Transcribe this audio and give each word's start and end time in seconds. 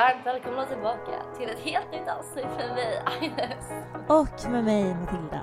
Varmt 0.00 0.26
välkomna 0.26 0.66
tillbaka 0.66 1.22
till 1.38 1.48
ett 1.48 1.58
helt 1.58 1.92
nytt 1.92 2.08
avsnitt 2.08 2.46
med 2.58 2.74
mig, 2.74 3.02
Agnes. 3.06 3.72
Och 4.08 4.50
med 4.50 4.64
mig 4.64 4.94
Matilda. 4.94 5.40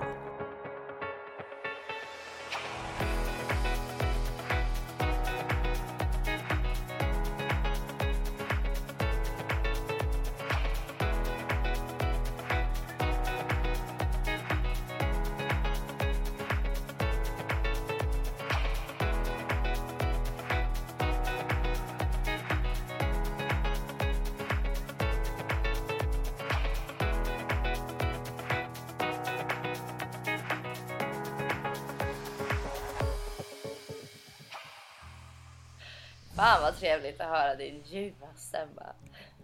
Trevligt 36.98 37.22
att 37.22 37.28
höra 37.28 37.56
din 37.56 37.84
ljuva 37.86 38.28
stämma. 38.36 38.84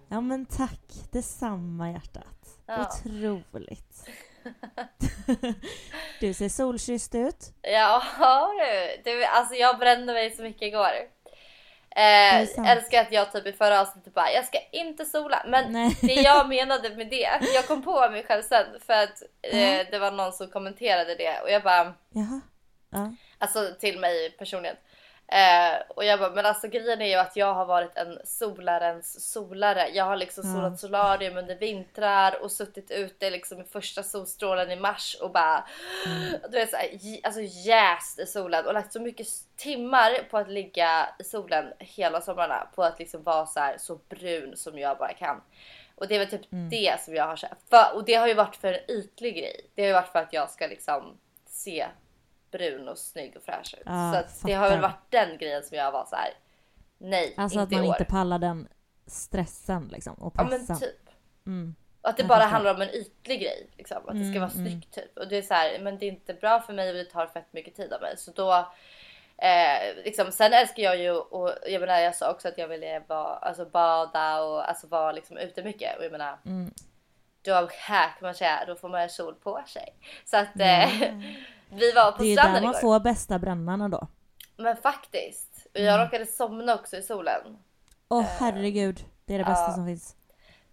Ja 0.09 0.21
men 0.21 0.45
tack, 0.45 1.11
detsamma 1.11 1.91
hjärtat. 1.91 2.57
Ja. 2.65 2.87
Otroligt. 2.87 4.09
du 6.19 6.33
ser 6.33 6.49
solkysst 6.49 7.15
ut. 7.15 7.53
Ja 7.61 8.01
du, 8.59 9.11
du, 9.11 9.23
alltså 9.23 9.55
jag 9.55 9.79
brände 9.79 10.13
mig 10.13 10.31
så 10.31 10.41
mycket 10.43 10.61
igår. 10.61 10.91
Eh, 11.95 12.69
älskar 12.71 13.01
att 13.01 13.11
jag 13.11 13.31
typ 13.31 13.47
i 13.47 13.53
förra 13.53 13.81
avsnittet 13.81 14.13
bara, 14.13 14.31
jag 14.31 14.45
ska 14.45 14.59
inte 14.71 15.05
sola. 15.05 15.45
Men 15.47 15.71
Nej. 15.71 15.97
det 16.01 16.13
jag 16.13 16.49
menade 16.49 16.95
med 16.95 17.09
det, 17.09 17.39
jag 17.53 17.67
kom 17.67 17.81
på 17.81 18.09
mig 18.09 18.23
själv 18.23 18.41
sen 18.41 18.65
för 18.85 18.93
att 18.93 19.23
eh, 19.41 19.87
det 19.91 19.99
var 19.99 20.11
någon 20.11 20.33
som 20.33 20.47
kommenterade 20.47 21.15
det 21.15 21.41
och 21.41 21.51
jag 21.51 21.63
bara, 21.63 21.93
Jaha. 22.09 22.41
Ja. 22.89 23.15
Alltså 23.37 23.75
till 23.79 23.99
mig 23.99 24.31
personligen. 24.31 24.75
Eh, 25.33 25.81
och 25.89 26.05
jag 26.05 26.19
bara, 26.19 26.29
men 26.29 26.45
alltså 26.45 26.67
grejen 26.67 27.01
är 27.01 27.05
ju 27.05 27.15
att 27.15 27.35
jag 27.35 27.53
har 27.53 27.65
varit 27.65 27.97
en 27.97 28.19
solarens 28.23 29.31
solare. 29.31 29.89
Jag 29.93 30.05
har 30.05 30.15
liksom 30.15 30.43
Ja. 30.47 30.53
solat 30.53 30.79
solarium 30.79 31.37
under 31.37 31.55
vintrar 31.55 32.43
och 32.43 32.51
suttit 32.51 32.91
ute 32.91 33.29
liksom 33.29 33.61
i 33.61 33.63
första 33.63 34.03
solstrålen 34.03 34.71
i 34.71 34.75
mars 34.75 35.17
och 35.21 35.31
bara 35.31 35.67
du 36.49 36.57
vet 36.57 36.69
såhär, 36.69 36.87
alltså 37.23 37.41
jäst 37.41 38.19
i 38.19 38.25
solen 38.25 38.65
och 38.65 38.73
lagt 38.73 38.93
så 38.93 39.01
mycket 39.01 39.27
timmar 39.55 40.27
på 40.29 40.37
att 40.37 40.49
ligga 40.49 41.09
i 41.19 41.23
solen 41.23 41.73
hela 41.79 42.21
somrarna 42.21 42.67
på 42.75 42.83
att 42.83 42.99
liksom 42.99 43.23
vara 43.23 43.45
så 43.45 43.59
här 43.59 43.77
så 43.77 43.95
brun 44.09 44.57
som 44.57 44.79
jag 44.79 44.97
bara 44.97 45.13
kan. 45.13 45.41
Och 45.95 46.07
det 46.07 46.15
är 46.15 46.19
väl 46.19 46.29
typ 46.29 46.47
det 46.71 47.01
som 47.01 47.15
jag 47.15 47.27
har. 47.27 47.39
För, 47.69 47.95
och 47.95 48.05
det 48.05 48.13
har 48.15 48.27
ju 48.27 48.33
varit 48.33 48.55
för 48.55 48.73
en 48.73 48.91
ytlig 48.91 49.35
grej. 49.35 49.61
Det 49.75 49.81
har 49.81 49.87
ju 49.87 49.93
varit 49.93 50.11
för 50.11 50.19
att 50.19 50.33
jag 50.33 50.49
ska 50.49 50.67
liksom 50.67 51.17
se 51.49 51.85
brun 52.57 52.87
och 52.87 52.97
snygg 52.97 53.37
och 53.37 53.43
fräsch 53.43 53.73
ut. 53.77 53.83
Ja, 53.85 54.11
så 54.13 54.19
att 54.19 54.41
det 54.45 54.53
har 54.53 54.69
väl 54.69 54.79
varit 54.81 55.05
den 55.11 55.37
grejen 55.37 55.63
som 55.63 55.77
jag 55.77 55.91
var 55.91 56.05
så 56.05 56.15
här. 56.15 56.29
Nej, 56.97 57.33
Alltså 57.37 57.59
inte 57.59 57.63
att 57.63 57.71
man 57.71 57.85
i 57.85 57.89
år. 57.89 57.93
inte 57.99 58.05
pallar 58.11 58.39
den 58.39 58.67
stressen 59.07 59.87
liksom 59.91 60.13
och 60.13 60.33
Ja 60.37 60.43
pressen. 60.43 60.65
men 60.69 60.79
typ. 60.79 61.09
Mm. 61.45 61.75
Och 62.01 62.09
att 62.09 62.17
det 62.17 62.21
Jag 62.23 62.27
bara 62.27 62.39
fattar. 62.39 62.49
handlar 62.51 62.73
om 62.75 62.81
en 62.81 62.89
ytlig 62.89 63.41
grej. 63.41 63.69
Liksom. 63.77 63.97
Att 63.97 64.03
det 64.03 64.23
ska 64.23 64.37
Mm, 64.37 64.41
vara 64.41 64.51
mm. 64.51 64.65
snyggt 64.67 64.91
typ. 64.93 65.17
Och 65.17 65.27
det 65.27 65.37
är 65.37 65.41
så 65.41 65.53
här, 65.53 65.79
men 65.79 65.97
det 65.97 66.05
är 66.05 66.09
inte 66.11 66.33
bra 66.33 66.59
för 66.61 66.73
mig 66.73 66.89
och 66.89 66.95
det 66.95 67.05
tar 67.05 67.27
fett 67.27 67.53
mycket 67.53 67.75
tid 67.75 67.93
av 67.93 68.01
mig. 68.01 68.17
Så 68.17 68.31
då 68.31 68.67
Eh, 69.37 69.95
liksom, 70.03 70.31
sen 70.31 70.53
älskar 70.53 70.83
jag 70.83 70.97
ju 70.97 71.11
och 71.11 71.53
jag 71.67 71.79
menar 71.79 71.99
jag 71.99 72.15
sa 72.15 72.31
också 72.31 72.47
att 72.47 72.57
jag 72.57 72.67
ville 72.67 72.99
vara, 73.07 73.35
alltså, 73.35 73.65
bada 73.65 74.41
och 74.41 74.69
alltså, 74.69 74.87
vara 74.87 75.11
liksom, 75.11 75.37
ute 75.37 75.63
mycket. 75.63 75.97
Och 75.97 76.03
jag 76.05 76.11
menar 76.11 76.37
Mm. 76.45 76.73
då 77.41 77.53
här 77.71 78.07
kan 78.07 78.17
man 78.21 78.35
säga, 78.35 78.63
då 78.67 78.75
får 78.75 78.89
man 78.89 79.09
sol 79.09 79.35
på 79.35 79.63
sig. 79.67 79.95
Så 80.25 80.37
att 80.37 80.59
eh, 80.59 80.89
vi 81.75 81.91
var 81.91 82.11
på 82.11 82.17
Det 82.17 82.23
är 82.23 82.29
ju 82.29 82.35
stranden 82.35 82.53
där 82.55 82.61
man 82.67 82.71
igår. 82.71 82.81
får 82.81 82.99
bästa 82.99 83.39
brännarna 83.39 83.89
då. 83.89 84.07
Men 84.57 84.77
faktiskt. 84.77 85.67
Jag 85.73 85.83
Mm. 85.93 86.05
råkade 86.05 86.25
somna 86.25 86.75
också 86.75 86.97
i 86.97 87.01
solen. 87.01 87.57
Åh 88.09 88.21
herregud, 88.39 89.05
det 89.25 89.33
är 89.33 89.37
det 89.37 89.43
bästa 89.45 89.63
ja. 89.67 89.73
som 89.73 89.85
finns. 89.85 90.15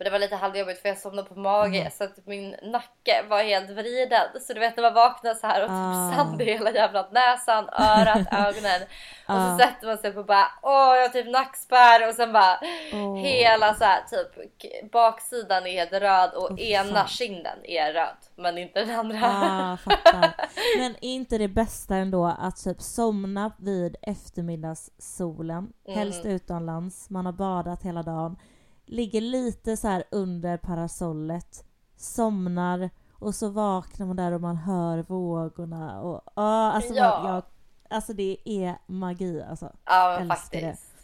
Men 0.01 0.05
det 0.05 0.11
var 0.11 0.19
lite 0.19 0.37
halvjobbigt 0.37 0.83
för 0.83 0.89
jag 0.89 0.99
somnade 0.99 1.29
på 1.29 1.39
mage 1.41 1.91
så 1.93 2.05
att 2.05 2.27
min 2.27 2.57
nacke 2.63 3.23
var 3.29 3.43
helt 3.43 3.71
vriden. 3.71 4.27
Så 4.41 4.53
du 4.53 4.61
vet 4.61 4.77
när 4.77 4.83
man 4.83 4.95
vaknar 4.95 5.35
så 5.35 5.47
här 5.47 5.65
och 5.65 5.71
Ah. 5.71 6.11
typ 6.11 6.19
sand 6.19 6.43
i 6.43 6.45
hela 6.45 6.71
jävla 6.71 7.09
näsan, 7.11 7.65
örat, 7.73 8.27
ögonen. 8.33 8.83
Och 9.29 9.35
Ah. 9.35 9.59
så 9.59 9.65
sätter 9.65 9.87
man 9.87 9.99
sig 9.99 10.13
på 10.13 10.25
bara 10.25 10.47
åh 10.63 10.73
jag 10.97 11.03
har 11.03 11.09
typ 11.09 11.31
nackspärr 11.31 12.09
och 12.09 12.15
sen 12.15 12.33
bara 12.33 12.59
Åh. 12.93 13.17
hela 13.17 13.75
så 13.75 13.85
här 13.85 14.01
typ 14.11 14.93
baksidan 14.93 15.67
är 15.67 15.71
helt 15.71 15.93
röd 15.93 16.31
och 16.35 16.51
Åh, 16.51 16.61
ena 16.61 16.95
fan. 16.95 17.09
kinden 17.09 17.59
är 17.65 17.93
röd 17.93 18.17
men 18.37 18.59
inte 18.59 18.85
den 18.85 18.99
andra. 18.99 19.19
Ah, 19.25 19.77
fattar. 19.77 20.35
Men 20.79 20.91
är 21.01 21.09
inte 21.15 21.39
det 21.39 21.49
bästa 21.49 21.97
ändå 21.97 22.27
att 22.39 22.57
typ 22.65 22.81
somna 22.81 23.53
vid 23.59 23.97
eftermiddagssolen, 24.03 25.73
helst 25.89 26.25
Mm. 26.25 26.37
utomlands, 26.37 27.11
man 27.11 27.27
har 27.27 27.33
badat 27.33 27.83
hela 27.83 28.03
dagen, 28.03 28.37
ligger 28.91 29.21
lite 29.21 29.77
så 29.77 29.89
här 29.89 30.05
under 30.11 30.57
parasollet, 30.57 31.65
somnar 31.97 32.91
och 33.13 33.35
så 33.35 33.49
vaknar 33.49 34.07
man 34.07 34.17
där 34.17 34.33
och 34.33 34.41
man 34.41 34.57
hör 34.57 34.99
vågorna 35.03 36.01
och 36.01 36.23
ah, 36.35 36.71
alltså, 36.73 36.95
Ja. 36.95 37.21
man, 37.23 37.35
jag, 37.35 37.43
alltså 37.91 38.13
det 38.13 38.37
är 38.45 38.75
magi 38.87 39.43
alltså. 39.43 39.73
Ja 39.85 40.17
men 40.19 40.29
faktiskt. 40.29 40.95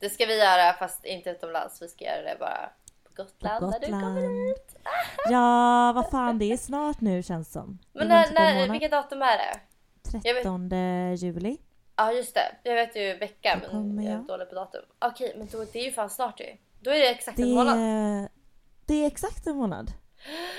Det. 0.00 0.10
ska 0.10 0.26
vi 0.26 0.38
göra 0.38 0.72
fast 0.72 1.04
inte 1.04 1.30
utomlands. 1.30 1.82
Vi 1.82 1.88
ska 1.88 2.04
göra 2.04 2.22
det 2.22 2.36
bara 2.40 2.70
på 3.04 3.22
Gotland, 3.22 3.60
På 3.60 3.70
när 3.70 3.80
du 3.80 3.86
kommer 3.86 4.10
Gotland. 4.14 4.48
hit. 4.48 4.76
Ja, 5.30 5.92
vad 5.94 6.10
fan 6.10 6.38
det 6.38 6.52
är 6.52 6.56
snart 6.56 7.00
nu 7.00 7.22
känns 7.22 7.52
som. 7.52 7.78
Det 7.92 7.98
Men 7.98 8.08
när, 8.08 8.24
typ 8.24 8.34
när, 8.34 8.68
vilket 8.68 8.90
datum 8.90 9.22
är 9.22 9.38
det? 9.38 9.60
jag 10.24 10.34
vet- 10.34 10.42
13 10.42 10.70
juli. 11.16 11.58
Ja 11.96 12.12
just 12.12 12.34
det, 12.34 12.56
jag 12.62 12.74
vet 12.74 12.96
ju 12.96 13.16
veckan 13.18 13.58
men 13.72 14.04
jag 14.04 14.14
är 14.14 14.18
dålig 14.22 14.48
på 14.48 14.54
datum. 14.54 14.82
Okej 14.98 15.34
men 15.38 15.48
då, 15.52 15.64
det 15.72 15.78
är 15.78 15.84
ju 15.84 15.92
fan 15.92 16.10
snart 16.10 16.40
ju. 16.40 16.56
Då 16.80 16.90
är 16.90 16.98
det 16.98 17.08
exakt 17.10 17.36
Det 17.36 17.42
en 17.42 17.54
månad. 17.54 17.78
det 18.86 18.94
är 18.94 19.06
exakt 19.06 19.46
en 19.46 19.56
månad. 19.56 19.92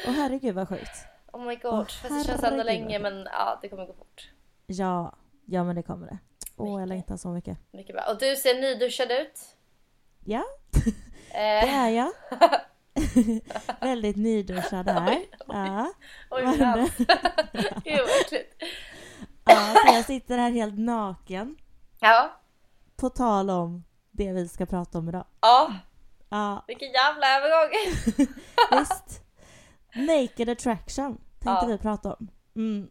Åh 0.08 0.14
herregud 0.14 0.56
vad 0.56 0.70
sjukt. 0.70 0.98
Oh 1.34 1.42
my 1.46 1.56
god. 1.56 1.74
Åh, 1.74 1.80
Fast 1.86 2.10
det 2.10 2.24
känns 2.26 2.44
ändå 2.44 2.64
länge 2.64 3.00
vad 3.00 3.12
men 3.12 3.28
ja 3.32 3.60
det 3.62 3.70
kommer 3.70 3.86
gå 3.86 3.94
fort. 3.94 4.30
Ja, 4.68 5.16
ja 5.46 5.64
men 5.64 5.76
det 5.76 5.84
kommer 5.84 6.08
det. 6.08 6.18
Åh 6.56 6.68
jag 6.70 6.76
Mycket. 6.80 6.90
längtar 6.90 7.18
så 7.18 7.28
mycket. 7.30 7.58
Mycket 7.72 7.96
bra. 7.96 8.04
Och 8.12 8.20
du 8.20 8.36
ser 8.36 8.62
nyduschad 8.62 9.12
ut. 9.12 9.40
Ja, 10.26 10.44
Eh, 11.32 11.34
det 11.34 11.70
är 11.70 11.90
jag. 11.90 12.12
Väldigt 13.82 14.16
nyduschad 14.18 14.90
här. 14.90 15.20
Ja, 15.48 15.92
oj 16.30 16.44
vad 16.44 16.44
vad 16.44 16.56
hände? 16.56 16.80
hemskt. 16.80 16.98
Gud 17.84 18.00
vad 18.00 18.22
äckligt. 18.22 18.64
ja, 19.46 19.76
så 19.88 19.94
jag 19.94 20.06
sitter 20.06 20.38
här 20.38 20.52
helt 20.52 20.78
naken. 20.80 21.56
Ja. 22.00 22.32
På 22.96 23.10
tal 23.10 23.50
om 23.50 23.84
det 24.12 24.32
vi 24.32 24.48
ska 24.48 24.66
prata 24.66 24.98
om 24.98 25.10
idag. 25.10 25.26
Ja. 25.42 25.74
Ja, 26.30 26.64
Vilken 26.68 26.92
jävla 26.92 27.38
övergång. 27.38 27.74
visst. 28.80 29.24
Naked 29.96 30.50
attraction 30.50 31.18
tänkte 31.18 31.66
Ja. 31.66 31.66
vi 31.68 31.78
prata 31.78 32.14
om. 32.14 32.28
Mm. 32.56 32.90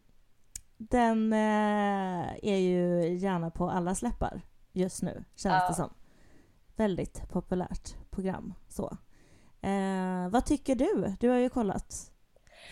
Den 0.78 1.32
eh, 1.32 2.34
är 2.42 2.56
ju 2.56 3.08
gärna 3.16 3.50
på 3.50 3.70
alla 3.70 3.94
släppar 3.94 4.40
just 4.72 5.02
nu, 5.02 5.24
känns 5.36 5.62
Ja. 5.62 5.68
det 5.68 5.74
som. 5.74 5.94
Väldigt 6.76 7.28
populärt 7.28 8.10
program. 8.10 8.54
Så. 8.68 8.96
Eh, 9.62 10.28
vad 10.30 10.46
tycker 10.46 10.74
du? 10.74 11.16
Du 11.20 11.28
har 11.28 11.36
ju 11.38 11.48
kollat. 11.48 12.12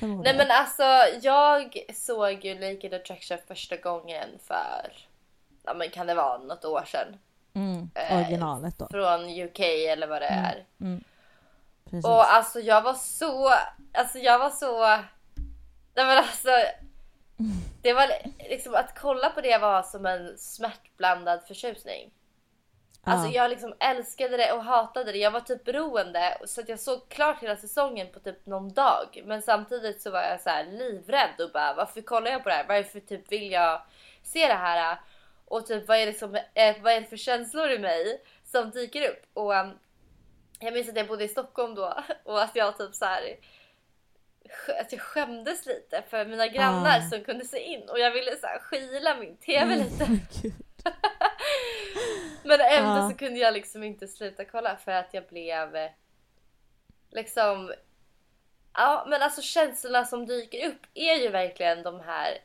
Nej 0.01 0.37
men 0.37 0.47
alltså 0.51 0.83
jag 1.23 1.79
såg 1.95 2.45
ju 2.45 2.55
Naked 2.55 2.95
Attraction 2.95 3.39
första 3.49 3.77
gången 3.77 4.29
för, 4.43 4.93
ja 5.65 5.75
men 5.75 5.91
kan 5.91 6.07
det 6.07 6.15
vara 6.15 6.39
något 6.39 6.65
år 6.65 6.85
sedan? 6.87 7.19
Mm, 7.55 7.91
eh, 7.95 8.17
originalet 8.17 8.79
då. 8.79 8.89
Från 8.91 9.43
UK 9.43 9.61
eller 9.61 10.07
vad 10.07 10.23
det 10.23 10.27
är. 10.27 10.67
Mm. 10.81 11.05
Och 12.05 12.33
alltså 12.33 12.61
jag 12.61 12.83
var 12.83 12.95
så, 12.95 13.51
alltså 13.95 14.19
jag 14.19 14.39
var 14.39 14.51
så, 14.51 14.87
nej 15.95 16.07
men 16.07 16.19
alltså. 16.19 16.49
Det 17.83 17.93
var 17.93 18.09
liksom 18.49 18.75
att 18.75 18.99
kolla 18.99 19.31
på 19.31 19.41
det 19.41 19.59
var 19.59 19.83
som 19.83 20.07
en 20.07 20.39
smärtblandad 20.39 21.43
förtjusning. 21.47 22.11
Alltså 23.05 23.29
Ja. 23.29 23.35
jag 23.43 23.51
liksom 23.51 23.75
älskade 23.81 24.37
det 24.37 24.53
och 24.53 24.65
hatade 24.65 25.13
det. 25.13 25.19
Jag 25.19 25.31
var 25.31 25.41
typ 25.41 25.65
beroende 25.65 26.39
så 26.47 26.61
att 26.61 26.69
jag 26.69 26.81
såg 26.81 27.09
klart 27.09 27.43
hela 27.43 27.57
säsongen 27.57 28.07
på 28.13 28.21
typ 28.21 28.47
någon 28.47 28.73
dag. 28.73 29.23
Men 29.25 29.43
samtidigt 29.43 30.03
så 30.03 30.11
var 30.11 30.23
jag 30.23 30.41
så 30.41 30.51
här 30.51 30.65
livrädd 30.65 31.41
och 31.41 31.51
bara 31.53 31.75
varför 31.75 32.01
kollar 32.01 32.31
jag 32.31 32.43
på 32.43 32.49
det 32.49 32.55
här? 32.55 32.67
Varför 32.69 33.01
typ 33.01 33.33
vill 33.33 33.53
jag 33.53 33.83
se 34.23 34.47
det 34.49 34.55
här? 34.55 35.01
Och 35.45 35.67
typ 35.67 35.89
vad 35.89 35.97
är, 35.97 36.07
det 36.07 36.19
som, 36.19 36.35
eh, 36.35 36.77
vad 36.83 36.93
är 36.93 37.01
det 37.01 37.07
för 37.07 37.17
känslor 37.17 37.71
i 37.71 37.79
mig 37.79 38.23
som 38.45 38.71
dyker 38.71 39.11
upp? 39.11 39.23
Och 39.33 39.53
um, 39.55 39.79
jag 40.61 40.75
minns 40.75 40.89
att 40.89 40.97
jag 40.97 41.07
bodde 41.09 41.25
i 41.25 41.29
Stockholm 41.29 41.75
då 41.75 42.03
och 42.25 42.43
att 42.43 42.57
jag 42.57 42.79
typ 42.79 42.95
så 42.95 43.05
här 43.05 43.37
att 44.81 44.93
jag 44.93 45.01
skämdes 45.01 45.67
lite 45.67 46.03
för 46.09 46.25
mina 46.27 46.47
grannar 46.49 46.99
Ah. 46.99 47.11
som 47.11 47.25
kunde 47.25 47.45
se 47.45 47.59
in 47.59 47.89
och 47.89 47.99
jag 47.99 48.11
ville 48.11 48.37
så 48.37 48.47
här 48.47 48.59
skila 48.59 49.17
min 49.17 49.37
TV 49.37 49.77
lite. 49.77 50.05
Mm, 50.05 50.19
Gud. 50.43 50.53
Men 52.45 52.61
ändå 52.61 52.91
Ja. 53.01 53.11
så 53.11 53.17
kunde 53.17 53.39
jag 53.41 53.55
liksom 53.55 53.83
inte 53.83 54.09
sluta 54.09 54.45
kolla 54.45 54.77
för 54.77 54.93
att 54.93 55.15
jag 55.15 55.27
blev 55.27 55.77
eh, 55.77 55.91
liksom 57.11 57.73
Ja 58.75 59.07
men 59.09 59.23
alltså 59.23 59.43
känslorna 59.43 60.05
som 60.05 60.27
dyker 60.27 60.69
upp 60.69 60.87
är 60.95 61.15
ju 61.15 61.29
verkligen 61.29 61.83
de 61.83 62.01
här 62.01 62.39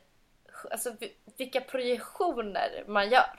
Alltså 0.70 0.92
vi- 1.00 1.16
vilka 1.38 1.60
projektioner 1.60 2.84
man 2.86 3.08
gör. 3.10 3.38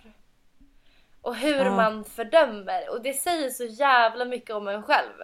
Och 1.22 1.36
hur 1.36 1.66
Ja. 1.66 1.72
man 1.76 2.04
fördömer 2.06 2.90
och 2.90 3.02
det 3.02 3.14
säger 3.14 3.50
så 3.50 3.64
jävla 3.66 4.26
mycket 4.26 4.56
om 4.56 4.68
en 4.68 4.84
själv. 4.84 5.22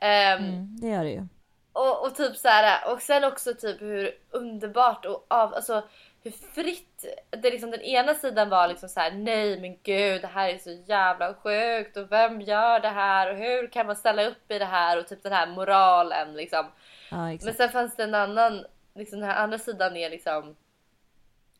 Ehm, 0.00 0.38
Mm, 0.44 0.76
det 0.80 0.88
gör 0.88 1.04
det 1.04 1.10
ju. 1.10 1.26
och, 1.72 2.06
och 2.06 2.14
typ 2.14 2.36
så 2.36 2.48
här, 2.48 2.92
och 2.92 3.02
sen 3.02 3.24
också 3.24 3.54
typ 3.54 3.80
hur 3.80 4.18
underbart 4.30 5.04
och 5.06 5.26
av, 5.28 5.54
alltså 5.54 5.82
hur 6.22 6.30
fritt 6.30 7.04
det 7.30 7.50
liksom 7.50 7.70
den 7.70 7.80
ena 7.80 8.14
sidan 8.14 8.48
var 8.48 8.68
liksom 8.68 8.88
så 8.88 9.00
här 9.00 9.10
nej 9.10 9.60
men 9.60 9.78
gud 9.82 10.20
det 10.22 10.26
här 10.26 10.48
är 10.48 10.58
så 10.58 10.70
jävla 10.86 11.34
sjukt 11.34 11.96
och 11.96 12.12
vem 12.12 12.40
gör 12.40 12.80
det 12.80 12.88
här 12.88 13.30
och 13.30 13.36
hur 13.38 13.66
kan 13.66 13.86
man 13.86 13.96
ställa 13.96 14.24
upp 14.26 14.50
i 14.50 14.58
det 14.58 14.64
här 14.64 14.98
och 14.98 15.06
typ 15.08 15.22
den 15.22 15.32
här 15.32 15.46
moralen 15.46 16.34
liksom. 16.34 16.66
Ja, 17.10 17.16
Men 17.16 17.54
sen 17.54 17.68
fanns 17.68 17.96
det 17.96 18.02
en 18.04 18.14
annan, 18.14 18.64
liksom 18.94 19.20
den 19.20 19.28
här 19.28 19.42
andra 19.42 19.58
sidan 19.58 19.96
är 19.96 20.10
liksom 20.10 20.56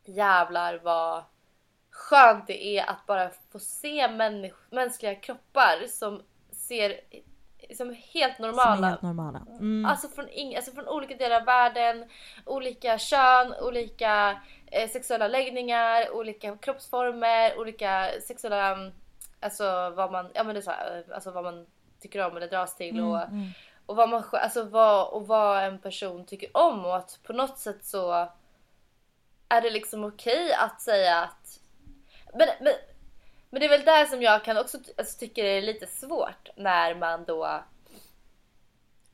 jävlar 0.05 0.79
vad 0.83 1.23
skönt 1.91 2.47
det 2.47 2.77
är 2.77 2.89
att 2.89 3.05
bara 3.05 3.29
få 3.51 3.59
se 3.59 4.07
människ- 4.07 4.71
mänskliga 4.71 5.15
kroppar 5.15 5.87
som 5.87 6.21
ser 6.51 6.99
som 7.77 7.95
helt 8.13 8.35
Som 8.35 8.45
normala 8.45 8.87
helt 8.87 9.01
normala. 9.01 9.45
Mm. 9.49 9.85
Alltså 9.85 10.07
från, 10.07 10.27
ing- 10.29 10.55
alltså 10.55 10.71
från 10.71 10.87
olika 10.87 11.15
delar 11.15 11.35
av 11.39 11.45
världen, 11.45 12.09
olika 12.45 12.97
kön, 12.97 13.53
olika 13.61 14.41
eh, 14.71 14.89
sexuella 14.89 15.27
läggningar, 15.27 16.11
olika 16.11 16.57
kroppsformer, 16.57 17.59
olika 17.59 18.09
sexuella, 18.27 18.71
mm, 18.71 18.91
alltså 19.39 19.89
vad 19.89 20.11
man, 20.11 20.31
ja 20.33 20.43
men 20.43 20.55
det 20.55 20.59
är 20.59 20.63
så 20.63 20.71
här, 20.71 21.03
eh, 21.09 21.15
alltså 21.15 21.31
vad 21.31 21.43
man 21.43 21.65
tycker 22.01 22.25
om 22.27 22.37
eller 22.37 22.47
dras 22.47 22.75
till 22.75 22.99
och, 22.99 23.17
Mm, 23.21 23.29
mm. 23.31 23.49
och 23.85 23.95
vad 23.95 24.09
man 24.09 24.23
alltså 24.31 24.63
vad, 24.63 25.07
och 25.07 25.27
vad 25.27 25.63
en 25.63 25.79
person 25.79 26.25
tycker 26.25 26.57
om 26.57 26.85
och 26.85 26.95
att 26.95 27.19
på 27.23 27.33
något 27.33 27.57
sätt 27.57 27.85
så 27.85 28.27
är 29.49 29.61
det 29.61 29.69
liksom 29.69 30.03
okej 30.03 30.53
att 30.53 30.81
säga 30.81 31.19
att 31.19 31.59
men, 32.33 32.47
men, 32.61 32.73
men 33.49 33.59
det 33.59 33.65
är 33.65 33.69
väl 33.69 33.85
där 33.85 34.05
som 34.05 34.21
jag 34.21 34.43
kan 34.43 34.57
också 34.57 34.77
alltså, 34.97 35.19
tycker 35.19 35.43
det 35.43 35.49
är 35.49 35.61
lite 35.61 35.87
svårt 35.87 36.49
när 36.55 36.95
man 36.95 37.25
då 37.25 37.63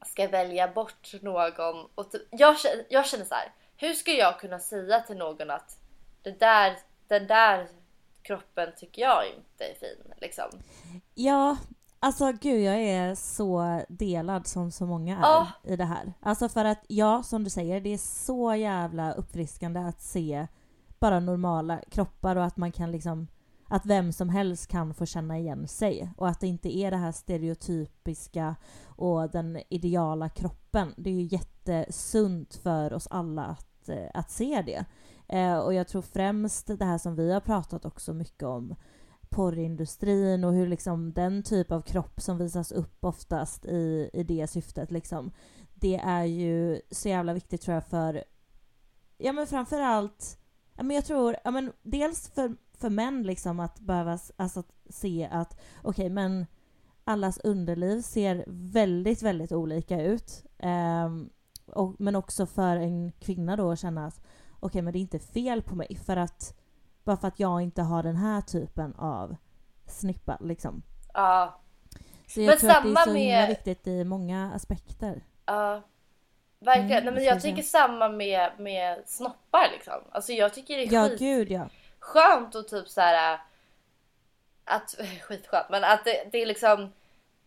ska 0.05 0.27
välja 0.27 0.67
bort 0.67 1.13
någon. 1.21 1.89
Och 1.95 2.11
typ, 2.11 2.21
jag, 2.31 2.59
känner, 2.59 2.85
jag 2.89 3.05
känner 3.05 3.25
så 3.25 3.35
här. 3.35 3.53
Hur 3.77 3.93
ska 3.93 4.11
jag 4.11 4.39
kunna 4.39 4.59
säga 4.59 5.01
till 5.01 5.17
någon 5.17 5.51
att 5.51 5.77
det 6.21 6.39
där, 6.39 6.77
den 7.07 7.27
där 7.27 7.67
kroppen 8.21 8.71
tycker 8.77 9.01
jag 9.01 9.27
inte 9.27 9.65
är 9.65 9.75
fin? 9.75 10.13
Liksom. 10.17 10.49
Ja, 11.15 11.57
alltså 12.01 12.31
gud 12.42 12.62
jag 12.62 12.81
är 12.81 13.15
så 13.15 13.81
delad 13.89 14.48
som 14.48 14.71
så 14.71 14.86
många 14.86 15.18
är 15.18 15.21
Ja. 15.21 15.48
i 15.63 15.75
det 15.75 15.86
här. 15.86 16.13
Alltså 16.19 16.50
för 16.50 16.65
att 16.65 16.86
ja, 16.88 17.24
som 17.24 17.44
du 17.44 17.50
säger, 17.50 17.81
det 17.81 17.89
är 17.94 17.98
så 17.98 18.56
jävla 18.56 19.13
uppfriskande 19.13 19.80
att 19.80 20.01
se 20.01 20.48
bara 21.00 21.19
normala 21.19 21.80
kroppar 21.89 22.36
och 22.36 22.45
att 22.45 22.57
man 22.57 22.71
kan 22.71 22.92
liksom 22.92 23.27
att 23.68 23.86
vem 23.86 24.12
som 24.12 24.30
helst 24.30 24.68
kan 24.68 24.94
få 24.94 25.06
känna 25.06 25.38
igen 25.38 25.68
sig 25.68 26.12
och 26.18 26.27
att 26.27 26.39
det 26.39 26.48
inte 26.48 26.77
är 26.77 26.92
det 26.92 26.98
här 26.98 27.12
stereotypiska 27.12 28.56
och 28.86 29.30
den 29.30 29.59
ideala 29.69 30.30
kroppen. 30.30 30.94
Det 30.98 31.09
är 31.09 31.13
ju 31.13 31.27
jättesunt 31.31 32.56
för 32.56 32.94
oss 32.94 33.07
alla 33.12 33.45
att, 33.45 33.89
eh, 33.89 34.09
att 34.13 34.31
se 34.31 34.63
det. 34.65 34.86
Eh, 35.38 35.57
och 35.57 35.74
jag 35.74 35.88
tror 35.88 36.01
främst 36.01 36.68
det 36.68 36.86
här 36.86 36.98
som 36.98 37.15
vi 37.15 37.33
har 37.33 37.39
pratat 37.39 37.86
också 37.86 38.13
mycket 38.13 38.44
om 38.44 38.75
porrindustrin 39.31 40.43
och 40.43 40.53
hur 40.53 40.67
liksom 40.67 41.13
den 41.13 41.43
typ 41.43 41.71
av 41.71 41.81
kropp 41.81 42.21
som 42.21 42.37
visas 42.37 42.71
upp 42.71 43.05
oftast 43.05 43.65
i, 43.65 44.09
i 44.13 44.23
det 44.23 44.47
syftet 44.47 44.91
liksom. 44.91 45.31
Det 45.73 45.95
är 45.95 46.23
ju 46.23 46.81
så 46.91 47.09
jävla 47.09 47.33
viktigt 47.33 47.61
tror 47.61 47.73
jag 47.73 47.85
för, 47.85 48.23
ja 49.17 49.33
men 49.33 49.47
framförallt, 49.47 50.37
ja 50.75 50.83
men 50.83 50.95
jag 50.95 51.05
tror, 51.05 51.35
ja 51.43 51.51
men 51.51 51.71
dels 51.81 52.29
för, 52.29 52.55
för 52.73 52.89
män 52.89 53.23
liksom 53.23 53.59
att 53.59 53.79
behöva 53.79 54.19
alltså, 54.35 54.59
att 54.59 54.71
se 54.89 55.29
att 55.31 55.59
okej 55.83 56.09
men 56.09 56.45
allas 57.03 57.37
underliv 57.37 58.01
ser 58.01 58.43
väldigt, 58.47 59.21
väldigt 59.21 59.51
olika 59.51 60.01
ut. 60.01 60.43
Um, 61.05 61.29
och, 61.65 61.95
men 61.99 62.15
också 62.15 62.45
för 62.45 62.75
en 62.77 63.11
kvinna 63.11 63.55
då 63.55 63.71
att 63.71 63.79
känna 63.79 64.07
att 64.07 64.21
okej 64.59 64.81
men 64.81 64.93
det 64.93 64.99
är 64.99 65.01
inte 65.01 65.19
fel 65.19 65.61
på 65.61 65.75
mig 65.75 65.95
för 66.05 66.17
att 66.17 66.60
bara 67.03 67.18
för 67.18 67.27
att 67.27 67.39
jag 67.39 67.62
inte 67.62 67.81
har 67.81 68.03
den 68.03 68.15
här 68.15 68.42
typen 68.42 68.94
av 68.98 69.36
snippa 69.88 70.38
liksom. 70.42 70.83
Ja, 71.13 71.59
Så 72.27 72.42
jag 72.42 72.48
Men 72.48 72.57
tror 72.57 72.69
att 72.69 72.83
det 72.83 72.89
är 72.89 72.94
samma 72.94 73.03
så 73.06 73.13
med- 73.13 73.50
viktigt 73.50 73.88
i 73.88 74.03
många 74.03 74.51
aspekter. 74.56 75.24
ja. 75.45 75.81
Verkligen. 76.63 76.92
Mm, 76.92 77.06
Nej, 77.06 77.13
men 77.13 77.24
jag 77.24 77.42
tycker 77.42 77.63
samma 77.63 78.09
med, 78.09 78.51
med 78.59 79.03
snoppar 79.06 79.68
liksom. 79.71 79.94
Alltså 80.12 80.31
jag 80.33 80.53
tycker 80.53 80.77
det 80.77 80.83
är 80.83 80.94
Ja 80.94 81.09
skit, 81.09 81.19
gud 81.19 81.51
ja. 81.51 81.68
skönt 82.00 82.56
och 82.56 82.68
typ 82.68 82.88
så 82.89 83.01
här 83.01 83.39
att 84.65 84.95
skitskönt 85.21 85.69
men 85.69 85.83
att 85.83 86.06
det, 86.06 86.24
det 86.31 86.38
är 86.42 86.45
liksom 86.45 86.94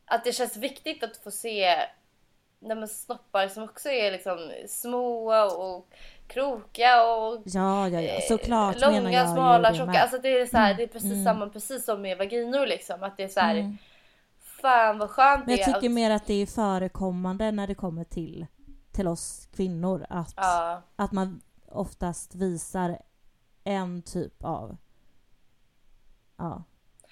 att 0.04 0.24
det 0.24 0.32
känns 0.32 0.56
viktigt 0.56 1.02
att 1.02 1.16
få 1.16 1.30
se 1.30 1.76
nej, 2.58 2.76
men 2.76 2.88
snoppar 2.88 3.48
som 3.48 3.62
också 3.62 3.88
är 3.88 4.12
liksom 4.12 4.52
små 4.68 5.32
och 5.44 5.88
krokiga 6.26 7.04
och 7.06 7.42
Ja, 7.44 7.88
ja, 7.88 8.00
ja. 8.00 8.14
eh, 8.14 8.20
Såklart 8.28 8.80
långa, 8.80 9.12
jag 9.12 9.28
smala, 9.32 9.74
tjocka. 9.74 10.02
Alltså 10.02 10.18
det 10.18 10.40
är 10.40 10.46
så 10.46 10.56
här, 10.56 10.66
Mm, 10.66 10.76
det 10.76 10.82
är 10.82 10.86
precis 10.88 11.12
mm. 11.12 11.24
samma 11.24 11.48
precis 11.48 11.84
som 11.84 12.02
med 12.02 12.18
vaginor 12.18 12.66
liksom 12.66 13.02
att 13.02 13.16
det 13.16 13.22
är 13.22 13.28
så 13.28 13.40
här 13.40 13.56
Mm. 13.56 13.76
fan 14.40 14.98
vad 14.98 15.10
skönt 15.10 15.46
Men 15.46 15.56
det 15.56 15.60
jag 15.60 15.68
är 15.68 15.72
tycker 15.74 15.86
att, 15.88 15.92
mer 15.94 16.10
att 16.10 16.26
det 16.26 16.34
är 16.34 16.46
förekommande 16.46 17.50
när 17.50 17.66
det 17.66 17.74
kommer 17.74 18.04
till, 18.04 18.46
till 18.92 19.08
oss 19.08 19.48
kvinnor. 19.56 20.06
Att, 20.10 20.32
ja, 20.36 20.82
att 20.96 21.12
man 21.12 21.40
oftast 21.68 22.34
visar 22.34 22.98
en 23.64 24.02
typ 24.02 24.44
av 24.44 24.76
ja, 26.36 26.62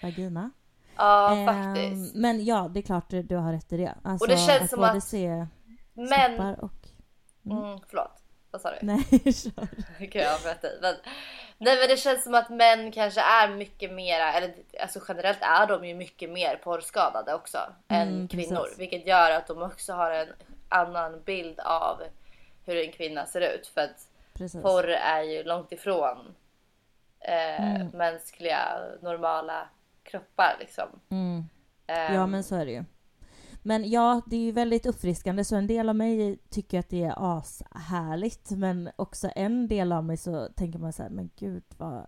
vagina. 0.03 0.51
ja 0.97 1.37
Ehm, 1.37 1.47
faktiskt. 1.47 2.15
men 2.15 2.45
ja, 2.45 2.69
det 2.75 2.81
är 2.81 2.83
klart 2.83 3.09
du, 3.11 3.23
du 3.23 3.37
har 3.37 3.53
rätt 3.53 3.73
i 3.73 3.77
det. 3.77 3.95
Alltså, 4.03 4.25
Och 4.25 4.29
det 4.29 4.37
känns 4.37 4.63
att 4.63 4.71
som 4.71 4.83
att- 4.85 5.05
se 5.05 5.47
snoppar 5.95 6.65
och... 6.65 6.89
mm, 7.45 7.79
förlåt. 7.89 8.22
Vad 8.53 8.61
sa 8.61 8.71
du? 8.71 8.77
Nej, 8.83 9.05
kör. 9.33 9.69
Jag 10.13 10.41
i. 10.65 10.79
Men, 10.83 10.95
nej 11.59 11.79
men 11.79 11.89
det 11.89 11.97
känns 11.97 12.25
som 12.25 12.35
att 12.35 12.51
män 12.51 12.93
kanske 12.93 13.21
är 13.21 13.49
mycket 13.49 13.93
mera, 13.93 14.33
eller 14.33 14.55
alltså 14.81 15.01
generellt 15.09 15.39
är 15.43 15.67
de 15.67 15.85
ju 15.85 15.95
mycket 15.95 16.31
mer 16.31 16.57
porrskadade 16.57 17.35
också 17.35 17.59
än 17.89 18.09
Mm, 18.09 18.29
kvinnor. 18.29 18.57
precis. 18.63 18.79
Vilket 18.79 19.07
gör 19.07 19.31
att 19.31 19.47
de 19.47 19.63
också 19.63 19.93
har 19.93 20.11
en 20.11 20.29
annan 20.69 21.23
bild 21.23 21.61
av 21.61 22.03
hur 22.65 22.77
en 22.87 22.93
kvinna 22.93 23.27
ser 23.27 23.41
ut. 23.41 23.67
För 23.67 23.81
att 23.81 24.09
Precis. 24.35 24.63
porr 24.63 24.89
är 24.89 25.23
ju 25.23 25.43
långt 25.43 25.73
ifrån 25.73 26.35
eh, 27.21 27.75
Mm. 27.77 27.87
mänskliga 27.89 28.79
normala 29.03 29.69
kroppar 30.03 30.57
liksom. 30.61 30.89
Mm. 31.11 31.45
Ehm, 31.87 32.15
Ja 32.15 32.27
men 32.27 32.45
så 32.45 32.57
är 32.57 32.67
det 32.67 32.73
ju. 32.73 32.85
Men 33.63 33.91
ja, 33.91 34.21
det 34.27 34.37
är 34.37 34.41
ju 34.41 34.53
väldigt 34.53 34.87
uppfriskande 34.87 35.45
så 35.45 35.57
en 35.57 35.67
del 35.67 35.89
av 35.89 35.97
mig 35.97 36.39
tycker 36.51 36.79
att 36.79 36.89
det 36.89 37.03
är 37.05 37.39
ashärligt 37.39 38.51
men 38.51 38.91
också 38.97 39.31
en 39.37 39.69
del 39.69 39.93
av 39.93 40.05
mig 40.05 40.17
så 40.17 40.49
tänker 40.57 40.79
man 40.79 40.93
så 40.93 41.03
här, 41.03 41.11
men 41.11 41.31
gud 41.37 41.65
vad, 41.77 42.07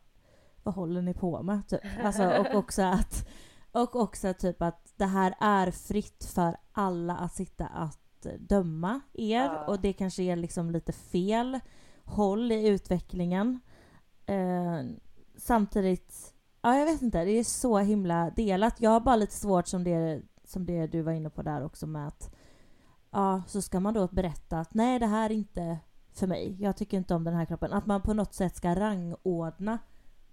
vad 0.63 0.75
håller 0.75 1.03
ni 1.03 1.15
på 1.15 1.43
med? 1.43 1.69
Typ. 1.69 1.81
Alltså, 2.05 2.29
och 2.29 2.55
också 2.55 2.83
att 2.83 3.29
och 3.73 3.97
också 3.97 4.35
typ 4.35 4.63
att 4.63 4.93
det 4.97 5.07
här 5.07 5.35
är 5.41 5.71
fritt 5.71 6.25
för 6.35 6.57
alla 6.73 7.17
att 7.17 7.33
sitta 7.33 7.67
att 7.67 8.27
döma 8.39 9.01
er 9.13 9.45
Ja. 9.45 9.65
och 9.67 9.81
det 9.81 9.93
kanske 9.93 10.23
är 10.23 10.37
liksom 10.37 10.71
lite 10.71 10.93
fel 10.93 11.61
håll 12.05 12.53
i 12.53 12.69
utvecklingen. 12.69 13.61
Eh, 14.27 14.83
samtidigt, 15.37 16.35
ja 16.63 16.79
jag 16.79 16.87
vet 16.87 17.03
inte, 17.03 17.25
det 17.25 17.31
är 17.31 17.45
så 17.45 17.79
himla 17.79 18.31
delat. 18.31 18.81
Jag 18.81 18.91
har 18.91 19.01
bara 19.01 19.17
lite 19.17 19.35
svårt 19.35 19.69
som 19.69 19.85
det, 19.85 20.23
som 20.55 20.67
det 20.67 20.87
du 20.87 21.03
var 21.03 21.13
inne 21.13 21.31
på 21.31 21.43
där 21.43 21.65
också 21.65 21.87
med 21.87 22.09
att 22.09 22.35
ja, 23.11 23.43
så 23.47 23.63
ska 23.63 23.81
man 23.81 23.95
då 23.95 24.09
berätta 24.09 24.59
att 24.59 24.75
nej 24.75 24.99
det 24.99 25.07
här 25.07 25.31
är 25.31 25.35
inte 25.35 25.79
för 26.13 26.27
mig. 26.27 26.57
Jag 26.61 26.77
tycker 26.77 26.97
inte 26.97 27.15
om 27.15 27.25
den 27.25 27.35
här 27.35 27.45
kroppen. 27.45 27.73
Att 27.73 27.87
man 27.87 28.03
på 28.03 28.15
något 28.15 28.35
sätt 28.35 28.57
ska 28.57 28.75
rangordna 28.75 29.79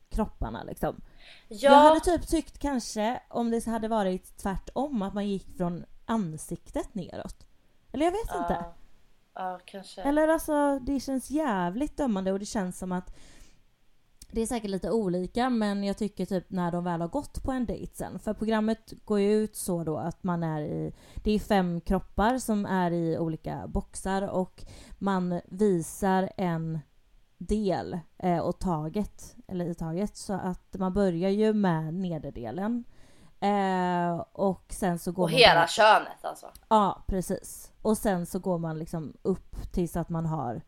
kropparna 0.10 0.64
liksom. 0.64 1.02
Ja, 1.48 1.72
Jag 1.72 1.82
hade 1.82 2.00
typ 2.00 2.28
tyckt 2.28 2.60
kanske 2.60 3.22
om 3.30 3.52
det 3.52 3.66
hade 3.66 3.88
varit 3.88 4.38
tvärtom, 4.38 5.02
att 5.02 5.14
man 5.14 5.28
gick 5.28 5.58
från 5.58 5.86
ansiktet 6.06 6.94
neråt. 6.96 7.48
Eller 7.92 8.06
jag 8.06 8.12
vet 8.12 8.36
inte. 8.42 8.54
ja, 8.60 8.74
ja 9.34 9.60
kanske. 9.66 10.02
Eller 10.02 10.28
alltså 10.28 10.80
det 10.80 11.00
känns 11.00 11.30
jävligt 11.30 11.98
dömande 11.98 12.32
och 12.32 12.40
det 12.40 12.46
känns 12.46 12.78
som 12.78 12.92
att 12.92 13.16
det 14.32 14.42
är 14.42 14.46
säkert 14.46 14.70
lite 14.70 14.92
olika 14.92 15.50
men 15.50 15.84
jag 15.84 15.98
tycker 15.98 16.26
typ 16.26 16.46
när 16.50 16.72
de 16.72 16.84
väl 16.84 17.02
har 17.02 17.08
gått 17.08 17.44
på 17.44 17.52
en 17.52 17.66
dejt 17.66 17.96
sen. 17.96 18.20
För 18.20 18.34
programmet 18.34 18.94
går 19.06 19.20
ju 19.20 19.34
ut 19.34 19.56
så 19.56 19.84
då 19.84 19.98
att 19.98 20.24
man 20.24 20.44
är 20.44 20.62
i... 20.62 20.94
Det 21.24 21.32
är 21.32 21.40
fem 21.40 21.82
kroppar 21.82 22.38
som 22.38 22.66
är 22.66 22.92
i 22.92 23.18
olika 23.18 23.68
boxar 23.68 24.22
och 24.30 24.64
man 25.00 25.42
visar 25.46 26.30
en 26.38 26.80
del 27.38 28.00
eh, 28.18 28.46
åt 28.48 28.60
taget, 28.60 29.36
eller 29.48 29.66
i 29.66 29.76
taget. 29.76 30.18
Så 30.18 30.34
att 30.34 30.76
man 30.78 30.94
börjar 30.94 31.30
ju 31.30 31.54
med 31.54 31.94
nederdelen. 31.94 32.84
Eh, 33.40 34.20
och 34.34 34.66
sen 34.70 35.00
så 35.00 35.12
går 35.12 35.24
Och 35.24 35.30
man 35.32 35.40
hela 35.40 35.56
bara- 35.60 35.68
könet 35.68 36.26
alltså. 36.26 36.48
Ja, 36.70 37.04
precis. 37.08 37.72
Och 37.82 37.98
sen 37.98 38.26
så 38.26 38.40
går 38.40 38.58
man 38.58 38.80
liksom 38.80 39.14
upp 39.22 39.56
tills 39.72 39.96
att 39.96 40.10
man 40.10 40.26
har 40.26 40.62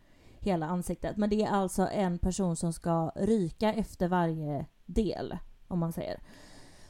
hela 0.44 0.66
ansiktet. 0.66 1.18
Men 1.18 1.30
det 1.30 1.44
är 1.44 1.50
alltså 1.50 1.88
en 1.88 2.20
person 2.20 2.56
som 2.56 2.74
ska 2.74 3.12
ryka 3.16 3.74
efter 3.74 4.08
varje 4.08 4.66
del, 4.86 5.38
om 5.68 5.80
man 5.80 5.94
säger. 5.94 6.20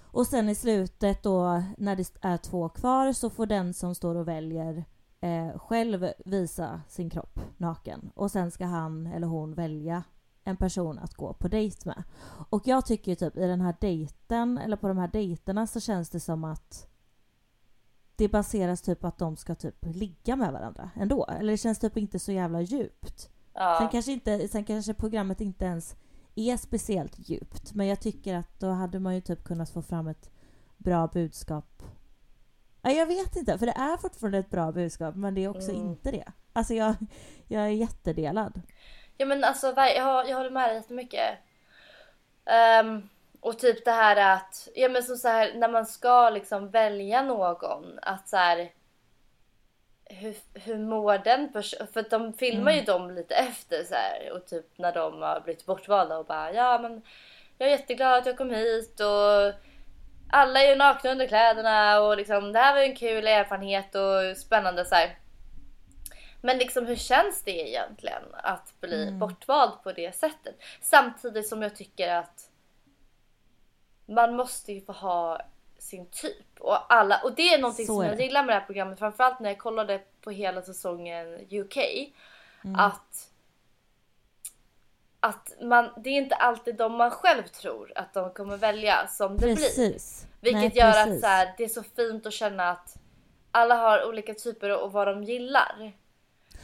Och 0.02 0.28
sen 0.28 0.50
i 0.50 0.56
slutet 0.56 1.24
då, 1.24 1.64
när 1.78 1.96
det 1.96 2.12
är 2.22 2.38
två 2.38 2.70
kvar, 2.70 3.14
så 3.14 3.30
får 3.30 3.46
den 3.46 3.74
som 3.74 3.96
står 3.96 4.16
och 4.16 4.28
väljer 4.28 4.86
eh, 5.22 5.60
själv 5.60 6.08
visa 6.26 6.82
sin 6.88 7.10
kropp 7.10 7.40
naken. 7.58 8.12
Och 8.16 8.32
sen 8.32 8.52
ska 8.52 8.66
han 8.66 9.08
eller 9.08 9.28
hon 9.28 9.54
välja 9.54 10.04
en 10.44 10.58
person 10.58 11.00
att 11.00 11.14
gå 11.14 11.34
på 11.34 11.48
dejt 11.48 11.90
med. 11.90 12.04
Och 12.50 12.68
jag 12.68 12.86
tycker 12.86 13.12
ju 13.12 13.16
typ 13.16 13.38
i 13.38 13.48
den 13.48 13.62
här 13.62 13.76
dejten, 13.80 14.58
eller 14.58 14.78
på 14.78 14.88
de 14.88 14.98
här 14.98 15.08
dejterna 15.08 15.68
så 15.68 15.80
känns 15.80 16.10
det 16.10 16.20
som 16.20 16.44
att 16.44 16.88
det 18.16 18.28
baseras 18.28 18.82
typ 18.82 19.00
på 19.00 19.08
att 19.08 19.18
de 19.18 19.38
ska 19.38 19.56
typ 19.56 19.86
ligga 19.86 20.36
med 20.36 20.54
varandra 20.54 20.92
ändå. 20.96 21.26
Eller 21.26 21.52
det 21.52 21.58
känns 21.58 21.80
typ 21.80 21.98
inte 21.98 22.20
så 22.20 22.32
jävla 22.32 22.62
djupt. 22.62 23.30
Ja. 23.54 23.76
Sen, 23.80 23.90
kanske 23.90 24.12
inte, 24.12 24.48
sen 24.48 24.64
kanske 24.64 24.94
programmet 24.94 25.42
inte 25.42 25.66
ens 25.66 25.96
är 26.36 26.58
speciellt 26.58 27.30
djupt. 27.30 27.74
Men 27.74 27.88
jag 27.88 28.00
tycker 28.02 28.36
att 28.36 28.60
då 28.60 28.70
hade 28.70 29.00
man 29.00 29.16
ju 29.16 29.22
typ 29.22 29.44
kunnat 29.44 29.70
få 29.70 29.82
fram 29.82 30.08
ett 30.08 30.30
bra 30.78 31.08
budskap. 31.08 31.84
Ja, 32.82 32.92
jag 32.92 33.06
vet 33.06 33.36
inte, 33.36 33.58
för 33.58 33.66
det 33.66 33.72
är 33.72 33.98
fortfarande 33.98 34.38
ett 34.38 34.50
bra 34.50 34.72
budskap 34.72 35.16
men 35.16 35.36
det 35.36 35.44
är 35.44 35.50
också 35.50 35.72
Mm. 35.72 35.82
inte 35.88 36.12
det. 36.12 36.32
Alltså 36.54 36.74
jag, 36.74 36.96
jag 37.48 37.64
är 37.64 37.68
jättedelad. 37.68 38.62
Ja 39.18 39.26
men 39.26 39.44
alltså 39.44 39.74
jag, 39.76 40.30
jag 40.30 40.38
håller 40.38 40.50
med 40.50 40.70
dig 40.70 40.76
jättemycket. 40.76 41.30
Um, 42.84 43.10
och 43.40 43.60
typ 43.60 43.86
det 43.86 43.92
här 43.92 44.36
att, 44.36 44.68
ja 44.76 44.90
men 44.90 45.04
som 45.04 45.18
så 45.18 45.28
här 45.28 45.54
när 45.56 45.70
man 45.70 45.86
ska 45.86 46.30
liksom 46.30 46.70
välja 46.70 47.22
någon 47.22 48.00
att 48.02 48.30
så 48.30 48.38
här. 48.38 48.72
Hur, 50.20 50.36
hur 50.54 50.78
mår 50.78 51.18
den 51.18 51.54
personen? 51.54 51.88
För 51.88 52.06
de 52.10 52.34
filmar 52.34 52.72
ju 52.72 52.82
dem 52.82 53.12
lite 53.12 53.36
efter 53.36 53.84
så 53.84 53.96
här 53.96 54.32
och 54.32 54.46
typ 54.46 54.78
när 54.78 54.94
de 54.94 55.22
har 55.22 55.42
blivit 55.42 55.66
bortvalda 55.66 56.18
och 56.18 56.26
bara 56.26 56.54
ja 56.54 56.80
men 56.82 57.02
jag 57.58 57.68
är 57.68 57.72
jätteglad 57.72 58.18
att 58.18 58.26
jag 58.26 58.38
kom 58.38 58.50
hit 58.50 59.00
och 59.00 59.54
alla 60.32 60.64
är 60.64 60.70
ju 60.70 60.76
nakna 60.76 61.12
under 61.12 61.28
kläderna 61.28 62.02
och 62.02 62.18
liksom 62.18 62.54
det 62.54 62.60
här 62.60 62.74
var 62.74 62.82
ju 62.82 62.90
en 62.90 62.96
kul 62.96 63.28
erfarenhet 63.28 63.96
och 63.96 64.38
spännande 64.38 64.86
så 64.86 64.96
här. 64.96 65.18
Men 66.42 66.58
liksom 66.58 66.86
hur 66.86 66.96
känns 66.96 67.44
det 67.44 67.70
egentligen 67.70 68.24
att 68.34 68.74
bli 68.82 69.12
bortvald 69.12 69.84
på 69.84 69.92
det 69.92 70.16
sättet? 70.16 70.56
Samtidigt 70.82 71.48
som 71.48 71.62
jag 71.62 71.76
tycker 71.76 72.16
att 72.16 72.50
man 74.06 74.36
måste 74.36 74.74
ju 74.74 74.82
få 74.82 74.92
ha 74.92 75.42
sin 75.84 76.06
typ. 76.06 76.60
Och, 76.60 76.94
alla, 76.94 77.22
och 77.24 77.36
det 77.36 77.54
är 77.54 77.62
någonting 77.62 77.86
Så 77.88 77.94
som 77.94 78.02
är 78.02 78.08
jag 78.08 78.18
det. 78.18 78.24
gillar 78.24 78.44
med 78.44 78.56
det 78.56 78.60
här 78.60 78.66
programmet. 78.66 79.00
Framförallt 79.00 79.40
när 79.40 79.50
jag 79.50 79.60
kollade 79.60 80.02
på 80.22 80.32
hela 80.32 80.62
säsongen 80.62 81.28
UK. 81.52 81.78
Mm. 82.64 82.80
Att, 82.80 83.30
att 85.20 85.54
man, 85.62 85.90
det 86.04 86.10
är 86.10 86.18
inte 86.18 86.36
alltid 86.36 86.76
de 86.76 86.96
man 86.96 87.12
själv 87.12 87.44
tror 87.44 87.92
att 87.96 88.14
de 88.14 88.34
kommer 88.34 88.58
välja 88.58 89.08
som 89.08 89.38
det 89.38 89.46
blir. 89.46 89.56
Precis. 89.56 90.28
Vilket 90.42 90.62
Nej, 90.62 90.72
gör 90.78 90.90
att 90.90 91.06
precis. 91.06 91.22
så 91.22 91.28
här, 91.28 91.54
det 91.58 91.64
är 91.64 91.70
så 91.70 91.84
fint 91.84 92.26
att 92.26 92.34
känna 92.34 92.70
att 92.70 92.96
alla 93.52 93.76
har 93.76 94.08
olika 94.10 94.34
typer 94.34 94.84
och 94.84 94.92
vad 94.92 95.08
de 95.08 95.24
gillar. 95.24 95.94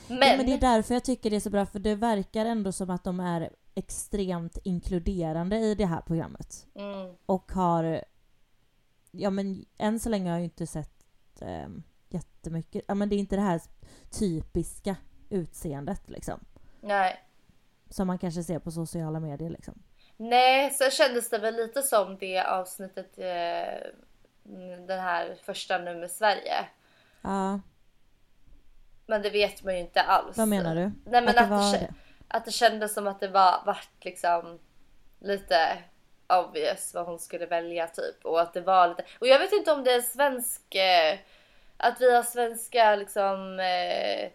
Men, 0.07 0.27
Ja, 0.29 0.37
men 0.37 0.45
det 0.45 0.53
är 0.53 0.57
därför 0.75 0.93
jag 0.93 1.03
tycker 1.03 1.29
det 1.29 1.35
är 1.35 1.39
så 1.39 1.49
bra, 1.49 1.65
för 1.65 1.79
det 1.79 1.95
verkar 1.95 2.45
ändå 2.45 2.71
som 2.71 2.89
att 2.89 3.03
de 3.03 3.19
är 3.19 3.49
extremt 3.75 4.57
inkluderande 4.63 5.57
i 5.57 5.75
det 5.75 5.85
här 5.85 6.01
programmet. 6.01 6.65
mm, 6.75 7.15
Och 7.25 7.51
har... 7.51 8.03
Ja 9.11 9.29
men 9.29 9.65
än 9.77 9.99
så 9.99 10.09
länge 10.09 10.29
har 10.29 10.37
jag 10.37 10.43
inte 10.43 10.67
sett 10.67 11.05
eh, 11.41 11.67
jättemycket. 12.09 12.83
Ja 12.87 12.93
men 12.95 13.09
det 13.09 13.15
är 13.15 13.17
inte 13.17 13.35
det 13.35 13.41
här 13.41 13.61
typiska 14.19 14.95
utseendet 15.29 16.09
liksom. 16.09 16.39
nej. 16.81 17.25
Som 17.91 18.07
man 18.07 18.17
kanske 18.17 18.43
ser 18.43 18.59
på 18.59 18.71
sociala 18.71 19.19
medier 19.19 19.49
liksom. 19.49 19.73
Nej, 20.17 20.71
så 20.71 20.89
kändes 20.89 21.29
det 21.29 21.37
väl 21.37 21.55
lite 21.55 21.81
som 21.81 22.17
det 22.17 22.43
avsnittet, 22.43 23.17
eh, 23.17 23.89
den 24.87 24.99
här 24.99 25.37
första 25.43 25.77
nu 25.77 25.95
med 25.95 26.11
Sverige. 26.11 26.65
Ja, 27.21 27.59
Men 29.07 29.21
det 29.21 29.29
vet 29.29 29.63
man 29.63 29.73
ju 29.73 29.79
inte 29.79 30.01
alls. 30.01 30.37
vad 30.37 30.47
menar 30.47 30.75
du? 30.75 30.91
Nej 31.05 31.21
men 31.21 31.27
att 31.27 31.37
att, 31.37 31.49
det 31.49 31.55
var 31.55 31.87
att 32.27 32.45
det 32.45 32.51
kändes 32.51 32.93
som 32.93 33.07
att 33.07 33.19
det 33.19 33.27
var 33.27 33.61
vart 33.65 33.89
liksom 34.05 34.59
lite 35.19 35.83
obvious 36.29 36.93
vad 36.93 37.05
hon 37.05 37.19
skulle 37.19 37.45
välja 37.45 37.87
typ. 37.87 38.25
Och 38.25 38.41
att 38.41 38.53
det 38.53 38.61
var 38.61 38.87
lite, 38.87 39.03
och 39.19 39.27
jag 39.27 39.39
vet 39.39 39.53
inte 39.53 39.71
om 39.71 39.83
det 39.83 39.91
är 39.91 40.01
svensk, 40.01 40.75
eh, 40.75 41.17
att 41.77 42.01
vi 42.01 42.15
har 42.15 42.23
svenska 42.23 42.95
liksom 42.95 43.59
eh, 43.59 44.23
eh, 44.23 44.29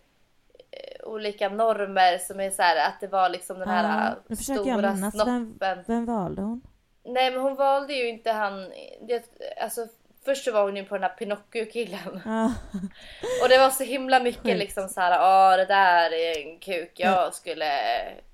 olika 1.04 1.48
normer 1.48 2.18
som 2.18 2.40
är 2.40 2.50
så 2.50 2.62
här 2.62 2.88
att 2.88 3.00
det 3.00 3.06
var 3.06 3.28
liksom 3.28 3.58
den 3.58 3.68
här 3.68 4.14
Ja, 4.28 4.34
eh, 4.34 4.36
stora 4.36 4.96
snoppen. 5.10 5.56
Vem, 5.60 5.78
vem 5.86 6.06
valde 6.06 6.42
hon? 6.42 6.62
Nej 7.04 7.30
men 7.30 7.40
hon 7.40 7.54
valde 7.54 7.92
ju 7.94 8.08
inte 8.08 8.30
han, 8.32 8.72
det, 9.00 9.24
alltså 9.60 9.86
först 10.24 10.44
så 10.44 10.52
var 10.52 10.62
hon 10.62 10.76
ju 10.76 10.84
på 10.84 10.94
den 10.94 11.02
här 11.02 11.16
Pinocchio-killen. 11.18 12.20
Ja, 12.24 12.52
Och 13.42 13.48
det 13.48 13.58
var 13.58 13.70
så 13.70 13.84
himla 13.84 14.20
mycket 14.20 14.42
Sjukt. 14.42 14.58
liksom 14.58 14.88
så 14.88 15.00
här, 15.00 15.12
ja 15.12 15.56
det 15.56 15.64
där 15.64 16.10
är 16.12 16.38
en 16.38 16.58
kuk 16.58 16.92
jag 16.96 17.34
skulle... 17.34 17.66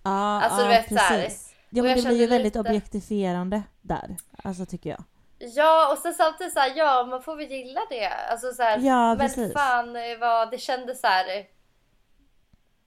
ja, 0.03 0.43
Alltså, 0.43 0.61
ja 0.61 0.63
du 0.63 0.69
vet, 0.69 0.89
så 0.89 0.95
här. 0.95 1.29
Ja 1.71 1.83
men 1.83 1.91
jag 1.91 1.99
det 1.99 2.09
blir 2.09 2.19
ju 2.21 2.27
väldigt 2.27 2.55
lite- 2.55 2.69
objektifierande 2.69 3.63
där. 3.81 4.17
Alltså 4.45 4.67
tycker 4.67 4.91
jag. 4.91 5.05
Ja 5.39 5.93
och 5.93 5.99
sen 5.99 6.15
samtidigt 6.15 6.53
så 6.53 6.61
här, 6.61 6.73
ja 6.77 7.05
man 7.05 7.23
får 7.23 7.37
väl 7.37 7.47
gilla 7.51 7.81
det. 7.91 8.09
Alltså 8.09 8.53
så 8.53 8.63
här, 8.63 8.79
Ja, 8.79 9.09
men 9.09 9.19
precis. 9.19 9.53
fan 9.53 9.97
eh, 9.97 10.19
vad 10.21 10.51
det 10.51 10.59
kändes 10.59 11.01
så 11.01 11.07
här. 11.07 11.27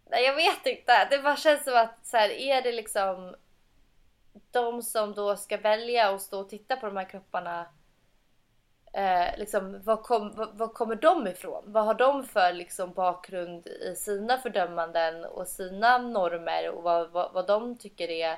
Nej 0.09 0.23
jag 0.25 0.35
vet 0.35 0.65
inte. 0.65 1.07
Det 1.09 1.21
bara 1.23 1.35
känns 1.35 1.63
som 1.63 1.73
att 1.77 1.97
så 2.03 2.17
här, 2.17 2.29
är 2.29 2.61
det 2.61 2.71
liksom 2.71 3.35
de 4.51 4.81
som 4.81 5.13
då 5.13 5.35
ska 5.35 5.57
välja 5.57 6.11
och 6.11 6.21
stå 6.21 6.39
och 6.39 6.49
titta 6.49 6.75
på 6.75 6.85
de 6.85 6.97
här 6.97 7.09
kropparna. 7.09 7.65
Eh, 8.93 9.37
liksom, 9.37 9.81
vad, 9.83 10.03
kom, 10.03 10.31
vad, 10.35 10.57
vad 10.57 10.73
kommer 10.73 10.95
de 10.95 11.27
ifrån? 11.27 11.63
Vad 11.67 11.85
har 11.85 11.93
de 11.93 12.23
för 12.23 12.53
liksom, 12.53 12.93
bakgrund 12.93 13.67
i 13.67 13.95
sina 13.95 14.37
fördömanden 14.37 15.25
och 15.25 15.47
sina 15.47 15.97
normer 15.97 16.69
och 16.69 16.83
vad, 16.83 17.09
vad, 17.11 17.33
vad 17.33 17.47
de 17.47 17.77
tycker 17.77 18.09
är 18.09 18.37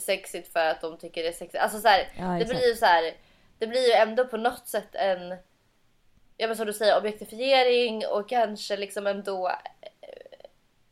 sexigt 0.00 0.52
för 0.52 0.66
att 0.66 0.80
de 0.80 0.98
tycker 0.98 1.22
det 1.22 1.28
är 1.28 1.32
sexigt. 1.32 1.62
Alltså 1.62 1.80
så 1.80 1.88
här, 1.88 2.12
Ja, 2.18 2.24
det 2.38 2.44
blir 2.44 2.68
ju 2.68 2.74
så 2.74 2.86
här, 2.86 3.14
det 3.58 3.66
blir 3.66 3.86
ju 3.86 3.92
ändå 3.92 4.24
på 4.24 4.36
något 4.36 4.66
sätt 4.68 4.94
en, 4.94 5.28
ja 6.36 6.46
men 6.46 6.56
som 6.56 6.66
du 6.66 6.72
säger 6.72 6.98
objektifiering 6.98 8.02
och 8.06 8.28
kanske 8.28 8.76
liksom 8.76 9.06
ändå, 9.06 9.50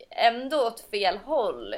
ändå 0.09 0.67
åt 0.67 0.79
fel 0.79 1.17
håll. 1.17 1.75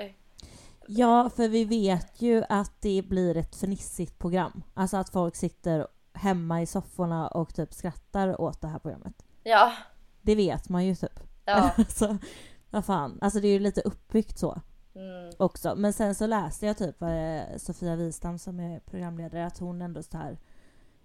Ja, 0.88 1.30
för 1.36 1.48
vi 1.48 1.66
vet 1.66 2.22
ju 2.22 2.44
att 2.50 2.82
det 2.82 3.02
blir 3.08 3.38
ett 3.38 3.56
fnissigt 3.56 4.20
program. 4.20 4.64
Alltså 4.74 4.98
att 4.98 5.10
folk 5.10 5.36
sitter 5.36 5.88
hemma 6.14 6.62
i 6.62 6.66
sofforna 6.66 7.28
och 7.28 7.56
typ 7.56 7.74
skrattar 7.74 8.42
åt 8.42 8.62
det 8.62 8.68
här 8.68 8.80
programmet. 8.80 9.14
Ja, 9.44 9.72
Det 10.22 10.36
vet 10.36 10.70
man 10.70 10.86
ju 10.86 10.96
typ. 10.96 11.20
ja. 11.46 11.72
alltså, 11.78 12.18
vad 12.70 12.86
fan. 12.86 13.20
Alltså 13.22 13.40
det 13.40 13.48
är 13.48 13.52
ju 13.52 13.60
lite 13.60 13.82
uppbyggt 13.82 14.38
så 14.40 14.62
Mm, 14.96 15.32
också. 15.38 15.76
Men 15.76 15.94
sen 15.94 16.16
så 16.16 16.28
läste 16.28 16.66
jag 16.66 16.78
typ 16.78 17.02
eh, 17.02 17.58
Sofia 17.58 17.96
Wistam 17.96 18.40
som 18.40 18.60
är 18.60 18.80
programledare 18.80 19.46
att 19.46 19.58
hon 19.60 19.82
ändå 19.82 20.04
så 20.04 20.18
här 20.18 20.38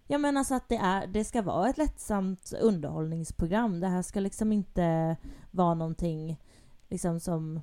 Jag 0.07 0.21
menar 0.21 0.45
så 0.45 0.55
att 0.55 0.69
det, 0.69 0.77
är, 0.77 1.07
det 1.07 1.25
ska 1.25 1.43
vara 1.43 1.69
ett 1.69 1.79
lättsamt 1.79 2.53
underhållningsprogram. 2.61 3.81
Det 3.81 3.89
här 3.89 4.03
ska 4.03 4.21
liksom 4.21 4.53
inte 4.53 5.17
vara 5.51 5.75
någonting 5.75 6.41
liksom 6.89 7.21
som 7.21 7.61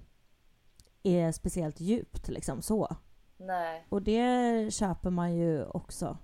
är 1.03 1.31
speciellt 1.31 1.79
djupt 1.79 2.27
liksom 2.27 2.61
så. 2.61 2.95
nej. 3.37 3.85
Och 3.89 4.01
det 4.01 4.73
köper 4.73 5.09
man 5.09 5.35
ju 5.35 5.65
också. 5.65 6.17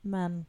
Men 0.00 0.46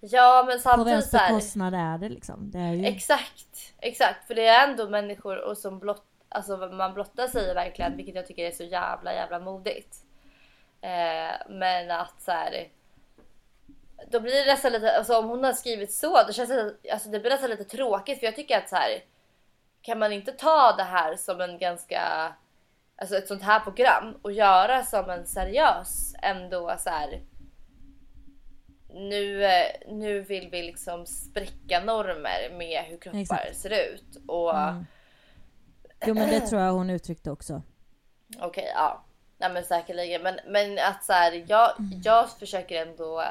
Ja 0.00 0.44
men 0.46 0.56
På 0.56 0.62
samtidigt 0.62 0.92
vems 0.92 1.10
så 1.10 1.16
här, 1.16 1.28
bekostnad 1.28 1.74
är 1.74 1.98
det 1.98 2.08
liksom? 2.08 2.50
Det 2.50 2.58
är 2.58 2.72
ju... 2.72 2.84
Exakt, 2.84 3.74
exakt. 3.78 4.26
För 4.26 4.34
det 4.34 4.46
är 4.46 4.68
ändå 4.68 4.88
människor 4.88 5.44
och 5.48 5.58
som 5.58 5.78
blott, 5.78 6.04
alltså 6.28 6.56
man 6.56 6.94
blottar 6.94 7.26
sig 7.26 7.54
verkligen, 7.54 7.96
vilket 7.96 8.14
jag 8.14 8.26
tycker 8.26 8.44
är 8.44 8.50
så 8.50 8.64
jävla 8.64 9.14
jävla 9.14 9.38
modigt. 9.38 9.96
Eh, 10.80 11.34
men 11.48 11.90
att 11.90 12.20
så 12.20 12.30
här, 12.30 12.68
då 14.10 14.20
blir 14.20 14.44
det 14.44 14.52
nästan 14.52 14.72
lite, 14.72 14.96
alltså 14.96 15.18
om 15.18 15.28
hon 15.28 15.44
har 15.44 15.52
skrivit 15.52 15.92
så, 15.92 16.22
då 16.26 16.32
känns 16.32 16.48
det, 16.48 16.92
alltså 16.92 17.08
det 17.08 17.20
blir 17.20 17.30
nästan 17.30 17.50
lite 17.50 17.64
tråkigt 17.64 18.18
för 18.18 18.26
jag 18.26 18.36
tycker 18.36 18.58
att 18.58 18.68
så 18.68 18.76
här, 18.76 19.04
kan 19.82 19.98
man 19.98 20.12
inte 20.12 20.32
ta 20.32 20.74
det 20.76 20.82
här 20.82 21.16
som 21.16 21.40
en 21.40 21.58
ganska, 21.58 22.32
alltså 22.96 23.16
ett 23.16 23.28
sånt 23.28 23.42
här 23.42 23.60
program 23.60 24.18
och 24.22 24.32
göra 24.32 24.82
som 24.82 25.10
en 25.10 25.26
seriös 25.26 26.14
ändå 26.22 26.76
så 26.78 26.90
här. 26.90 27.20
Nu, 28.88 29.44
eh, 29.44 29.72
nu 29.88 30.20
vill 30.20 30.48
vi 30.50 30.62
liksom 30.62 31.06
spräcka 31.06 31.80
normer 31.80 32.56
med 32.58 32.84
hur 32.84 32.98
kroppar 32.98 33.18
Exakt. 33.20 33.56
ser 33.56 33.70
ut 33.70 34.16
och 34.28 34.58
Mm. 34.58 34.86
Jo 36.04 36.14
men 36.14 36.30
det 36.30 36.40
tror 36.40 36.62
jag 36.62 36.72
hon 36.72 36.90
uttryckte 36.90 37.30
också. 37.30 37.62
Okej, 38.40 38.72
ja. 38.74 39.02
Nej 39.38 39.52
men 39.52 39.64
säkerligen. 39.64 40.22
Men, 40.22 40.40
men 40.46 40.78
att 40.78 41.04
så 41.04 41.12
här, 41.12 41.44
jag, 41.48 41.70
jag 42.04 42.30
försöker 42.30 42.86
ändå 42.86 43.24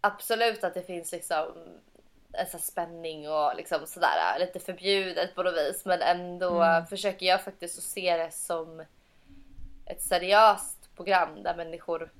absolut 0.00 0.64
att 0.64 0.74
det 0.74 0.82
finns 0.82 1.12
liksom 1.12 1.46
en 2.32 2.46
här 2.52 2.58
spänning 2.58 3.30
och 3.30 3.56
liksom 3.56 3.86
sådär 3.86 4.38
lite 4.38 4.60
förbjudet 4.60 5.34
på 5.34 5.42
något 5.42 5.54
vis. 5.56 5.84
Men 5.84 6.02
ändå 6.02 6.84
försöker 6.88 7.26
jag 7.26 7.44
faktiskt 7.44 7.78
att 7.78 7.84
se 7.84 8.16
det 8.16 8.30
som 8.30 8.84
ett 9.86 10.02
seriöst 10.02 10.94
program 10.96 11.42
där 11.42 11.56
människor 11.56 12.12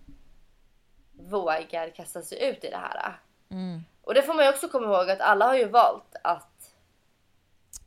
vågar 1.13 1.95
kasta 1.95 2.23
sig 2.23 2.45
ut 2.51 2.65
i 2.65 2.71
det 2.71 2.77
här. 2.77 3.21
Mm. 3.51 3.85
Och 4.03 4.15
det 4.15 4.23
får 4.23 4.35
man 4.35 4.45
ju 4.45 4.51
också 4.51 4.69
komma 4.69 4.87
ihåg 4.87 5.11
att 5.11 5.21
alla 5.21 5.47
har 5.47 5.57
ju 5.57 5.69
valt 5.69 6.17
att 6.25 6.52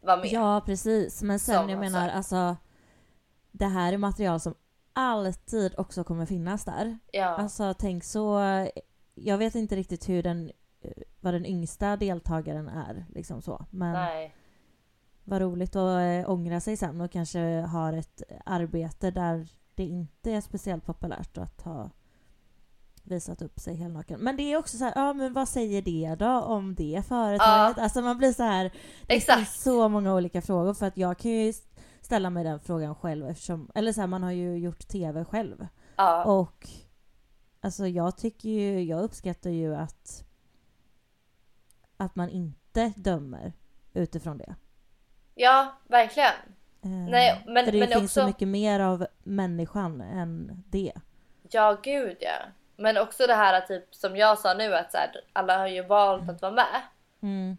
vara 0.06 0.18
med. 0.18 0.26
Ja 0.26 0.62
precis, 0.66 1.24
men 1.24 1.40
sen 1.40 1.56
Som 1.56 1.70
jag 1.70 1.80
menar 1.80 2.10
alltså 2.10 2.56
det 3.52 3.66
här 3.66 3.94
är 3.94 3.98
material 3.98 4.40
som 4.40 4.56
alltid 4.94 5.74
också 5.78 6.04
kommer 6.04 6.26
finnas 6.26 6.66
där. 6.66 6.98
Ja. 7.12 7.26
Alltså 7.26 7.74
tänk 7.74 8.04
så, 8.04 8.40
jag 9.16 9.38
vet 9.38 9.56
inte 9.56 9.76
riktigt 9.76 10.10
hur 10.10 10.24
den, 10.24 10.52
eh, 10.82 10.92
vad 11.20 11.34
den 11.34 11.46
yngsta 11.46 11.98
deltagaren 11.98 12.68
är 12.68 13.06
liksom 13.10 13.42
så. 13.42 13.66
Men 13.70 13.94
Nej. 13.94 14.36
vad 15.24 15.42
roligt 15.42 15.76
att 15.76 16.02
äh, 16.02 16.30
ångra 16.32 16.60
sig 16.60 16.78
sen 16.78 17.02
och 17.02 17.12
kanske 17.12 17.40
har 17.62 17.94
ett 17.94 18.22
arbete 18.46 19.12
där 19.12 19.48
det 19.76 19.84
inte 19.84 20.32
är 20.32 20.42
speciellt 20.42 20.86
populärt 20.86 21.38
att 21.38 21.62
ha 21.62 21.90
visat 23.08 23.42
upp 23.42 23.60
sig 23.60 23.76
helnaken. 23.76 24.20
Men 24.20 24.38
det 24.38 24.44
är 24.54 24.58
också 24.58 24.78
så 24.78 24.84
här, 24.84 24.94
ja 24.96 25.14
men 25.14 25.34
vad 25.34 25.48
säger 25.50 25.82
det 25.82 26.16
då 26.20 26.32
om 26.42 26.76
det 26.76 27.04
företaget? 27.08 27.78
Alltså 27.78 28.02
man 28.02 28.18
blir 28.18 28.34
så 28.34 28.44
här, 28.44 28.72
det 29.08 29.14
Exakt. 29.16 29.38
finns 29.40 29.64
så 29.64 29.90
många 29.90 30.14
olika 30.16 30.42
frågor 30.42 30.74
för 30.74 30.86
att 30.86 30.98
jag 30.98 31.18
kan 31.18 31.32
ju 31.32 31.54
ställa 32.02 32.30
mig 32.30 32.44
den 32.44 32.60
frågan 32.60 32.96
själv 32.96 33.28
eftersom, 33.30 33.72
eller 33.76 33.94
så 33.94 34.02
här, 34.02 34.08
man 34.08 34.24
har 34.24 34.32
ju 34.32 34.58
gjort 34.58 34.88
TV 34.88 35.26
själv. 35.26 35.68
Ja. 35.96 36.24
Och 36.24 36.68
alltså 37.62 37.88
jag 37.88 38.18
tycker 38.18 38.50
ju, 38.50 38.82
jag 38.84 39.04
uppskattar 39.04 39.50
ju 39.50 39.76
att 39.76 40.22
att 41.98 42.16
man 42.16 42.30
inte 42.30 42.94
dömer 42.96 43.54
utifrån 43.94 44.38
det. 44.38 44.56
ja, 45.36 45.76
verkligen. 45.88 46.32
Eh, 46.82 46.90
Nej, 46.90 47.44
men- 47.48 47.66
för 47.66 47.72
det 47.72 47.80
men 47.80 47.88
finns 47.88 48.04
också- 48.04 48.22
så 48.22 48.28
mycket 48.28 48.48
mer 48.48 48.80
av 48.80 49.08
människan 49.24 50.02
än 50.02 50.64
det. 50.70 50.94
Ja, 51.52 51.78
gud 51.84 52.18
ja. 52.20 52.36
Men 52.76 52.98
också 52.98 53.28
det 53.28 53.34
här 53.34 53.62
typ 53.62 53.96
som 53.96 54.18
jag 54.18 54.40
sa 54.40 54.54
nu 54.54 54.76
att 54.76 54.92
så 54.92 54.98
här, 54.98 55.22
alla 55.34 55.58
har 55.58 55.68
ju 55.68 55.82
valt 55.82 56.30
att 56.30 56.42
vara 56.42 56.52
med. 56.52 56.82
Mm. 57.24 57.58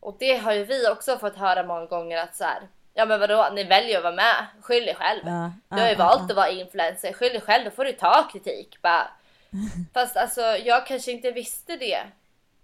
Och 0.00 0.16
det 0.18 0.36
har 0.36 0.52
ju 0.52 0.64
vi 0.64 0.88
också 0.88 1.18
fått 1.18 1.36
höra 1.36 1.62
många 1.62 1.86
gånger 1.86 2.18
att 2.18 2.36
så 2.36 2.44
här, 2.44 2.68
ja 2.94 3.04
men 3.04 3.20
vadå, 3.20 3.48
ni 3.52 3.64
väljer 3.64 3.96
att 3.96 4.04
vara 4.04 4.14
med, 4.14 4.46
skyll 4.60 4.88
er 4.88 4.94
själv. 4.94 5.20
Ja, 5.24 5.52
Du 5.68 5.80
har 5.80 5.88
ju 5.88 5.92
ja, 5.92 5.98
valt 5.98 6.20
ja. 6.20 6.26
att 6.26 6.36
vara 6.36 6.48
influencer, 6.48 7.12
skyll 7.12 7.32
dig 7.32 7.40
själv, 7.40 7.64
då 7.64 7.70
får 7.70 7.84
du 7.84 7.92
ta 7.92 8.28
kritik. 8.32 8.82
Bara. 8.82 9.08
Fast 9.94 10.16
alltså 10.16 10.40
jag 10.40 10.86
kanske 10.86 11.12
inte 11.12 11.30
visste 11.30 11.76
det 11.76 12.02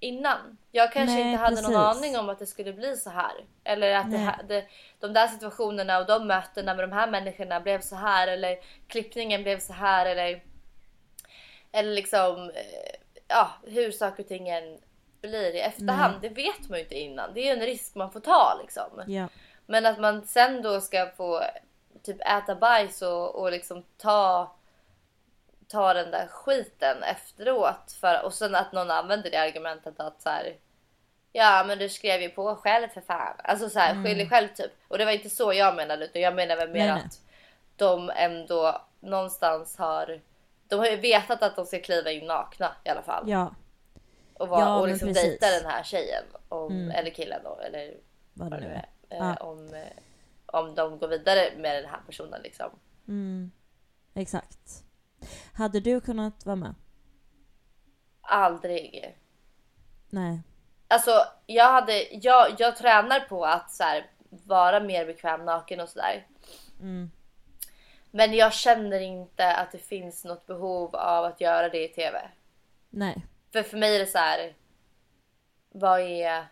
innan. 0.00 0.58
Jag 0.72 0.92
kanske 0.92 1.14
Nej, 1.14 1.32
inte 1.32 1.42
hade 1.44 1.62
någon 1.62 1.72
precis. 1.72 2.02
aning 2.02 2.18
om 2.18 2.28
att 2.28 2.38
det 2.38 2.46
skulle 2.46 2.72
bli 2.72 2.96
så 2.96 3.10
här. 3.10 3.32
Eller 3.64 3.96
att 3.96 4.10
det 4.10 4.34
det, 4.48 4.64
de 5.00 5.12
där 5.12 5.26
situationerna 5.26 5.98
och 5.98 6.06
de 6.06 6.26
mötena 6.26 6.74
med 6.74 6.84
de 6.88 6.92
här 6.92 7.06
människorna 7.06 7.60
blev 7.60 7.80
så 7.80 7.96
här. 7.96 8.28
Eller 8.28 8.56
klippningen 8.88 9.42
blev 9.42 9.58
så 9.58 9.72
här. 9.72 10.06
Eller, 10.06 10.42
eller 11.72 11.92
liksom 11.92 12.50
eh, 12.50 13.00
ja, 13.28 13.50
hur 13.66 13.90
saker 13.90 14.22
och 14.22 14.28
ting 14.28 14.48
än 14.48 14.78
blir 15.20 15.54
i 15.54 15.60
efterhand. 15.60 16.14
Det 16.20 16.28
vet 16.28 16.68
man 16.68 16.78
ju 16.78 16.84
inte 16.84 16.98
innan. 16.98 17.34
Det 17.34 17.40
är 17.40 17.44
ju 17.44 17.60
en 17.60 17.66
risk 17.66 17.94
man 17.94 18.12
får 18.12 18.20
ta 18.20 18.58
liksom. 18.62 19.02
Ja. 19.06 19.28
Men 19.66 19.86
att 19.86 19.98
man 19.98 20.26
sen 20.26 20.62
då 20.62 20.80
ska 20.80 21.10
få 21.16 21.42
typ 22.02 22.20
äta 22.20 22.54
bajs 22.54 23.02
och, 23.02 23.34
och 23.34 23.50
liksom 23.50 23.84
ta, 23.96 24.52
ta 25.68 25.94
den 25.94 26.10
där 26.10 26.26
skiten 26.26 27.02
efteråt. 27.02 27.92
För, 28.00 28.24
och 28.24 28.34
sen 28.34 28.54
att 28.54 28.72
någon 28.72 28.90
använder 28.90 29.30
det 29.30 29.36
argumentet 29.36 30.00
att 30.00 30.22
så 30.22 30.28
här. 30.28 30.56
Ja 31.32 31.64
men 31.66 31.78
du 31.78 31.88
skrev 31.88 32.20
ju 32.22 32.28
på 32.28 32.56
själv 32.56 32.88
för 32.88 33.00
fan. 33.00 33.36
Alltså 33.44 33.70
så 33.70 33.78
här, 33.78 34.04
skyll 34.04 34.18
dig 34.18 34.28
själv 34.28 34.48
typ. 34.48 34.72
Och 34.88 34.98
det 34.98 35.04
var 35.04 35.12
inte 35.12 35.30
så 35.30 35.52
jag 35.52 35.76
menade 35.76 36.04
utan 36.04 36.22
jag 36.22 36.34
menar 36.34 36.56
väl 36.56 36.68
mer 36.68 36.78
Nej, 36.78 36.88
nej. 36.88 37.02
att 37.04 37.20
de 37.76 38.10
ändå 38.10 38.82
någonstans 39.00 39.78
har 39.78 40.20
de 40.68 40.76
har 40.78 40.86
ju 40.86 40.96
vetat 40.96 41.42
att 41.42 41.56
de 41.56 41.66
ska 41.66 41.80
kliva 41.80 42.10
in 42.10 42.26
nakna 42.26 42.76
i 42.84 42.88
alla 42.88 43.02
fall. 43.02 43.30
ja, 43.30 43.54
och 44.34 44.48
vara, 44.48 44.60
ja, 44.60 44.80
och 44.80 44.88
liksom 44.88 45.12
dejta 45.12 45.50
den 45.50 45.66
här 45.66 45.82
tjejen. 45.82 46.24
Om, 46.48 46.72
Mm. 46.72 46.90
Eller 46.90 47.10
killen 47.10 47.40
då. 47.44 47.58
Eller 47.60 47.96
vad 48.34 48.50
det 48.50 48.60
nu 48.60 48.66
är. 48.66 48.88
är. 49.08 49.16
Ja. 49.18 49.30
Eh, 49.30 49.42
om, 49.46 49.74
eh, 49.74 49.82
om 50.46 50.74
de 50.74 50.98
går 50.98 51.08
vidare 51.08 51.52
med 51.56 51.82
den 51.84 51.90
här 51.90 52.00
personen 52.06 52.42
liksom. 52.42 52.70
Mm. 53.08 53.50
Exakt. 54.14 54.84
Hade 55.52 55.80
du 55.80 56.00
kunnat 56.00 56.46
vara 56.46 56.56
med? 56.56 56.74
Aldrig. 58.20 59.16
Nej. 60.10 60.42
Alltså 60.88 61.10
jag 61.46 61.72
hade, 61.72 62.02
jag, 62.12 62.56
jag 62.58 62.76
tränar 62.76 63.20
på 63.20 63.44
att 63.44 63.70
så 63.70 63.82
här, 63.82 64.10
vara 64.28 64.80
mer 64.80 65.06
bekväm 65.06 65.44
naken 65.44 65.80
och 65.80 65.88
sådär. 65.88 66.26
Mm. 66.80 67.10
Men 68.10 68.34
jag 68.34 68.52
känner 68.52 69.00
inte 69.00 69.54
att 69.54 69.72
det 69.72 69.78
finns 69.78 70.24
något 70.24 70.46
behov 70.46 70.96
av 70.96 71.24
att 71.24 71.40
göra 71.40 71.68
det 71.68 71.84
i 71.84 71.88
TV. 71.88 72.30
Nej. 72.90 73.26
För 73.52 73.62
för 73.62 73.76
mig 73.76 73.94
är 73.94 73.98
det 73.98 74.06
så 74.06 74.18
här. 74.18 74.54
Vad 75.70 76.00
är... 76.00 76.46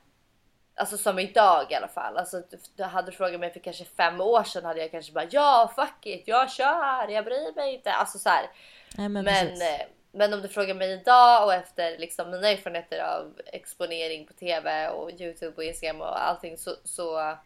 Alltså 0.74 0.98
som 0.98 1.18
idag 1.18 1.72
i 1.72 1.74
alla 1.74 1.88
fall. 1.88 2.16
Alltså, 2.16 2.42
du 2.76 2.82
hade 2.82 3.10
du 3.10 3.16
frågat 3.16 3.40
mig 3.40 3.52
för 3.52 3.60
kanske 3.60 3.84
fem 3.84 4.20
år 4.20 4.44
sedan 4.44 4.64
hade 4.64 4.80
jag 4.80 4.90
kanske 4.90 5.12
bara 5.12 5.26
ja 5.30 5.72
fuck 5.76 6.06
it, 6.06 6.28
jag 6.28 6.50
kör, 6.50 7.08
jag 7.08 7.24
bryr 7.24 7.54
mig 7.56 7.74
inte. 7.74 7.92
Alltså 7.92 8.18
så 8.18 8.28
här. 8.28 8.50
Nej 8.98 9.08
men, 9.08 9.24
Men, 9.24 9.46
eh, 9.46 9.86
men 10.12 10.34
om 10.34 10.42
du 10.42 10.48
frågar 10.48 10.74
mig 10.74 10.92
idag 10.92 11.44
och 11.44 11.54
efter 11.54 11.98
liksom 11.98 12.30
mina 12.30 12.48
erfarenheter 12.48 12.98
av 12.98 13.40
exponering 13.46 14.26
på 14.26 14.32
TV 14.32 14.88
och 14.88 15.10
Youtube 15.10 15.56
och 15.56 15.64
Instagram 15.64 16.00
och 16.00 16.28
allting 16.28 16.58
så, 16.58 16.70
så, 16.84 17.36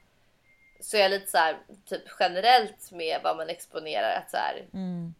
så 0.80 0.96
är 0.96 1.00
jag 1.00 1.10
lite 1.10 1.30
så 1.30 1.38
här 1.38 1.58
typ 1.84 2.02
generellt 2.20 2.92
med 2.92 3.20
vad 3.24 3.36
man 3.36 3.48
exponerar. 3.50 4.14
Att 4.18 4.30
så 4.30 4.36
här, 4.36 4.66
Mm. 4.72 5.14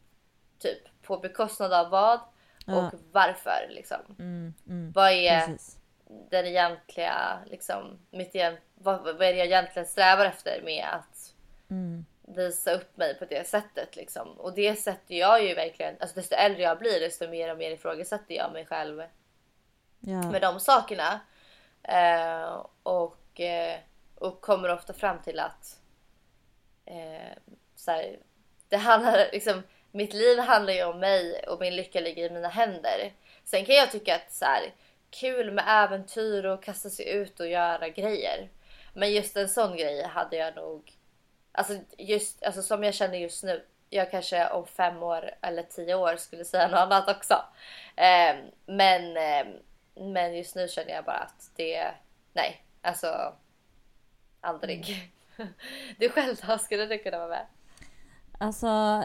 typ 0.59 1.03
på 1.03 1.16
bekostnad 1.18 1.73
av 1.73 1.90
vad 1.90 2.20
Ja. 2.66 2.77
och 2.87 2.94
varför 3.12 3.66
liksom. 3.70 4.16
Mm. 4.18 4.55
Mm. 4.68 4.92
Vad 4.92 5.11
är 5.11 5.46
Precis. 5.46 5.77
den 6.31 6.46
egentliga 6.46 7.38
liksom 7.46 7.99
mitt 8.11 8.35
igen, 8.35 8.57
vad, 8.75 9.01
vad 9.03 9.14
är 9.23 9.33
det 9.33 9.38
jag 9.38 9.46
egentligen 9.46 9.87
strävar 9.88 10.27
efter 10.27 10.62
med 10.62 10.87
att 10.92 11.35
Mm. 11.70 12.05
visa 12.23 12.73
upp 12.73 12.96
mig 12.96 13.18
på 13.18 13.25
det 13.25 13.46
sättet 13.49 13.96
liksom. 13.96 14.29
Och 14.40 14.55
det 14.55 14.77
sätter 14.77 15.14
jag 15.14 15.44
ju 15.44 15.55
verkligen, 15.55 15.96
alltså 16.01 16.16
desto 16.16 16.35
äldre 16.35 16.62
jag 16.62 16.79
blir 16.79 17.01
desto 17.01 17.29
mer 17.29 17.51
och 17.53 17.59
mer 17.59 17.70
ifrågasätter 17.70 18.35
jag 18.35 18.53
mig 18.53 18.66
själv 18.66 19.03
Ja. 20.01 20.23
med 20.31 20.42
de 20.42 20.61
sakerna. 20.61 21.20
Eh, 21.83 22.66
och, 22.83 23.40
eh, 23.40 23.79
och 24.20 24.40
kommer 24.40 24.72
ofta 24.72 24.92
fram 24.92 25.22
till 25.22 25.40
att 25.40 25.78
eh, 26.85 27.37
så 27.76 27.90
här, 27.90 28.18
det 28.68 28.76
handlar 28.76 29.28
liksom, 29.33 29.62
mitt 29.92 30.14
liv 30.14 30.38
handlar 30.38 30.72
ju 30.72 30.85
om 30.85 30.98
mig 30.98 31.44
och 31.48 31.61
min 31.61 31.76
lycka 31.76 32.00
ligger 32.00 32.30
i 32.30 32.35
mina 32.35 32.48
händer. 32.48 33.12
Sen 33.44 33.64
kan 33.64 33.74
jag 33.74 33.90
tycka 33.90 34.16
att 34.16 34.33
så 34.33 34.44
här, 34.44 34.74
kul 35.11 35.50
med 35.50 35.64
äventyr 35.68 36.44
och 36.44 36.62
kasta 36.62 36.90
sig 36.90 37.09
ut 37.11 37.40
och 37.40 37.48
göra 37.48 37.88
grejer. 37.88 38.48
Men 38.94 39.12
just 39.12 39.37
en 39.37 39.48
sån 39.48 39.76
grej 39.76 40.02
hade 40.02 40.37
jag 40.37 40.56
nog, 40.56 40.92
alltså 41.52 41.78
just 41.98 42.42
alltså 42.42 42.62
som 42.62 42.85
jag 42.85 42.94
känner 42.94 43.18
just 43.18 43.44
nu. 43.44 43.64
Jag 43.90 44.11
kanske 44.11 44.48
om 44.48 44.66
fem 44.66 45.02
år 45.02 45.30
eller 45.42 45.62
tio 45.62 45.94
år 45.94 46.16
skulle 46.16 46.44
säga 46.44 46.68
något 46.68 46.78
annat 46.78 47.16
också. 47.16 47.35
Eh, 47.96 48.37
men, 48.66 49.16
eh, 49.16 49.46
men 49.94 50.37
just 50.37 50.54
nu 50.54 50.68
känner 50.68 50.92
jag 50.92 51.04
bara 51.04 51.18
att 51.18 51.50
det, 51.56 51.90
nej, 52.33 52.64
alltså 52.83 53.35
aldrig. 54.40 55.12
Du 55.98 56.09
själv 56.09 56.37
då, 56.46 56.59
skulle 56.59 56.87
du 56.87 56.98
kunna 56.98 57.18
vara 57.18 57.29
med? 57.29 57.46
Alltså, 58.38 59.05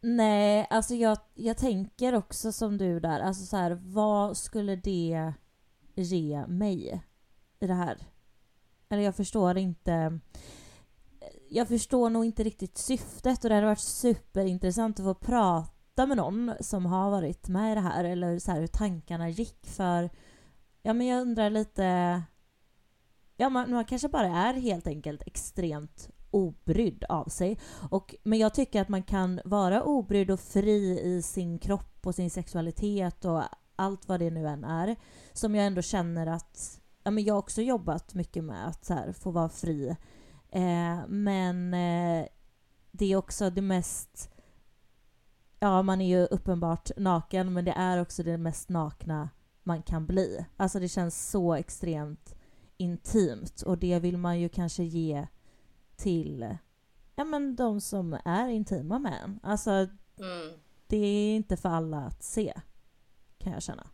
Nej, 0.00 0.66
alltså 0.70 0.94
jag, 0.94 1.18
jag 1.34 1.56
tänker 1.56 2.14
också 2.14 2.52
som 2.52 2.78
du 2.78 3.00
där, 3.00 3.20
alltså 3.20 3.44
så 3.44 3.56
här, 3.56 3.78
vad 3.82 4.36
skulle 4.36 4.76
det 4.76 5.32
ge 5.94 6.46
mig 6.46 7.02
i 7.60 7.66
det 7.66 7.74
här? 7.74 7.98
Eller 8.88 9.02
jag 9.02 9.16
förstår 9.16 9.58
inte. 9.58 10.20
Jag 11.50 11.68
förstår 11.68 12.10
nog 12.10 12.24
inte 12.24 12.44
riktigt 12.44 12.78
syftet 12.78 13.44
och 13.44 13.48
det 13.48 13.54
hade 13.54 13.66
varit 13.66 13.80
superintressant 13.80 15.00
att 15.00 15.04
få 15.04 15.14
prata 15.14 16.06
med 16.06 16.16
någon 16.16 16.52
som 16.60 16.86
har 16.86 17.10
varit 17.10 17.48
med 17.48 17.72
i 17.72 17.74
det 17.74 17.80
här 17.80 18.04
eller 18.04 18.38
så 18.38 18.50
här 18.50 18.60
hur 18.60 18.66
tankarna 18.66 19.28
gick 19.28 19.66
för 19.66 20.10
ja 20.82 20.92
men 20.92 21.06
jag 21.06 21.20
undrar 21.20 21.50
lite 21.50 22.22
Ja 23.40 23.48
man, 23.48 23.70
man 23.70 23.84
kanske 23.84 24.08
bara 24.08 24.26
är 24.26 24.54
helt 24.54 24.86
enkelt 24.86 25.22
extremt 25.26 26.08
obrydd 26.30 27.04
av 27.08 27.24
sig. 27.24 27.58
Och, 27.90 28.14
men 28.22 28.38
jag 28.38 28.54
tycker 28.54 28.80
att 28.80 28.88
man 28.88 29.02
kan 29.02 29.40
vara 29.44 29.82
obrydd 29.82 30.30
och 30.30 30.40
fri 30.40 31.00
i 31.02 31.22
sin 31.22 31.58
kropp 31.58 32.06
och 32.06 32.14
sin 32.14 32.30
sexualitet 32.30 33.24
och 33.24 33.42
allt 33.76 34.08
vad 34.08 34.20
det 34.20 34.30
nu 34.30 34.48
än 34.48 34.64
är. 34.64 34.96
Som 35.32 35.54
jag 35.54 35.66
ändå 35.66 35.82
känner 35.82 36.26
att 36.26 36.80
ja, 37.04 37.10
men 37.10 37.24
jag 37.24 37.34
har 37.34 37.38
också 37.38 37.62
jobbat 37.62 38.14
mycket 38.14 38.44
med 38.44 38.68
att 38.68 38.84
så 38.84 38.94
här, 38.94 39.12
få 39.12 39.30
vara 39.30 39.48
fri. 39.48 39.96
Eh, 40.50 41.06
men 41.08 41.74
eh, 41.74 42.26
det 42.90 43.12
är 43.12 43.16
också 43.16 43.50
det 43.50 43.62
mest... 43.62 44.30
Ja, 45.60 45.82
man 45.82 46.00
är 46.00 46.08
ju 46.08 46.26
uppenbart 46.26 46.90
naken, 46.96 47.52
men 47.52 47.64
det 47.64 47.74
är 47.76 48.00
också 48.00 48.22
det 48.22 48.38
mest 48.38 48.68
nakna 48.68 49.28
man 49.62 49.82
kan 49.82 50.06
bli. 50.06 50.46
Alltså 50.56 50.80
det 50.80 50.88
känns 50.88 51.30
så 51.30 51.54
extremt 51.54 52.37
intimt 52.78 53.62
och 53.62 53.78
det 53.78 53.98
vill 53.98 54.18
man 54.18 54.40
ju 54.40 54.48
kanske 54.48 54.82
ge 54.82 55.26
till 55.96 56.56
ja, 57.16 57.24
men 57.24 57.56
de 57.56 57.80
som 57.80 58.18
är 58.24 58.48
intima 58.48 58.98
med 58.98 59.18
en. 59.24 59.40
Alltså, 59.42 59.70
Mm. 60.20 60.52
det 60.86 60.96
är 60.96 61.36
inte 61.36 61.56
för 61.56 61.68
alla 61.68 61.96
att 61.98 62.22
se, 62.22 62.54
kan 63.38 63.52
jag 63.52 63.62
känna. 63.62 63.86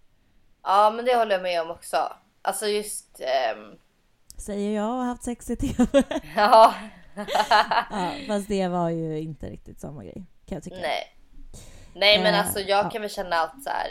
Ja 0.62 0.92
men 0.97 1.05
det 1.05 1.16
håller 1.16 1.33
jag 1.33 1.42
med 1.42 1.62
om 1.62 1.70
också. 1.70 1.97
Alltså 2.42 2.66
just... 2.66 3.20
ehm, 3.20 3.79
Säger 4.37 4.77
jag 4.77 4.90
och 4.90 4.97
har 4.97 5.05
haft 5.05 5.23
sex 5.25 5.51
i 5.51 5.57
TV. 5.57 6.03
ja. 6.37 6.75
ja, 7.90 8.12
fast 8.27 8.49
det 8.49 8.68
var 8.68 8.88
ju 8.90 9.20
inte 9.20 9.51
riktigt 9.51 9.81
samma 9.81 10.05
grej, 10.05 10.25
kan 10.47 10.57
jag 10.57 10.62
tycka. 10.62 10.77
Nej. 10.77 11.16
Nej 11.94 12.23
men 12.23 12.35
Eh, 12.35 12.40
alltså 12.40 12.61
jag 12.61 12.85
ja. 12.87 12.90
kan 12.90 13.01
väl 13.01 13.11
känna 13.11 13.37
att 13.37 13.62
så 13.62 13.70
här. 13.70 13.90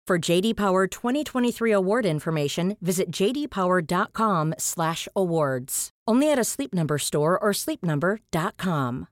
For 0.11 0.17
JD 0.17 0.57
Power 0.57 0.87
2023 0.87 1.71
award 1.71 2.05
information, 2.05 2.75
visit 2.81 3.15
jdpower.com/awards. 3.15 5.89
Only 6.05 6.31
at 6.33 6.39
a 6.39 6.43
Sleep 6.43 6.73
Number 6.73 6.97
store 6.97 7.37
or 7.37 7.53
sleepnumber.com. 7.53 9.07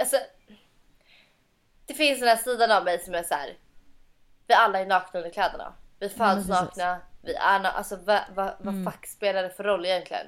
Alltså. 0.00 0.16
Det 1.86 1.94
finns 1.94 2.18
den 2.20 2.28
här 2.28 2.36
sidan 2.36 2.70
av 2.70 2.84
mig 2.84 2.98
som 2.98 3.14
är 3.14 3.22
så 3.22 3.34
här. 3.34 3.58
Vi 4.46 4.54
alla 4.54 4.80
är 4.80 4.86
nakna 4.86 5.20
under 5.20 5.30
kläderna. 5.30 5.74
Vi 6.00 6.08
föds 6.08 6.34
precis. 6.34 6.48
nakna. 6.48 7.00
Vi 7.22 7.34
är 7.34 7.58
na- 7.60 7.72
Alltså 7.72 7.96
vad, 7.96 8.20
vad, 8.34 8.56
vad 8.60 8.84
fuck 8.84 9.06
spelar 9.06 9.42
det 9.42 9.50
för 9.50 9.64
roll 9.64 9.86
egentligen? 9.86 10.26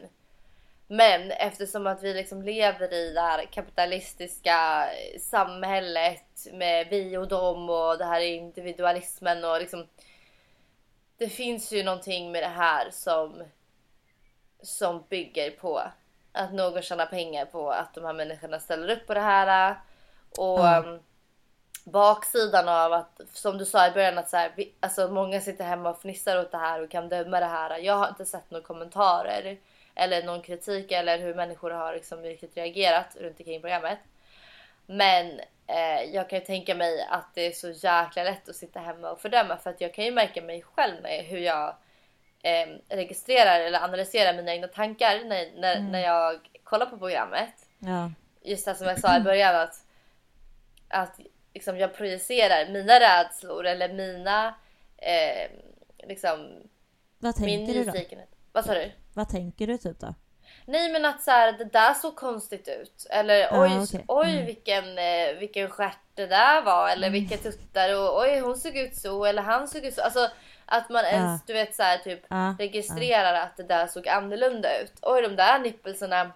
Men 0.92 1.31
eftersom 1.31 1.87
att 1.87 2.03
vi 2.03 2.14
liksom 2.14 2.42
lever 2.42 2.94
i 2.94 3.12
det 3.12 3.20
här 3.20 3.44
kapitalistiska 3.44 4.88
samhället 5.20 6.46
med 6.53 6.88
vi 6.90 7.16
och 7.16 7.29
dem 7.29 7.70
och 7.70 7.98
det 7.98 8.05
här 8.05 8.20
individualismen 8.20 9.44
och 9.44 9.61
liksom. 9.61 9.87
Det 11.16 11.29
finns 11.29 11.72
ju 11.72 11.83
någonting 11.83 12.33
med 12.33 12.42
det 12.42 12.48
här 12.48 12.90
som 12.90 13.42
som 14.62 15.05
bygger 15.09 15.50
på 15.50 15.83
att 16.33 16.53
någon 16.53 16.83
tjänar 16.83 17.07
pengar 17.07 17.44
på 17.44 17.70
att 17.70 17.94
de 17.94 18.05
här 18.05 18.12
människorna 18.12 18.61
ställer 18.61 18.96
upp 18.96 19.07
på 19.07 19.14
det 19.14 19.20
här. 19.20 19.81
Och 20.38 20.64
um, 20.64 21.00
baksidan 21.85 22.68
av 22.68 22.92
att, 22.92 23.20
som 23.33 23.59
du 23.59 23.64
sa 23.64 23.88
i 23.88 23.90
början, 23.90 24.18
att 24.18 24.31
så 24.31 24.37
här, 24.37 24.53
vi, 24.57 24.74
alltså 24.81 25.09
många 25.09 25.40
sitter 25.40 25.64
hemma 25.64 25.90
och 25.90 26.00
fnissar 26.00 26.40
åt 26.40 26.50
det 26.50 26.59
här 26.59 26.83
och 26.83 26.90
kan 26.90 27.09
döma 27.09 27.40
det 27.40 27.46
här. 27.46 27.79
Jag 27.79 27.94
har 27.94 28.09
inte 28.09 28.24
sett 28.24 28.50
några 28.50 28.66
kommentarer 28.66 29.59
eller 30.01 30.23
någon 30.23 30.43
kritik 30.43 30.93
eller 30.93 31.19
hur 31.19 31.35
människor 31.35 31.71
har 31.71 31.95
liksom 31.95 32.23
riktigt 32.23 32.57
reagerat 32.57 33.17
runt 33.21 33.41
omkring 33.41 33.61
programmet. 33.61 33.99
Men 34.87 35.41
eh, 35.67 36.03
jag 36.15 36.31
kan 36.31 36.39
ju 36.39 36.45
tänka 36.45 36.75
mig 36.75 37.07
att 37.11 37.35
det 37.35 37.47
är 37.47 37.53
så 37.53 37.71
jäkla 37.71 38.23
lätt 38.23 38.49
att 38.49 38.57
sitta 38.57 38.81
hemma 38.81 39.11
och 39.11 39.21
fördöma 39.21 39.57
för 39.57 39.71
att 39.71 39.81
jag 39.81 39.95
kan 39.95 40.05
ju 40.05 40.11
märka 40.11 40.43
mig 40.43 40.63
själv 40.63 41.03
med 41.03 41.25
hur 41.25 41.39
jag 41.39 41.77
eh, 42.43 42.69
registrerar 42.89 43.61
eller 43.61 43.85
analyserar 43.85 44.35
mina 44.37 44.53
egna 44.53 44.69
tankar 44.69 45.25
när, 45.25 45.61
när, 45.61 45.81
när 45.81 46.01
jag 46.01 46.41
kollar 46.65 46.87
på 46.87 46.99
programmet. 46.99 47.55
Ja. 47.79 48.13
Just 48.43 48.65
det 48.65 48.75
som 48.75 48.87
jag 48.87 49.01
sa 49.01 49.17
i 49.17 49.21
början 49.21 49.57
att, 49.57 49.85
att 50.89 51.21
liksom 51.55 51.79
jag 51.79 51.95
projicerar 51.95 52.73
mina 52.73 53.01
rädslor 53.01 53.67
eller 53.67 53.93
mina 53.93 54.55
eh, 54.97 55.51
liksom 56.09 56.53
Vad 57.19 57.41
min 57.41 57.67
tänker 57.67 57.85
då? 57.85 57.93
nyfikenhet. 57.93 58.29
Vad 58.53 58.65
sa 58.65 58.75
du? 58.75 58.93
Vad 59.14 59.29
tänker 59.29 59.66
du 59.66 59.79
typ 59.79 60.01
då? 60.01 60.14
Nej 60.64 60.92
men 60.92 61.05
att 61.05 61.23
så 61.23 61.31
här, 61.31 61.53
det 61.53 61.64
där 61.64 61.94
såg 61.94 62.16
konstigt 62.16 62.68
ut. 62.68 63.07
Eller 63.11 63.35
Ja, 63.38 63.62
oj, 63.62 63.79
okej. 63.83 64.05
oj 64.09 64.31
Mm. 64.33 64.46
vilken, 64.46 64.99
eh, 64.99 65.38
vilken 65.38 65.70
stjärt 65.70 65.99
det 66.14 66.27
där 66.27 66.62
var. 66.62 66.88
Eller 66.88 67.11
vilka 67.11 67.37
tuttar 67.37 67.94
och 67.99 68.20
oj 68.20 68.38
hon 68.40 68.57
såg 68.57 68.77
ut 68.77 68.96
så 68.96 69.25
eller 69.25 69.42
han 69.42 69.68
såg 69.68 69.85
ut 69.85 69.94
så. 69.94 70.03
Alltså 70.03 70.29
att 70.64 70.88
man 70.90 71.05
ens 71.05 71.44
du 71.46 71.53
vet 71.53 71.75
så 71.75 71.83
här, 71.83 71.99
typ 71.99 72.20
Ja, 72.31 72.55
registrerar 72.59 73.35
att 73.35 73.57
det 73.57 73.62
där 73.62 73.87
såg 73.87 74.09
annorlunda 74.09 74.81
ut. 74.81 74.92
Oj 75.03 75.23
de 75.23 75.37
där 75.37 75.59
nippelserna 75.59 76.33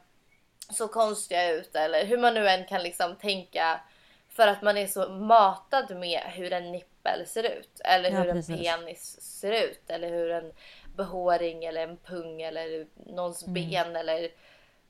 så 0.71 0.89
konstiga 0.89 1.51
ut. 1.51 1.77
Eller 1.77 2.05
hur 2.07 2.19
man 2.19 2.35
nu 2.35 2.49
än 2.49 2.65
kan 2.65 2.83
liksom 2.83 3.17
tänka. 3.17 3.81
För 4.29 4.49
att 4.49 4.63
man 4.63 4.77
är 4.77 4.87
så 4.87 5.09
matad 5.09 5.97
med 5.97 6.21
hur 6.27 6.53
en 6.53 6.73
nippel 6.73 7.27
ser 7.27 7.43
ut. 7.43 7.81
Eller 7.85 8.11
Ja, 8.11 8.17
hur 8.19 8.29
en 8.29 8.37
precis. 8.37 8.61
penis 8.61 9.21
ser 9.41 9.53
ut. 9.53 9.91
Eller 9.91 10.09
hur 10.09 10.31
en 10.31 10.53
behåring 10.97 11.65
eller 11.65 11.89
en 11.89 11.97
pung 11.97 12.43
eller 12.43 12.87
någons 13.15 13.47
ben 13.47 13.97
eller 13.97 14.29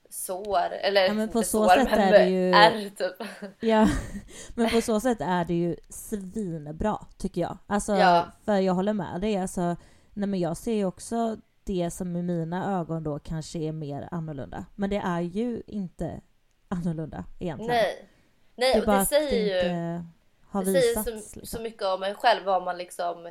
sår. 0.08 0.72
Eller 0.80 1.04
Mm. 1.04 1.18
Ja, 1.18 1.24
men 1.24 1.28
på 1.28 1.42
så 1.42 1.68
sår, 1.68 1.68
sätt 1.84 1.92
är 1.92 2.12
det 2.12 2.26
ju- 2.28 2.50
ärr 2.52 2.88
typ. 2.90 3.28
Ja, 3.60 3.88
men 4.54 4.70
på 4.70 4.80
så 4.80 5.00
sätt 5.00 5.20
är 5.20 5.44
det 5.44 5.54
ju 5.54 5.76
svinbra 5.88 6.98
tycker 7.18 7.40
jag. 7.40 7.58
Alltså, 7.66 7.96
Ja. 7.96 8.26
för 8.44 8.56
jag 8.56 8.74
håller 8.74 8.92
med 8.92 9.20
dig. 9.20 9.36
Alltså, 9.36 9.76
nej 10.14 10.28
men 10.28 10.40
jag 10.40 10.56
ser 10.56 10.72
ju 10.74 10.84
också 10.84 11.36
det 11.64 11.90
som 11.90 12.16
i 12.16 12.22
mina 12.22 12.80
ögon 12.80 13.04
då 13.04 13.18
kanske 13.18 13.58
är 13.58 13.72
mer 13.72 14.08
annorlunda. 14.10 14.64
Men 14.74 14.90
det 14.90 14.96
är 15.04 15.20
ju 15.20 15.62
inte 15.66 16.20
annorlunda 16.68 17.24
egentligen. 17.40 17.72
Nej. 17.74 18.08
Nej 18.56 18.72
det 18.72 18.78
är 18.78 18.88
och 18.88 18.98
det 18.98 19.06
säger 19.06 19.64
ju 19.64 20.02
har 20.46 20.64
det 20.64 20.72
säger 20.72 20.88
visats. 20.88 21.04
så, 21.08 21.14
liksom. 21.14 21.46
så 21.46 21.62
mycket 21.62 21.82
om 21.82 22.02
en 22.02 22.14
själv. 22.14 22.44
Vad 22.44 22.62
man 22.62 22.78
liksom 22.78 23.30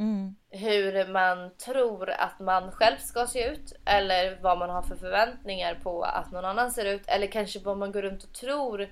Mm. 0.00 0.34
hur 0.50 1.12
man 1.12 1.50
tror 1.56 2.10
att 2.10 2.40
man 2.40 2.72
själv 2.72 2.96
ska 2.98 3.26
se 3.26 3.48
ut 3.48 3.72
eller 3.84 4.38
vad 4.42 4.58
man 4.58 4.70
har 4.70 4.82
för 4.82 4.96
förväntningar 4.96 5.74
på 5.82 6.02
att 6.02 6.32
någon 6.32 6.44
annan 6.44 6.70
ser 6.70 6.84
ut 6.84 7.02
eller 7.06 7.26
kanske 7.26 7.58
vad 7.58 7.78
man 7.78 7.92
går 7.92 8.02
runt 8.02 8.24
och 8.24 8.32
tror 8.32 8.88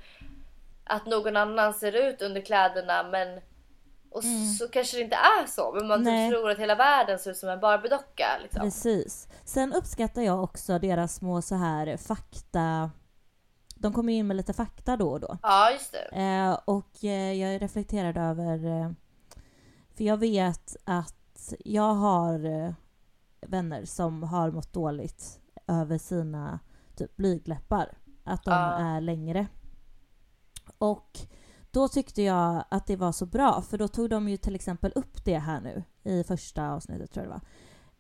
att 0.85 1.07
någon 1.07 1.37
annan 1.37 1.75
ser 1.75 1.93
ut 1.93 2.23
under 2.23 2.41
kläderna 2.41 3.03
men 3.03 3.41
Och 4.11 4.25
så 4.59 4.69
kanske 4.69 4.97
det 4.97 5.03
inte 5.03 5.17
är 5.17 5.47
så 5.47 5.73
men 5.73 5.87
man 5.87 6.05
typ 6.05 6.31
tror 6.31 6.51
att 6.51 6.59
hela 6.59 6.75
världen 6.75 7.19
ser 7.19 7.31
ut 7.31 7.37
som 7.37 7.49
en 7.49 7.61
Barbiedocka 7.61 8.27
liksom. 8.43 8.63
Precis. 8.63 9.29
Sen 9.45 9.73
uppskattar 9.73 10.23
jag 10.23 10.43
också 10.43 10.79
deras 10.79 11.15
små 11.15 11.43
så 11.43 11.55
här 11.55 11.97
fakta... 11.97 12.91
De 13.75 13.93
kommer 13.93 14.13
ju 14.13 14.19
in 14.19 14.27
med 14.27 14.37
lite 14.37 14.53
fakta 14.53 14.97
då 14.97 15.09
och 15.11 15.21
då. 15.21 15.39
Ja 15.43 15.71
just 15.71 15.93
det. 15.93 16.17
Eh, 16.21 16.59
och 16.65 17.05
eh, 17.05 17.33
jag 17.33 17.63
reflekterade 17.63 18.21
över... 18.21 18.81
Eh, 18.81 18.91
för 19.99 20.05
jag 20.05 20.17
vet 20.17 20.77
att 20.85 21.53
jag 21.65 21.95
har 21.95 22.45
eh, 22.45 22.73
vänner 23.41 23.85
som 23.85 24.23
har 24.23 24.51
mått 24.51 24.73
dåligt 24.73 25.41
över 25.67 25.99
sina 25.99 26.59
typ 26.97 27.17
blygläppar. 27.17 27.99
Att 28.25 28.45
de 28.45 28.51
Ja. 28.51 28.73
är 28.79 29.01
längre. 29.01 29.47
Och 30.79 31.19
då 31.71 31.89
tyckte 31.89 32.23
jag 32.23 32.65
att 32.71 32.87
det 32.87 32.97
var 32.97 33.13
så 33.13 33.27
bra 33.27 33.63
för 33.63 33.79
då 33.79 33.89
tog 33.89 34.11
de 34.11 34.29
ju 34.29 34.37
till 34.37 34.55
exempel 34.55 34.93
upp 34.95 35.25
det 35.25 35.39
här 35.39 35.61
nu 35.61 35.83
i 36.03 36.25
första 36.25 36.71
avsnittet 36.71 37.11
tror 37.13 37.27
jag 37.27 37.33
det 37.35 37.41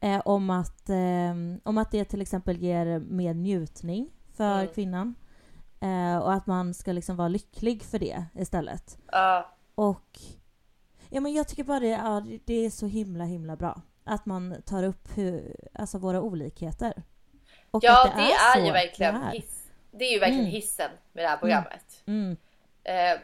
var. 0.00 0.14
Eh, 0.16 0.22
om, 0.24 0.50
att, 0.50 0.88
eh, 0.90 1.34
om 1.64 1.78
att 1.78 1.90
det 1.90 2.04
till 2.04 2.22
exempel 2.22 2.56
ger 2.62 2.98
mer 2.98 3.34
njutning 3.34 4.10
för 4.32 4.60
Mm. 4.60 4.74
kvinnan. 4.74 5.14
Eh, 5.80 6.16
och 6.18 6.32
att 6.32 6.46
man 6.46 6.74
ska 6.74 6.92
liksom 6.92 7.16
vara 7.16 7.28
lycklig 7.28 7.82
för 7.82 7.98
det 7.98 8.24
istället. 8.34 8.98
Ja. 9.12 9.48
Och 9.74 10.20
ja, 11.10 11.20
men 11.20 11.32
jag 11.32 11.48
tycker 11.48 11.64
bara 11.64 11.80
det, 11.80 11.88
ja, 11.88 12.22
det 12.44 12.66
är 12.66 12.70
så 12.70 12.86
himla 12.86 13.24
himla 13.24 13.56
bra. 13.56 13.82
Att 14.04 14.26
man 14.26 14.62
tar 14.62 14.82
upp 14.82 15.08
hur, 15.16 15.56
alltså 15.74 15.98
våra 15.98 16.20
olikheter. 16.20 17.02
Och 17.70 17.84
Ja 17.84 18.06
att 18.08 18.16
det, 18.16 18.22
är, 18.32 18.54
så 18.60 18.66
ju 18.66 18.72
verkligen 18.72 19.14
det 19.14 19.20
är. 19.26 19.30
hiss. 19.32 19.68
Det 19.90 20.04
är 20.04 20.12
ju 20.12 20.18
verkligen 20.18 20.40
Mm. 20.40 20.52
hissen 20.52 20.90
med 21.12 21.24
det 21.24 21.28
här 21.28 21.36
programmet. 21.36 22.02
Mm, 22.06 22.36
Eh, 22.84 23.18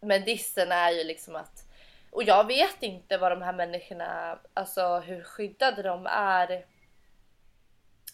men 0.00 0.24
dissen 0.24 0.72
är 0.72 0.90
ju 0.90 1.04
liksom 1.04 1.36
att... 1.36 1.64
Och 2.10 2.22
jag 2.22 2.46
vet 2.46 2.82
inte 2.82 3.18
vad 3.18 3.32
de 3.32 3.42
här 3.42 3.52
människorna, 3.52 4.38
alltså 4.54 4.98
hur 4.98 5.22
skyddade 5.22 5.82
de 5.82 6.06
är. 6.06 6.64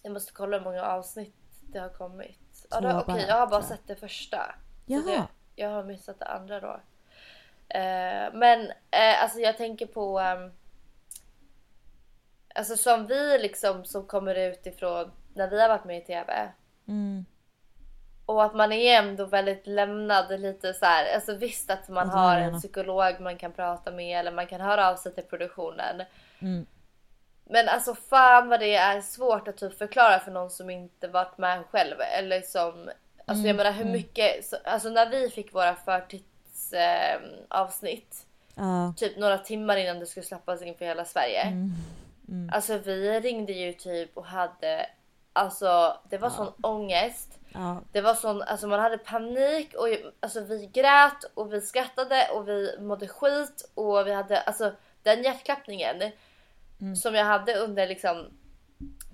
Jag 0.03 0.13
måste 0.13 0.33
kolla 0.33 0.59
hur 0.59 0.65
många 0.65 0.83
avsnitt 0.83 1.35
det 1.63 1.79
har 1.79 1.89
kommit. 1.89 2.67
Ja, 2.71 2.81
det, 2.81 2.95
okej, 2.95 3.05
bara, 3.07 3.21
jag 3.21 3.37
har 3.37 3.47
bara 3.47 3.63
sett 3.63 3.87
det 3.87 3.97
första. 3.97 4.55
Jaha. 4.87 5.03
Det, 5.07 5.27
jag 5.63 5.69
har 5.71 5.85
missat 5.85 6.19
det 6.19 6.27
andra 6.27 6.61
då. 6.61 6.81
Eh, 7.75 8.33
men 8.35 8.71
eh, 8.91 9.23
alltså 9.23 9.39
jag 9.41 9.57
tänker 9.57 9.87
på... 9.87 10.19
ehm, 10.21 10.53
alltså 12.55 12.77
som 12.77 13.07
vi 13.07 13.39
liksom 13.39 13.85
som 13.85 14.07
kommer 14.07 14.35
utifrån 14.35 15.13
när 15.35 15.49
vi 15.51 15.61
har 15.61 15.69
varit 15.69 15.85
med 15.85 15.99
i 15.99 16.05
TV. 16.05 16.53
Mm, 16.89 17.25
Och 18.27 18.45
att 18.45 18.55
man 18.55 18.73
är 18.73 18.99
ändå 18.99 19.27
väldigt 19.27 19.67
lämnad 19.67 20.41
lite 20.41 20.75
så 20.75 20.85
här. 20.87 21.15
Alltså 21.15 21.35
visst 21.35 21.71
att 21.71 21.89
man 21.89 22.09
Åt 22.09 22.15
har 22.15 22.37
en 22.37 22.55
psykolog 22.55 23.21
man 23.21 23.39
kan 23.39 23.53
prata 23.53 23.91
med 23.93 24.19
eller 24.21 24.33
man 24.33 24.47
kan 24.47 24.61
höra 24.61 24.91
av 24.91 24.97
sig 24.97 25.15
till 25.15 25.25
produktionen. 25.25 26.03
mm, 26.39 26.67
Men 27.45 27.69
alltså 27.69 27.95
fan 27.95 28.49
vad 28.49 28.61
det 28.61 28.75
är 28.75 29.01
svårt 29.01 29.49
att 29.49 29.57
typ 29.57 29.79
förklara 29.79 30.21
för 30.21 30.31
någon 30.31 30.51
som 30.51 30.71
inte 30.71 31.09
varit 31.09 31.39
med 31.39 31.67
själv. 31.67 31.97
Eller 32.01 32.41
som, 32.41 32.91
alltså 33.27 33.45
Mm, 33.45 33.47
jag 33.47 33.57
menar 33.57 33.73
hur 33.73 33.85
mycket, 33.85 34.45
så, 34.47 34.57
alltså 34.65 34.89
när 34.91 35.11
vi 35.11 35.31
fick 35.31 35.55
våra 35.55 35.77
förtidsavsnitt. 35.77 36.34
Eh, 36.75 37.21
avsnitt, 37.49 38.27
ja, 38.55 38.95
typ 38.97 39.17
några 39.19 39.39
timmar 39.39 39.77
innan 39.77 39.99
det 39.99 40.07
skulle 40.07 40.27
släppas 40.27 40.63
in 40.63 40.75
för 40.79 40.85
hela 40.85 41.05
Sverige. 41.05 41.43
mm, 41.43 41.73
mm. 42.29 42.51
Alltså 42.53 42.79
vi 42.79 43.21
ringde 43.21 43.53
ju 43.53 43.73
typ 43.73 44.17
och 44.17 44.27
hade, 44.27 44.87
alltså 45.33 45.97
det 46.11 46.19
var 46.19 46.31
sån 46.31 46.53
ångest. 46.63 47.39
ja, 47.53 47.81
Det 47.93 48.01
var 48.01 48.15
sån, 48.15 48.43
alltså 48.43 48.67
man 48.67 48.81
hade 48.81 48.99
panik 48.99 49.75
och 49.75 49.89
alltså 50.21 50.41
vi 50.41 50.67
grät 50.67 51.25
och 51.35 51.53
vi 51.53 51.61
skrattade 51.61 52.29
och 52.35 52.49
vi 52.49 52.77
mådde 52.81 53.09
skit 53.09 53.71
och 53.75 54.07
vi 54.07 54.13
hade 54.13 54.41
alltså 54.41 54.73
den 55.03 55.23
hjärtklappningen 55.23 56.03
Mm. 56.81 56.97
som 56.97 57.15
jag 57.15 57.25
hade 57.25 57.55
under 57.55 57.87
liksom 57.87 58.27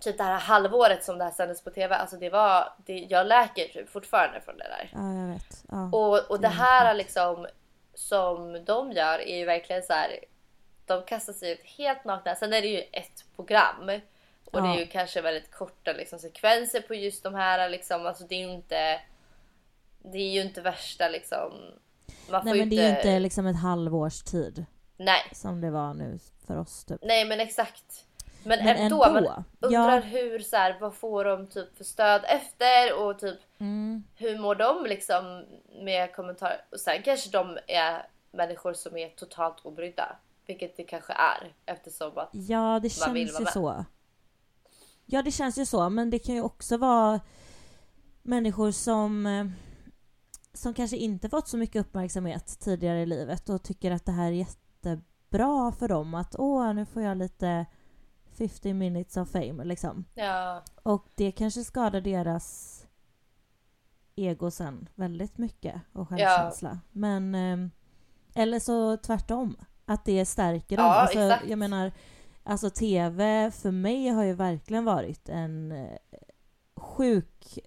typ 0.01 0.19
det 0.19 0.25
här 0.25 0.39
halvåret 0.39 1.05
som 1.05 1.19
det 1.19 1.25
här 1.25 1.31
sändes 1.31 1.65
på 1.65 1.71
TV. 1.71 1.95
Alltså 1.95 2.17
det 2.17 2.31
var, 2.31 2.73
det, 2.87 2.99
jag 2.99 3.27
läker 3.27 3.69
typ 3.69 3.91
fortfarande 3.91 4.41
från 4.41 4.57
det 4.57 4.65
där. 4.65 4.91
ja, 4.95 5.15
jag 5.15 5.29
vet. 5.35 5.65
Ja. 5.71 5.89
Och, 5.93 6.31
och 6.31 6.41
det 6.41 6.49
Det 6.49 6.55
är 6.55 6.57
här 6.57 6.95
liksom 6.95 7.47
som 7.95 8.65
de 8.65 8.93
gör 8.93 9.19
är 9.19 9.37
ju 9.39 9.45
verkligen 9.45 9.83
så 9.83 9.93
här. 9.93 10.19
De 10.87 11.03
kastar 11.03 11.33
sig 11.33 11.53
ut 11.53 11.63
helt 11.65 12.05
nakna. 12.05 12.35
Sen 12.35 12.53
är 12.53 12.63
det 12.63 12.69
ju 12.69 12.81
ett 12.93 13.25
program. 13.37 13.91
Och 14.45 14.63
det 14.63 14.69
är 14.69 14.73
Ja. 14.75 14.79
ju 14.79 14.87
kanske 14.87 15.21
väldigt 15.21 15.51
korta 15.51 15.93
liksom, 15.93 16.19
sekvenser 16.19 16.81
på 16.81 16.95
just 16.95 17.23
de 17.23 17.35
här 17.35 17.69
liksom. 17.69 18.07
Alltså 18.07 18.25
det 18.25 18.35
är 18.35 18.47
ju 18.47 18.53
inte. 18.55 19.01
Det 20.03 20.19
är 20.19 20.31
ju 20.31 20.41
inte 20.41 20.61
värsta 20.61 21.09
liksom. 21.09 21.53
Man 22.31 22.45
Nej 22.45 22.59
men 22.59 22.71
det 22.71 22.77
är 22.79 22.91
ju 22.91 22.97
inte 22.97 23.19
liksom 23.19 23.47
ett 23.47 23.61
halvårs 23.63 24.23
tid 24.23 24.65
Nej, 24.97 25.23
som 25.33 25.61
det 25.61 25.71
var 25.71 25.95
nu 25.95 26.19
för 26.47 26.59
oss 26.59 26.85
typ. 26.85 26.99
nej 27.03 27.25
men 27.25 27.41
exakt. 27.41 28.05
Men, 28.45 28.65
Men 28.65 28.77
ändå. 28.77 29.05
ändå, 29.05 29.21
Man 29.23 29.45
undrar 29.61 29.95
ja. 29.97 30.01
hur 30.01 30.39
så 30.39 30.57
här, 30.57 30.77
vad 30.81 30.95
får 30.95 31.25
de 31.25 31.47
typ 31.47 31.77
för 31.77 31.85
stöd 31.85 32.25
efter 32.29 32.99
och 33.03 33.19
typ 33.19 33.39
Mm, 33.59 34.05
hur 34.15 34.39
mår 34.39 34.55
de 34.55 34.87
liksom 34.87 35.45
med 35.83 36.15
kommentarer? 36.15 36.65
Och 36.73 36.81
sen 36.81 37.03
kanske 37.03 37.31
de 37.31 37.59
är 37.67 38.07
människor 38.33 38.73
som 38.73 38.97
är 38.97 39.09
totalt 39.09 39.61
obrydda. 39.65 40.17
Vilket 40.47 40.77
det 40.77 40.85
kanske 40.85 41.13
är 41.13 41.53
eftersom 41.67 42.19
att... 42.19 42.29
ja 42.33 42.81
det 42.83 43.01
Man 43.07 43.15
vill 43.15 43.29
känns 43.29 43.33
vara 43.33 43.41
ju 43.41 43.45
med. 43.45 43.53
så. 43.53 43.85
Ja 45.07 45.23
det 45.23 45.31
känns 45.31 45.59
ju 45.59 45.67
så 45.67 45.89
men 45.91 46.11
det 46.11 46.19
kan 46.19 46.35
ju 46.35 46.43
också 46.43 46.77
vara 46.77 47.21
människor 48.23 48.71
som 48.71 49.27
eh, 49.27 49.47
som 50.53 50.75
kanske 50.75 50.97
inte 50.97 51.29
fått 51.29 51.49
så 51.49 51.57
mycket 51.57 51.81
uppmärksamhet 51.87 52.59
tidigare 52.61 53.03
i 53.03 53.07
livet 53.07 53.49
och 53.49 53.63
tycker 53.63 53.91
att 53.91 54.07
det 54.07 54.13
här 54.13 54.27
är 54.27 54.31
jättebra 54.33 55.73
för 55.79 55.89
dem 55.89 56.15
att 56.15 56.35
åh 56.39 56.75
nu 56.75 56.87
får 56.87 57.03
jag 57.03 57.17
lite 57.17 57.67
50 58.49 58.75
minutes 58.75 59.17
of 59.17 59.31
fame 59.31 59.65
liksom. 59.65 60.05
Ja, 60.15 60.63
Och 60.83 61.07
det 61.15 61.33
kanske 61.33 61.65
skadar 61.65 62.01
deras 62.01 62.77
ego 64.17 64.51
sen 64.51 64.89
väldigt 64.95 65.39
mycket 65.39 65.81
och 65.93 66.09
självkänsla. 66.09 66.81
Men 66.93 67.35
ehm, 67.35 67.71
eller 68.35 68.59
så 68.59 68.97
tvärtom. 68.97 69.57
Att 69.85 70.05
det 70.05 70.25
stärker 70.25 70.77
dem. 70.77 70.87
Ja, 70.87 70.93
alltså, 70.95 71.19
exakt. 71.21 71.49
Jag 71.49 71.59
menar, 71.59 71.93
alltså 72.43 72.71
TV 72.71 73.51
för 73.51 73.71
mig 73.71 74.09
har 74.09 74.25
ju 74.25 74.33
verkligen 74.33 74.85
varit 74.85 75.29
en 75.29 75.73
eh, 75.73 75.99
sjuk 76.77 77.59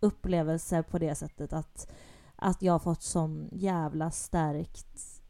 upplevelse 0.00 0.82
på 0.82 0.98
det 0.98 1.14
sättet 1.14 1.52
att, 1.52 1.92
att 2.36 2.62
jag 2.62 2.72
har 2.72 2.78
fått 2.78 3.02
sån 3.02 3.48
jävla 3.52 4.10
stärkt 4.10 5.20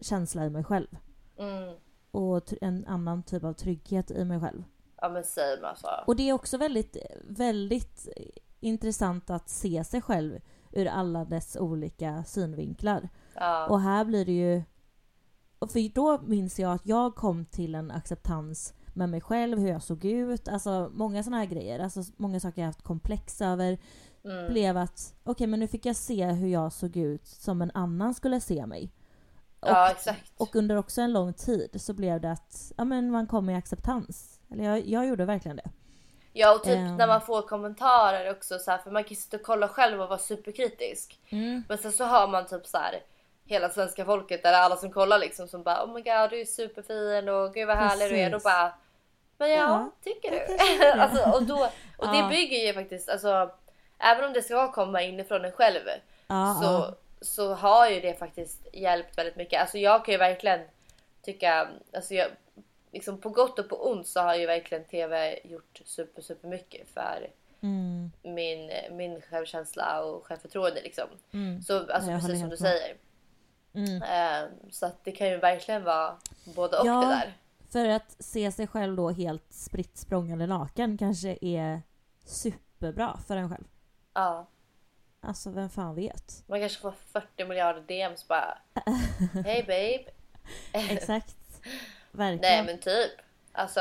känsla 0.00 0.46
i 0.46 0.50
mig 0.50 0.64
själv. 0.64 0.96
mm. 1.38 1.74
Och 2.10 2.52
en 2.60 2.86
annan 2.86 3.22
typ 3.22 3.44
av 3.44 3.52
trygghet 3.52 4.10
i 4.10 4.24
mig 4.24 4.40
själv. 4.40 4.64
ja 5.00 5.08
men 5.08 5.24
säg 5.24 5.60
mig 5.60 5.70
alltså. 5.70 5.88
Och 6.06 6.16
det 6.16 6.28
är 6.28 6.32
också 6.32 6.58
väldigt, 6.58 6.96
väldigt 7.28 8.08
intressant 8.60 9.30
att 9.30 9.48
se 9.48 9.84
sig 9.84 10.02
själv 10.02 10.40
ur 10.72 10.86
alla 10.86 11.24
dess 11.24 11.56
olika 11.56 12.24
synvinklar. 12.24 13.08
Ja, 13.34 13.66
Och 13.66 13.80
här 13.80 14.04
blir 14.04 14.24
det 14.24 14.32
ju... 14.32 14.62
För 15.60 15.94
då 15.94 16.20
minns 16.22 16.58
jag 16.58 16.72
att 16.72 16.86
jag 16.86 17.14
kom 17.14 17.44
till 17.44 17.74
en 17.74 17.90
acceptans 17.90 18.74
med 18.94 19.08
mig 19.08 19.20
själv, 19.20 19.58
hur 19.58 19.68
jag 19.68 19.82
såg 19.82 20.04
ut, 20.04 20.48
alltså 20.48 20.90
många 20.94 21.22
sådana 21.22 21.38
här 21.38 21.46
grejer. 21.46 21.78
Alltså 21.78 22.02
många 22.16 22.40
saker 22.40 22.62
jag 22.62 22.66
haft 22.66 22.82
komplex 22.82 23.40
över. 23.40 23.78
mm. 24.24 24.52
Blev 24.52 24.76
att, 24.76 25.14
okej 25.24 25.46
men 25.46 25.60
nu 25.60 25.68
fick 25.68 25.86
jag 25.86 25.96
se 25.96 26.26
hur 26.26 26.48
jag 26.48 26.72
såg 26.72 26.96
ut 26.96 27.26
som 27.26 27.62
en 27.62 27.70
annan 27.74 28.14
skulle 28.14 28.40
se 28.40 28.66
mig. 28.66 28.92
Och, 29.60 29.68
ja 29.68 29.90
exakt. 29.90 30.32
och 30.36 30.56
under 30.56 30.76
också 30.76 31.00
en 31.00 31.12
lång 31.12 31.32
tid 31.32 31.80
så 31.80 31.92
blev 31.92 32.20
det 32.20 32.30
att 32.30 32.72
ja, 32.76 32.84
men 32.84 33.10
man 33.10 33.26
kom 33.26 33.50
i 33.50 33.54
acceptans. 33.56 34.40
Eller 34.52 34.64
jag, 34.64 34.86
jag 34.86 35.06
gjorde 35.06 35.24
verkligen 35.24 35.56
det. 35.56 35.70
Ja 36.32 36.54
och 36.54 36.64
typ 36.64 36.76
Ehm. 36.76 36.96
när 36.96 37.06
man 37.06 37.20
får 37.20 37.42
kommentarer 37.42 38.30
också 38.30 38.58
så 38.58 38.70
här, 38.70 38.78
för 38.78 38.90
man 38.90 39.04
kan 39.04 39.16
sitta 39.16 39.36
och 39.36 39.42
kolla 39.42 39.68
själv 39.68 40.00
och 40.02 40.08
vara 40.08 40.18
superkritisk. 40.18 41.20
Men 41.68 41.78
sen 41.78 41.92
så 41.92 42.04
har 42.04 42.28
man 42.28 42.46
typ 42.46 42.66
så 42.66 42.78
här 42.78 43.00
hela 43.44 43.68
svenska 43.70 44.04
folket 44.04 44.44
eller 44.44 44.58
alla 44.58 44.76
som 44.76 44.92
kollar 44.92 45.18
liksom 45.18 45.48
som 45.48 45.62
bara 45.62 45.84
oh 45.84 45.94
my 45.94 46.02
god 46.02 46.30
du 46.30 46.40
är 46.40 46.44
superfin 46.44 47.28
och 47.28 47.54
gud 47.54 47.66
vad 47.66 47.76
härlig 47.76 48.10
du 48.10 48.16
är. 48.18 48.30
Då 48.30 48.36
Precis. 48.36 48.44
bara 48.44 48.72
men 49.38 49.50
ja, 49.50 49.56
Ja, 49.56 49.90
tycker 50.04 50.30
du? 50.30 50.86
alltså, 51.00 51.30
och 51.30 51.42
då, 51.42 51.68
och 51.98 52.08
det 52.08 52.18
Ja. 52.18 52.28
bygger 52.28 52.66
ju 52.66 52.74
faktiskt 52.74 53.08
alltså 53.08 53.50
även 53.98 54.24
om 54.24 54.32
det 54.32 54.42
ska 54.42 54.72
komma 54.72 55.02
inifrån 55.02 55.44
en 55.44 55.52
själv 55.52 55.80
Ja, 56.26 56.58
så. 56.62 56.94
Så 57.20 57.54
har 57.54 57.88
ju 57.88 58.00
det 58.00 58.18
faktiskt 58.18 58.66
hjälpt 58.72 59.18
väldigt 59.18 59.36
mycket. 59.36 59.60
Alltså 59.60 59.78
jag 59.78 60.04
kan 60.04 60.12
ju 60.12 60.18
verkligen 60.18 60.60
tycka, 61.22 61.68
alltså 61.94 62.14
jag, 62.14 62.28
liksom 62.92 63.20
på 63.20 63.28
gott 63.28 63.58
och 63.58 63.68
på 63.68 63.90
ont 63.90 64.06
så 64.06 64.20
har 64.20 64.34
ju 64.34 64.46
verkligen 64.46 64.84
TV 64.84 65.38
gjort 65.44 65.80
super 65.84 66.22
super 66.22 66.48
mycket 66.48 66.88
för 66.88 67.30
Mm, 67.60 68.10
min, 68.22 68.70
min 68.90 69.20
självkänsla 69.22 70.04
och 70.04 70.26
självförtroende 70.26 70.82
liksom. 70.82 71.08
mm, 71.32 71.62
Så 71.62 71.78
alltså 71.92 72.10
jag 72.10 72.20
precis 72.20 72.40
som 72.40 72.48
du 72.48 72.54
med. 72.54 72.58
säger. 72.58 72.96
mm. 73.74 74.02
Eh, 74.02 74.48
så 74.70 74.86
att 74.86 75.04
det 75.04 75.12
kan 75.12 75.28
ju 75.28 75.36
verkligen 75.36 75.84
vara 75.84 76.16
både 76.44 76.78
och 76.78 76.86
Ja. 76.86 77.00
det 77.00 77.06
där. 77.06 77.32
För 77.72 77.88
att 77.88 78.16
se 78.18 78.52
sig 78.52 78.66
själv 78.66 78.96
då 78.96 79.10
helt 79.10 79.52
spritt 79.52 79.96
språngande 79.98 80.46
naken 80.46 80.98
kanske 80.98 81.38
är 81.40 81.82
superbra 82.24 83.18
för 83.26 83.36
en 83.36 83.48
själv. 83.50 83.64
Ja. 84.14 84.46
Alltså 85.20 85.50
vem 85.50 85.70
fan 85.70 85.94
vet? 85.94 86.44
Man 86.46 86.60
kanske 86.60 86.80
får 86.80 86.90
40 87.12 87.44
miljarder 87.44 87.80
DMs 87.80 88.28
bara. 88.28 88.58
Hej 89.44 89.62
babe. 89.62 90.10
Exakt. 90.92 91.36
Verkligen. 92.12 92.40
Nej 92.40 92.64
men 92.64 92.80
typ. 92.80 93.12
Alltså. 93.52 93.80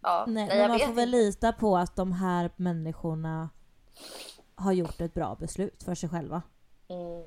Ja, 0.00 0.24
Nej, 0.28 0.46
nej, 0.46 0.48
men 0.48 0.58
jag 0.58 0.68
man 0.68 0.78
vet 0.78 0.86
får 0.86 0.94
väl 0.94 1.08
lita 1.10 1.52
på 1.52 1.76
att 1.76 1.96
de 1.96 2.12
här 2.12 2.50
människorna 2.56 3.50
har 4.54 4.72
gjort 4.72 5.00
ett 5.00 5.14
bra 5.14 5.34
beslut 5.34 5.82
för 5.82 5.94
sig 5.94 6.08
själva. 6.08 6.42
Mm, 6.88 7.22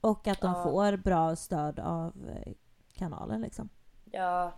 Och 0.00 0.26
att 0.26 0.40
de 0.40 0.52
Ja. 0.54 0.62
får 0.62 0.96
bra 0.96 1.36
stöd 1.36 1.78
av 1.78 2.28
eh, 2.28 2.52
kanalen 2.94 3.40
liksom. 3.40 3.68
ja. 4.04 4.52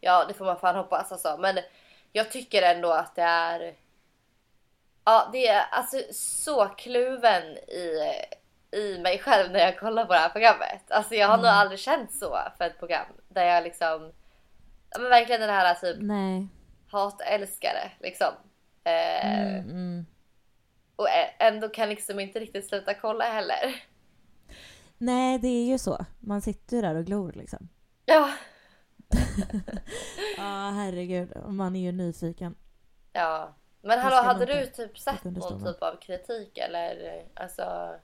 Ja, 0.00 0.24
det 0.28 0.34
får 0.34 0.44
man 0.44 0.56
fan 0.58 0.76
hoppas 0.76 1.12
alltså. 1.12 1.36
Men 1.40 1.58
jag 2.12 2.30
tycker 2.30 2.62
ändå 2.62 2.92
att 2.92 3.14
det 3.14 3.22
är. 3.22 3.74
Ja, 5.06 5.28
det 5.32 5.48
är 5.48 5.62
alltså 5.70 5.96
så 6.12 6.66
kluven 6.66 7.42
i, 7.56 8.00
i 8.76 8.98
mig 8.98 9.18
själv 9.18 9.52
när 9.52 9.60
jag 9.60 9.78
kollar 9.78 10.04
på 10.04 10.12
det 10.12 10.18
här 10.18 10.28
programmet. 10.28 10.90
Alltså 10.90 11.14
jag 11.14 11.28
har 11.28 11.36
nog 11.36 11.46
Mm. 11.46 11.58
aldrig 11.58 11.78
känt 11.80 12.14
så 12.14 12.38
för 12.58 12.64
ett 12.64 12.78
program 12.78 13.06
där 13.28 13.44
jag 13.44 13.64
liksom. 13.64 14.12
Ja, 14.90 14.98
men 15.00 15.08
verkligen 15.10 15.40
den 15.40 15.50
här 15.50 15.74
typ 15.74 15.96
Nej. 16.00 16.46
hat-älskare 16.90 17.90
liksom. 18.00 18.32
Eh, 18.84 19.26
Mm, 19.26 19.70
mm. 19.70 20.06
Och 20.96 21.06
ändå 21.38 21.68
kan 21.68 21.88
liksom 21.88 22.20
inte 22.20 22.40
riktigt 22.40 22.68
sluta 22.68 22.94
kolla 22.94 23.24
heller. 23.24 23.82
Nej, 24.98 25.38
det 25.38 25.48
är 25.48 25.66
ju 25.66 25.78
så. 25.78 26.06
Man 26.20 26.42
sitter 26.42 26.76
ju 26.76 26.82
där 26.82 26.94
och 26.94 27.04
glor 27.04 27.32
liksom. 27.32 27.68
Ja, 28.04 28.30
Ja, 30.36 30.70
herregud. 30.74 31.32
Man 31.48 31.76
är 31.76 31.80
ju 31.80 31.92
nyfiken. 31.92 32.54
ja. 33.12 33.54
Men 33.86 33.98
hallå, 33.98 34.16
hade 34.16 34.46
du 34.46 34.66
typ 34.66 34.98
sett 34.98 35.24
någon 35.24 35.64
typ 35.64 35.82
av 35.82 35.96
kritik 36.00 36.58
eller 36.58 37.22
alltså? 37.34 37.94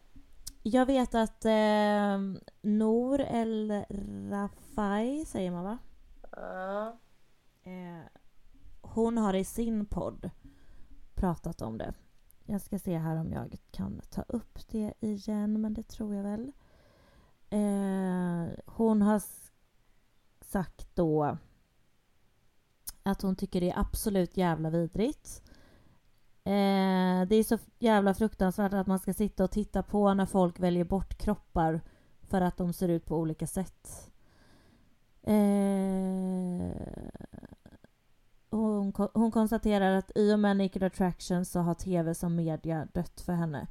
Jag 0.63 0.87
vet 0.87 1.15
att 1.15 1.45
eh, 1.45 2.19
Nour 2.61 3.21
El 3.21 3.85
Rafai, 4.31 5.25
säger 5.25 5.51
man 5.51 5.65
va? 5.65 5.79
Ja. 6.31 6.99
Eh, 7.63 8.07
hon 8.81 9.19
har 9.19 9.35
i 9.35 9.45
sin 9.45 9.87
podd 9.87 10.31
pratat 11.15 11.63
om 11.63 11.79
det. 11.79 11.95
Jag 12.47 12.61
ska 12.61 12.79
se 12.79 12.99
här 12.99 13.17
om 13.17 13.33
jag 13.33 13.59
kan 13.71 14.01
ta 14.11 14.23
upp 14.29 14.59
det 14.69 14.95
igen, 15.01 15.61
men 15.61 15.75
det 15.75 15.83
tror 15.83 16.15
jag 16.15 16.23
väl. 16.23 16.53
Eh, 17.51 18.59
hon 18.67 19.03
har 19.03 19.23
sagt 20.41 20.89
då 20.95 21.37
att 23.03 23.23
hon 23.23 23.37
tycker 23.37 23.61
det 23.61 23.71
är 23.71 23.79
absolut 23.79 24.37
jävla 24.37 24.71
vidrigt. 24.71 25.43
Eh, 26.45 27.29
det 27.29 27.37
är 27.37 27.43
så 27.43 27.59
jävla 27.79 28.15
fruktansvärt 28.15 28.73
att 28.73 28.87
man 28.87 28.99
ska 28.99 29.13
sitta 29.13 29.45
och 29.45 29.51
titta 29.51 29.83
på 29.83 30.15
när 30.15 30.27
folk 30.27 30.61
väljer 30.61 30.85
bort 30.85 31.19
kroppar 31.19 31.81
för 32.23 32.41
att 32.41 32.57
de 32.57 32.73
ser 32.73 32.89
ut 32.89 33.07
på 33.07 33.17
olika 33.17 33.47
sätt. 33.47 34.11
Eh, 35.23 36.73
hon, 38.51 38.93
hon 39.15 39.31
konstaterar 39.31 39.97
att 39.97 40.13
i 40.15 40.35
och 40.35 40.39
med 40.39 40.57
Naked 40.57 40.83
Attraction 40.83 41.45
så 41.45 41.61
har 41.61 41.75
tv 41.75 42.15
som 42.15 42.37
media 42.37 42.89
dött 42.93 43.21
för 43.21 43.33
henne. 43.33 43.67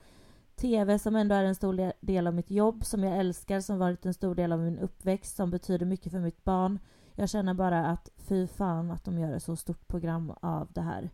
TV 0.56 1.00
som 1.00 1.16
ändå 1.16 1.36
är 1.36 1.44
en 1.44 1.56
stor 1.56 2.06
del 2.06 2.28
av 2.28 2.34
mitt 2.34 2.52
jobb, 2.52 2.86
som 2.86 3.04
jag 3.04 3.18
älskar, 3.18 3.60
som 3.60 3.80
varit 3.80 4.06
en 4.06 4.14
stor 4.14 4.36
del 4.36 4.52
av 4.52 4.60
min 4.60 4.80
uppväxt, 4.80 5.36
som 5.36 5.52
betyder 5.52 5.86
mycket 5.86 6.12
för 6.12 6.20
mitt 6.20 6.44
barn. 6.44 6.80
Jag 7.16 7.30
känner 7.30 7.54
bara 7.54 7.86
att 7.86 8.10
fy 8.16 8.48
fan 8.48 8.92
att 8.92 9.04
de 9.04 9.20
gör 9.20 9.34
ett 9.34 9.44
så 9.44 9.56
stort 9.56 9.88
program 9.88 10.34
av 10.42 10.72
det 10.72 10.82
här. 10.82 11.10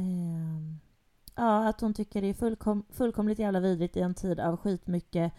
Ehm, 0.00 0.78
ja, 1.34 1.68
att 1.68 1.80
hon 1.80 1.94
tycker 1.94 2.22
det 2.22 2.28
är 2.28 2.34
fullkom- 2.34 2.84
fullkomligt 2.90 3.38
jävla 3.38 3.60
vidrigt 3.60 3.96
i 3.96 4.00
en 4.00 4.14
tid 4.14 4.40
av 4.40 4.56
skitmycket 4.56 5.32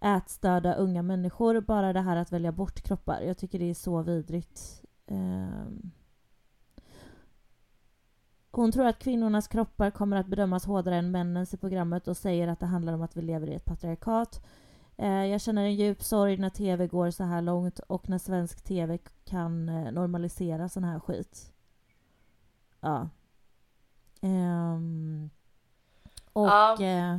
ätstörda 0.00 0.74
unga 0.74 1.02
människor. 1.02 1.60
Bara 1.60 1.92
det 1.92 2.00
här 2.00 2.16
att 2.16 2.32
välja 2.32 2.52
bort 2.52 2.80
kroppar. 2.80 3.20
Jag 3.20 3.38
tycker 3.38 3.58
det 3.58 3.70
är 3.70 3.74
så 3.74 4.02
vidrigt. 4.02 4.84
Ehm, 5.06 5.90
hon 8.50 8.72
tror 8.72 8.86
att 8.86 8.98
kvinnornas 8.98 9.48
kroppar 9.48 9.90
kommer 9.90 10.16
att 10.16 10.26
bedömas 10.26 10.66
hårdare 10.66 10.96
än 10.96 11.10
männens 11.10 11.54
i 11.54 11.56
programmet 11.56 12.08
och 12.08 12.16
säger 12.16 12.48
att 12.48 12.60
det 12.60 12.66
handlar 12.66 12.92
om 12.92 13.02
att 13.02 13.16
vi 13.16 13.22
lever 13.22 13.46
i 13.46 13.54
ett 13.54 13.64
patriarkat. 13.64 14.46
Ehm, 14.96 15.28
jag 15.28 15.40
känner 15.40 15.64
en 15.64 15.74
djup 15.74 16.02
sorg 16.02 16.36
när 16.36 16.50
tv 16.50 16.86
går 16.86 17.10
så 17.10 17.24
här 17.24 17.42
långt 17.42 17.78
och 17.78 18.08
när 18.08 18.18
svensk 18.18 18.64
tv 18.64 18.98
kan 19.24 19.68
eh, 19.68 19.92
normalisera 19.92 20.68
sån 20.68 20.84
här 20.84 21.00
skit. 21.00 21.52
Ja. 22.80 23.08
Ehm, 24.22 25.30
och 26.32 26.46
Ja. 26.48 26.82
eh, 26.82 27.18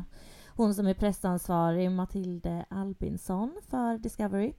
hon 0.56 0.74
som 0.74 0.88
är 0.88 0.94
pressansvarig, 0.94 1.92
Matilde 1.92 2.66
Albinsson 2.70 3.56
för 3.70 3.98
Discovery, 3.98 4.54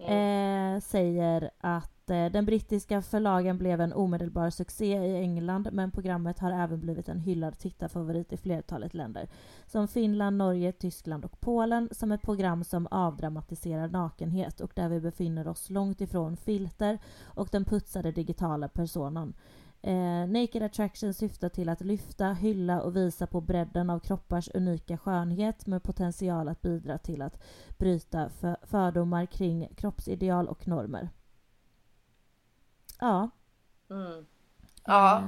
Mm. 0.00 0.74
eh, 0.76 0.80
säger 0.80 1.50
att 1.60 2.10
eh, 2.10 2.26
den 2.26 2.44
brittiska 2.46 3.02
förlagen 3.02 3.58
blev 3.58 3.80
en 3.80 3.92
omedelbar 3.92 4.50
succé 4.50 4.86
i 5.06 5.16
England 5.16 5.68
men 5.72 5.90
programmet 5.90 6.38
har 6.38 6.50
även 6.52 6.80
blivit 6.80 7.08
en 7.08 7.20
hyllad 7.20 7.58
tittarfavorit 7.58 8.32
i 8.32 8.36
flertalet 8.36 8.94
länder. 8.94 9.28
Som 9.66 9.88
Finland, 9.88 10.36
Norge, 10.36 10.72
Tyskland 10.72 11.24
och 11.24 11.40
Polen 11.40 11.88
som 11.92 12.12
ett 12.12 12.22
program 12.22 12.64
som 12.64 12.86
avdramatiserar 12.90 13.88
nakenhet 13.88 14.60
och 14.60 14.72
där 14.74 14.88
vi 14.88 15.00
befinner 15.00 15.48
oss 15.48 15.70
långt 15.70 16.00
ifrån 16.00 16.36
filter 16.36 16.98
och 17.24 17.48
den 17.52 17.64
putsade 17.64 18.12
digitala 18.12 18.68
personan. 18.68 19.34
Eh, 19.82 20.28
Naked 20.28 20.62
Attraction 20.62 21.14
syftar 21.14 21.48
till 21.48 21.68
att 21.68 21.80
lyfta, 21.80 22.32
hylla 22.32 22.80
och 22.80 22.96
visa 22.96 23.26
på 23.26 23.40
bredden 23.40 23.90
av 23.90 24.00
kroppars 24.00 24.48
unika 24.54 24.98
skönhet 24.98 25.66
med 25.66 25.82
potential 25.82 26.48
att 26.48 26.62
bidra 26.62 26.98
till 26.98 27.22
att 27.22 27.42
bryta 27.78 28.30
för 28.40 28.56
fördomar 28.62 29.26
kring 29.26 29.68
kroppsideal 29.76 30.48
och 30.48 30.68
normer. 30.68 31.08
Ja. 33.00 33.30
Mm. 33.90 34.26
Ja, 34.84 35.18
eh, 35.18 35.24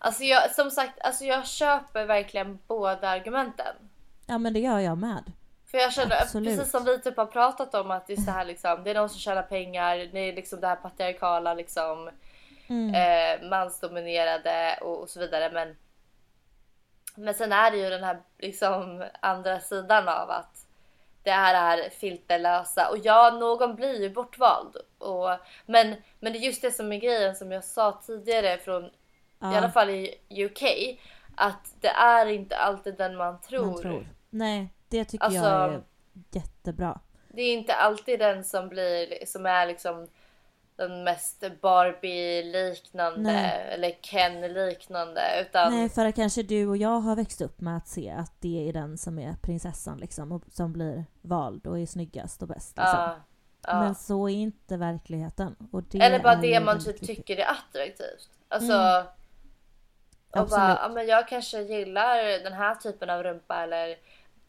alltså 0.00 0.22
jag, 0.24 0.54
som 0.54 0.70
sagt, 0.70 1.00
alltså 1.00 1.24
jag 1.24 1.46
köper 1.46 2.06
verkligen 2.06 2.58
båda 2.66 3.08
argumenten. 3.08 3.76
ja, 4.26 4.38
men 4.38 4.52
det 4.52 4.60
gör 4.60 4.78
jag 4.78 4.98
med. 4.98 5.32
För 5.66 5.78
jag 5.78 5.92
känner, 5.92 6.22
Absolut. 6.22 6.56
precis 6.58 6.70
som 6.70 6.84
vi 6.84 7.00
typ 7.00 7.16
har 7.16 7.26
pratat 7.26 7.74
om 7.74 7.90
att 7.90 8.06
det 8.06 8.12
är 8.12 8.20
så 8.20 8.30
här 8.30 8.44
liksom, 8.44 8.84
det 8.84 8.90
är 8.90 8.94
de 8.94 9.08
som 9.08 9.18
tjänar 9.18 9.42
pengar, 9.42 9.96
det 9.96 10.18
är 10.18 10.32
liksom 10.32 10.60
det 10.60 10.66
här 10.66 10.76
patriarkala 10.76 11.54
liksom, 11.54 12.10
Mm. 12.72 12.94
eh, 12.94 13.48
mansdominerade 13.48 14.78
och, 14.82 15.00
och 15.00 15.08
så 15.08 15.20
vidare. 15.20 15.50
Men, 15.52 15.76
men 17.14 17.34
sen 17.34 17.52
är 17.52 17.70
det 17.70 17.76
ju 17.76 17.90
den 17.90 18.04
här 18.04 18.20
liksom 18.38 19.04
andra 19.20 19.60
sidan 19.60 20.08
av 20.08 20.30
att 20.30 20.66
det 21.22 21.30
här 21.30 21.54
är 21.54 21.90
filterlösa 21.90 22.90
och 22.90 22.98
ja, 23.02 23.30
någon 23.40 23.74
blir 23.74 24.00
ju 24.02 24.10
bortvald. 24.10 24.76
Och, 24.98 25.30
men, 25.66 25.94
men 26.20 26.32
det 26.32 26.38
är 26.38 26.40
just 26.40 26.62
det 26.62 26.70
som 26.70 26.92
är 26.92 26.96
grejen 26.96 27.36
som 27.36 27.52
jag 27.52 27.64
sa 27.64 28.00
tidigare 28.06 28.58
från 28.58 28.90
ja, 29.38 29.52
i 29.52 29.56
alla 29.56 29.70
fall 29.70 29.90
i 29.90 30.18
UK 30.44 30.62
att 31.36 31.74
det 31.80 31.88
är 31.88 32.26
inte 32.26 32.56
alltid 32.56 32.96
den 32.96 33.16
man 33.16 33.40
tror. 33.40 33.66
man 33.66 33.82
tror. 33.82 34.06
Nej, 34.30 34.68
det 34.88 35.04
tycker 35.04 35.24
Alltså- 35.24 35.40
jag 35.40 35.74
är 35.74 35.82
jättebra. 36.30 37.00
Det 37.28 37.42
är 37.42 37.52
inte 37.52 37.74
alltid 37.74 38.18
den 38.18 38.44
som 38.44 38.68
blir 38.68 39.26
som 39.26 39.46
är 39.46 39.66
liksom 39.66 40.08
den 40.76 41.04
mest 41.04 41.44
Barbie-liknande 41.60 43.32
eller 43.48 43.90
Ken-liknande 43.90 45.22
utan 45.40 45.72
Nej, 45.72 45.88
för 45.88 46.04
att 46.06 46.14
kanske 46.14 46.42
du 46.42 46.66
och 46.68 46.76
jag 46.76 47.00
har 47.00 47.16
växt 47.16 47.40
upp 47.40 47.60
med 47.60 47.76
att 47.76 47.88
se 47.88 48.10
att 48.10 48.32
det 48.40 48.68
är 48.68 48.72
den 48.72 48.98
som 48.98 49.18
är 49.18 49.34
prinsessan 49.42 49.98
liksom 49.98 50.32
och 50.32 50.42
som 50.52 50.72
blir 50.72 51.04
vald 51.22 51.66
och 51.66 51.78
är 51.78 51.86
snyggast 51.86 52.42
och 52.42 52.48
bäst. 52.48 52.76
Liksom. 52.76 52.98
ja, 52.98 53.16
ja. 53.66 53.80
Men 53.80 53.94
så 53.94 54.28
är 54.28 54.32
inte 54.34 54.76
verkligheten. 54.76 55.56
Eller 55.94 56.22
bara 56.22 56.36
det 56.36 56.60
man 56.60 56.80
typ 56.84 57.06
tycker 57.06 57.36
är 57.36 57.46
attraktivt. 57.50 58.30
Alltså 58.48 58.72
Mm. 58.72 59.06
och 60.30 60.38
Absolut. 60.38 60.50
bara, 60.50 60.78
ja, 60.82 60.88
men 60.88 61.06
jag 61.06 61.28
kanske 61.28 61.60
gillar 61.62 62.44
den 62.44 62.52
här 62.52 62.74
typen 62.74 63.10
av 63.10 63.22
rumpa 63.22 63.62
eller 63.62 63.96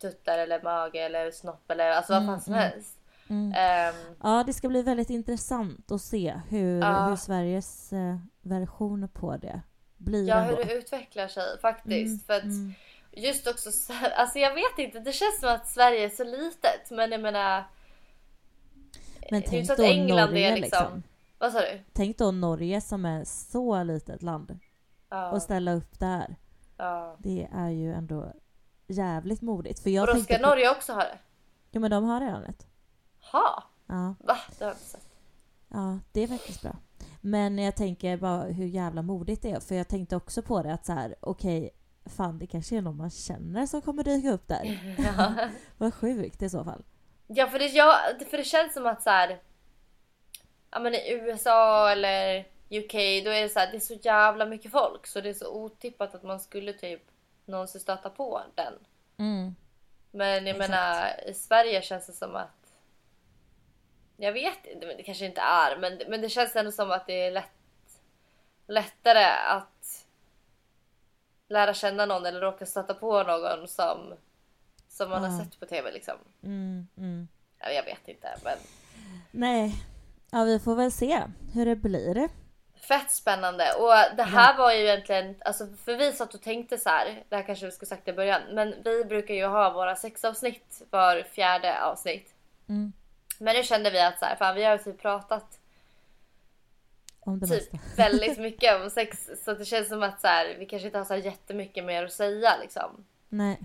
tuttar 0.02 0.38
eller 0.38 0.62
mage 0.62 1.00
eller 1.00 1.32
snopp 1.32 1.72
eller 1.72 1.90
alltså 1.92 2.14
vad 2.14 2.22
Mm, 2.22 2.34
fan 2.36 2.42
som 2.42 2.54
mm. 2.54 2.70
helst. 2.70 2.98
Mm. 3.34 3.54
Ehm, 3.56 4.16
Ja, 4.24 4.44
det 4.46 4.54
ska 4.54 4.68
bli 4.70 4.82
väldigt 4.82 5.10
intressant 5.10 5.92
att 5.92 6.02
se 6.02 6.34
hur, 6.50 6.80
Ja. 6.82 7.06
hur 7.10 7.16
Sveriges 7.16 7.94
eh, 7.94 8.18
version 8.42 9.08
på 9.14 9.38
det 9.38 9.62
blir 9.98 10.28
ja, 10.28 10.36
ändå. 10.36 10.56
hur 10.56 10.64
det 10.66 10.74
utvecklar 10.74 11.28
sig 11.28 11.60
faktiskt. 11.62 12.26
för 12.26 12.34
att 12.34 12.44
mm. 12.44 12.74
Just 13.12 13.48
också, 13.48 13.72
så 13.72 13.94
här- 13.94 14.10
alltså 14.18 14.40
jag 14.40 14.54
vet 14.56 14.78
inte, 14.78 15.00
det 15.00 15.12
känns 15.12 15.40
som 15.40 15.50
att 15.50 15.68
Sverige 15.68 16.06
är 16.06 16.10
så 16.10 16.24
litet 16.24 16.92
men 16.92 17.12
jag 17.12 17.22
menar 17.22 17.64
Men 19.32 19.42
det 19.42 19.48
är 19.48 19.50
tänk 19.50 19.54
inte 19.54 19.66
så 19.76 19.82
att 19.82 19.90
England 19.90 20.30
Norge 20.30 20.48
är 20.52 20.58
liksom- 20.58 20.84
liksom. 20.84 21.04
vad 21.38 21.52
sa 21.52 21.60
du? 21.60 21.80
Tänk 21.94 22.18
då 22.18 22.32
Norge 22.32 22.82
som 22.82 23.06
är 23.06 23.24
så 23.24 23.84
litet 23.84 24.22
land 24.24 24.60
Ja, 25.10 25.32
och 25.32 25.42
ställa 25.42 25.74
upp 25.74 26.00
där. 26.00 26.36
ja. 26.78 27.16
Det 27.20 27.48
är 27.54 27.70
ju 27.70 27.94
ändå 27.94 28.34
jävligt 28.88 29.42
modigt. 29.42 29.80
För 29.84 29.90
jag 29.90 30.10
Och 30.10 30.16
då 30.16 30.22
ska 30.22 30.36
på- 30.36 30.42
Norge 30.42 30.72
också 30.72 30.94
ha 30.94 31.00
det? 31.02 31.18
Jo 31.72 31.82
men 31.82 31.92
de 31.92 32.04
har 32.04 32.20
redan 32.20 32.44
ett. 32.44 32.68
Ha, 33.32 33.64
Ja, 33.88 34.16
va? 34.20 34.38
Det 34.58 34.64
har 34.64 34.72
jag 34.72 34.76
inte 34.78 34.86
sett. 34.86 35.08
ja, 35.70 36.00
det 36.12 36.22
är 36.24 36.28
faktiskt 36.28 36.62
bra. 36.62 36.76
Men 37.22 37.58
jag 37.58 37.76
tänker 37.76 38.18
bara 38.18 38.44
hur 38.44 38.66
jävla 38.66 39.02
modigt 39.02 39.42
det 39.42 39.52
är. 39.52 39.60
För 39.60 39.76
jag 39.76 39.88
tänkte 39.88 40.16
också 40.16 40.42
på 40.42 40.64
det 40.64 40.74
att 40.74 40.86
så 40.86 40.94
här, 40.94 41.16
okej, 41.20 41.70
fan 42.06 42.40
det 42.40 42.48
kanske 42.48 42.78
är 42.78 42.82
någon 42.82 42.98
man 42.98 43.10
känner 43.10 43.66
som 43.66 43.82
kommer 43.82 44.04
dyka 44.04 44.32
upp 44.32 44.48
där. 44.48 44.96
Ja. 45.18 45.34
Vad 45.78 45.94
sjukt 45.94 46.42
i 46.42 46.50
så 46.50 46.64
fall. 46.64 46.84
Ja 47.28 47.48
för 47.48 47.60
det, 47.60 47.66
ja, 47.68 48.00
för 48.30 48.38
det 48.38 48.44
känns 48.44 48.74
som 48.74 48.86
att 48.86 49.02
så 49.04 49.10
här, 49.10 49.42
ja 50.72 50.80
men 50.80 50.94
i 50.94 51.12
USA 51.12 51.90
eller 51.92 52.40
UK 52.70 52.94
då 53.26 53.30
är 53.32 53.42
det 53.42 53.50
så 53.50 53.60
här, 53.60 53.72
det 53.72 53.78
är 53.78 53.80
så 53.80 53.94
jävla 53.94 54.46
mycket 54.46 54.72
folk 54.72 55.08
så 55.08 55.22
det 55.22 55.30
är 55.30 55.34
så 55.34 55.52
otippat 55.54 56.16
att 56.16 56.24
man 56.24 56.40
skulle 56.40 56.74
typ 56.74 57.02
någonsin 57.46 57.82
stöta 57.82 58.10
på 58.10 58.42
den. 58.56 58.74
Mm. 59.18 59.56
Men 60.12 60.28
jag 60.28 60.56
Exakt. 60.56 60.70
menar 60.70 61.30
i 61.30 61.34
Sverige 61.34 61.82
känns 61.82 62.08
det 62.08 62.14
som 62.14 62.36
att 62.36 62.63
jag 64.24 64.34
vet 64.34 64.66
inte, 64.66 64.88
men 64.88 64.98
det 64.98 65.04
kanske 65.04 65.26
inte 65.26 65.42
är 65.42 65.78
men, 65.78 66.02
men 66.08 66.22
det 66.22 66.30
känns 66.30 66.56
ändå 66.56 66.72
som 66.72 66.92
att 66.92 67.08
det 67.08 67.14
är 67.28 67.32
lätt, 67.32 67.52
lättare 68.68 69.26
att 69.48 70.06
lära 71.50 71.74
känna 71.74 72.06
någon 72.06 72.26
eller 72.26 72.40
råka 72.42 72.66
stöta 72.66 72.94
på 72.94 73.24
någon 73.24 73.68
som, 73.68 74.14
som 74.90 75.10
man 75.10 75.24
Ja. 75.24 75.30
har 75.30 75.44
sett 75.44 75.60
på 75.60 75.66
TV 75.66 75.92
liksom. 75.92 76.14
Mm, 76.44 76.88
mm. 76.98 77.28
Ja, 77.60 77.70
Jag 77.72 77.84
vet 77.84 78.08
inte 78.08 78.38
men 78.44 78.58
Nej, 79.32 79.76
ja 80.32 80.44
vi 80.44 80.60
får 80.60 80.76
väl 80.76 80.92
se 80.92 81.22
hur 81.54 81.66
det 81.66 81.76
blir. 81.76 82.30
Fett 82.88 83.12
spännande 83.12 83.74
och 83.74 84.16
det 84.18 84.24
här 84.24 84.58
var 84.58 84.74
ju 84.74 84.80
egentligen, 84.80 85.36
alltså 85.46 85.68
för 85.68 85.96
vi 85.98 86.12
satt 86.14 86.34
och 86.34 86.42
tänkte 86.42 86.78
så 86.78 86.90
här, 86.90 87.24
det 87.30 87.36
här 87.36 87.44
kanske 87.44 87.66
vi 87.66 87.72
skulle 87.72 87.90
sagt 87.90 88.08
i 88.08 88.14
början, 88.14 88.42
men 88.52 88.76
vi 88.84 89.06
brukar 89.06 89.34
ju 89.34 89.46
ha 89.46 89.74
våra 89.74 89.96
sexavsnitt 89.96 90.82
var 90.90 91.24
fjärde 91.24 91.82
avsnitt. 91.84 92.34
Mm. 92.70 92.94
Men 93.40 93.56
nu 93.56 93.64
kände 93.64 93.90
vi 93.90 94.02
att 94.02 94.20
så 94.20 94.26
här, 94.26 94.36
fan 94.36 94.56
vi 94.56 94.64
har 94.64 94.78
typ 94.78 95.02
pratat 95.02 95.60
Om 97.20 97.40
det 97.40 97.48
typ 97.48 97.74
mesta. 97.74 97.88
väldigt 97.98 98.38
mycket 98.48 98.82
om 98.82 98.90
sex 98.90 99.30
så 99.46 99.54
det 99.54 99.66
känns 99.66 99.90
som 99.90 100.04
att 100.04 100.22
så 100.22 100.28
här, 100.28 100.56
vi 100.60 100.66
kanske 100.66 100.86
inte 100.86 100.98
har 100.98 101.06
så 101.06 101.14
här 101.14 101.22
jättemycket 101.22 101.84
mer 101.84 102.04
att 102.06 102.14
säga 102.14 102.58
liksom. 102.62 103.06
Nej. 103.30 103.60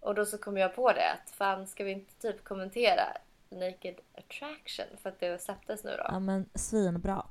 Och 0.00 0.14
då 0.14 0.26
så 0.26 0.38
kom 0.38 0.56
jag 0.56 0.74
på 0.74 0.92
det 0.92 1.10
att 1.12 1.30
fan 1.30 1.66
ska 1.66 1.84
vi 1.84 1.90
inte 1.92 2.12
typ 2.22 2.44
kommentera 2.44 3.02
Naked 3.48 3.94
Attraction 4.18 4.86
för 5.02 5.08
att 5.08 5.20
det 5.20 5.42
släpptes 5.42 5.84
nu 5.84 5.90
då? 5.90 6.04
Ja 6.08 6.18
men 6.20 6.48
svinbra. 6.54 7.26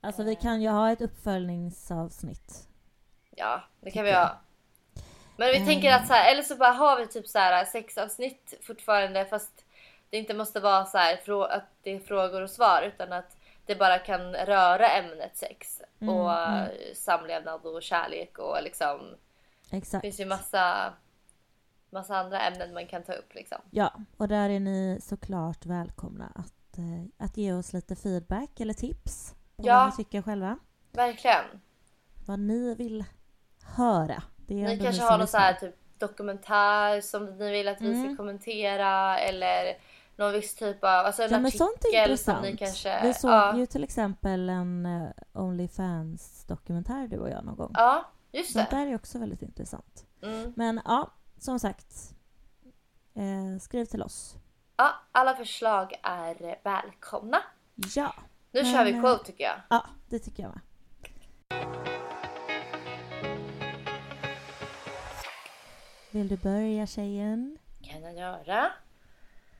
Alltså 0.00 0.22
vi 0.22 0.36
kan 0.36 0.62
ju 0.62 0.68
ha 0.68 0.92
ett 0.92 1.00
uppföljningsavsnitt. 1.00 2.68
Ja, 3.30 3.62
det 3.80 3.90
kan 3.90 4.04
vi 4.04 4.12
ha. 4.12 4.40
Men 5.36 5.48
vi 5.48 5.66
tänker 5.66 5.92
att 5.92 6.06
så 6.06 6.12
här, 6.12 6.32
eller 6.32 6.42
så 6.42 6.56
bara 6.56 6.72
har 6.72 6.98
vi 7.00 7.06
typ 7.06 7.28
så 7.28 7.38
här 7.38 7.64
sex 7.64 7.98
avsnitt 7.98 8.54
fortfarande 8.62 9.24
fast 9.24 9.64
det 10.12 10.18
inte 10.18 10.34
måste 10.34 10.60
vara 10.60 10.84
så 10.84 10.98
här 10.98 11.18
att 11.50 11.64
det 11.82 11.90
är 11.90 11.98
frågor 11.98 12.42
och 12.42 12.50
svar 12.50 12.82
utan 12.82 13.12
att 13.12 13.36
det 13.66 13.74
bara 13.76 13.98
kan 13.98 14.34
röra 14.34 14.88
ämnet 14.88 15.36
sex 15.36 15.82
Mm, 16.00 16.14
och 16.14 16.32
mm. 16.38 16.68
samlevnad 16.94 17.66
och 17.66 17.82
kärlek 17.82 18.38
och 18.38 18.62
liksom 18.62 19.00
det 19.70 19.76
Exakt. 19.76 20.02
finns 20.02 20.20
ju 20.20 20.26
massa 20.26 20.92
massa 21.90 22.16
andra 22.16 22.40
ämnen 22.40 22.74
man 22.74 22.86
kan 22.86 23.02
ta 23.02 23.12
upp 23.12 23.34
liksom. 23.34 23.58
Ja, 23.70 23.92
och 24.16 24.28
där 24.28 24.50
är 24.50 24.60
ni 24.60 24.98
såklart 25.02 25.66
välkomna 25.66 26.32
att, 26.34 26.78
eh, 26.78 27.26
att 27.26 27.36
ge 27.36 27.52
oss 27.52 27.72
lite 27.72 27.96
feedback 27.96 28.60
eller 28.60 28.74
tips 28.74 29.34
på 29.56 29.66
Ja. 29.66 29.74
vad 29.78 29.86
ni 29.86 30.04
tycker 30.04 30.22
själva. 30.22 30.58
Verkligen. 30.92 31.44
Vad 32.26 32.38
ni 32.38 32.74
vill 32.74 33.04
höra. 33.76 34.22
Det 34.46 34.54
Ni 34.54 34.78
kanske 34.80 35.02
har 35.02 35.18
någon 35.18 35.26
så 35.28 35.38
här 35.38 35.52
typ 35.54 35.74
dokumentär 35.98 37.00
som 37.00 37.24
ni 37.38 37.50
vill 37.52 37.68
att 37.68 37.80
vi 37.80 37.92
Mm. 37.92 38.04
ska 38.04 38.16
kommentera 38.16 39.18
eller 39.18 39.76
någon 40.16 40.32
viss 40.32 40.54
typ 40.54 40.84
av, 40.84 40.88
alltså 41.06 41.22
en 41.22 41.30
Ja 41.30 41.38
artikel 41.38 41.58
sånt 41.58 41.84
är 41.84 41.90
som 41.90 42.10
intressant. 42.10 42.42
ni 42.42 42.56
kanske... 42.56 43.02
Vi 43.02 43.14
såg 43.14 43.30
ja, 43.30 43.56
ju 43.56 43.66
till 43.66 43.84
exempel 43.84 44.48
en 44.48 44.86
uh, 44.86 45.10
Onlyfans 45.32 46.44
dokumentär 46.48 47.06
du 47.08 47.18
och 47.18 47.30
jag 47.30 47.44
någon 47.44 47.56
gång. 47.56 47.70
ja, 47.74 48.10
just 48.32 48.52
Sånt 48.52 48.70
det. 48.70 48.76
där 48.76 48.86
är 48.86 48.94
också 48.94 49.18
väldigt 49.18 49.42
intressant. 49.42 50.06
Mm. 50.22 50.52
Men 50.56 50.80
ja, 50.84 51.10
som 51.38 51.58
sagt. 51.60 52.14
Eh, 53.14 53.60
skriv 53.60 53.84
till 53.84 54.02
oss. 54.02 54.34
Ja, 54.76 54.90
alla 55.12 55.34
förslag 55.36 55.94
är 56.02 56.58
välkomna. 56.64 57.38
Ja, 57.94 58.14
Nu 58.52 58.62
Men, 58.62 58.72
kör 58.72 58.84
vi 58.84 58.92
eh, 58.92 59.00
quote 59.00 59.24
tycker 59.24 59.44
jag. 59.44 59.54
ja 59.70 59.86
det 60.08 60.18
tycker 60.18 60.42
jag 60.42 60.50
med. 60.52 60.60
Vill 66.10 66.28
du 66.28 66.36
börja 66.36 66.86
tjejen? 66.86 67.58
kan 67.82 68.02
jag 68.02 68.14
göra. 68.14 68.72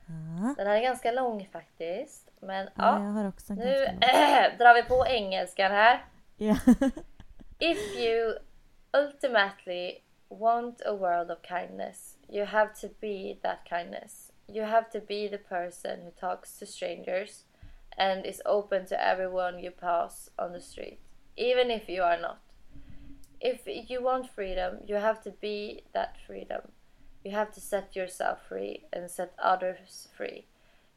Ja, 0.07 0.53
Den 0.57 0.67
här 0.67 0.75
är 0.75 0.81
ganska 0.81 1.11
lång 1.11 1.49
faktiskt. 1.51 2.29
Men 2.39 2.69
ja 2.75 2.99
ja, 2.99 3.31
nu 3.55 3.85
lång. 3.85 3.99
drar 4.57 4.73
vi 4.73 4.83
på 4.83 5.05
engelskan 5.07 5.71
här. 5.71 6.05
Ja. 6.37 6.55
If 7.59 7.95
you 7.95 8.37
ultimately 8.93 10.01
want 10.29 10.81
a 10.85 10.93
world 10.95 11.31
of 11.31 11.41
kindness, 11.41 12.17
you 12.29 12.45
have 12.45 12.73
to 12.81 12.87
be 12.99 13.37
that 13.41 13.59
kindness. 13.65 14.31
You 14.47 14.65
have 14.65 14.89
to 14.91 14.99
be 14.99 15.29
the 15.29 15.37
person 15.37 16.01
who 16.01 16.11
talks 16.11 16.59
to 16.59 16.65
strangers 16.65 17.45
and 17.97 18.25
is 18.25 18.41
open 18.45 18.85
to 18.85 18.95
everyone 18.95 19.59
you 19.59 19.71
pass 19.71 20.29
on 20.37 20.51
the 20.51 20.59
street, 20.59 20.99
even 21.35 21.71
if 21.71 21.89
you 21.89 22.03
are 22.03 22.19
not. 22.21 22.39
If 23.39 23.61
you 23.65 24.03
want 24.03 24.29
freedom, 24.29 24.79
you 24.87 24.95
have 24.95 25.21
to 25.23 25.31
be 25.41 25.83
that 25.93 26.17
freedom. 26.27 26.61
You 27.23 27.31
have 27.31 27.51
to 27.53 27.61
set 27.61 27.95
yourself 27.95 28.39
free 28.47 28.83
and 28.91 29.09
set 29.09 29.33
others 29.39 30.09
free, 30.17 30.45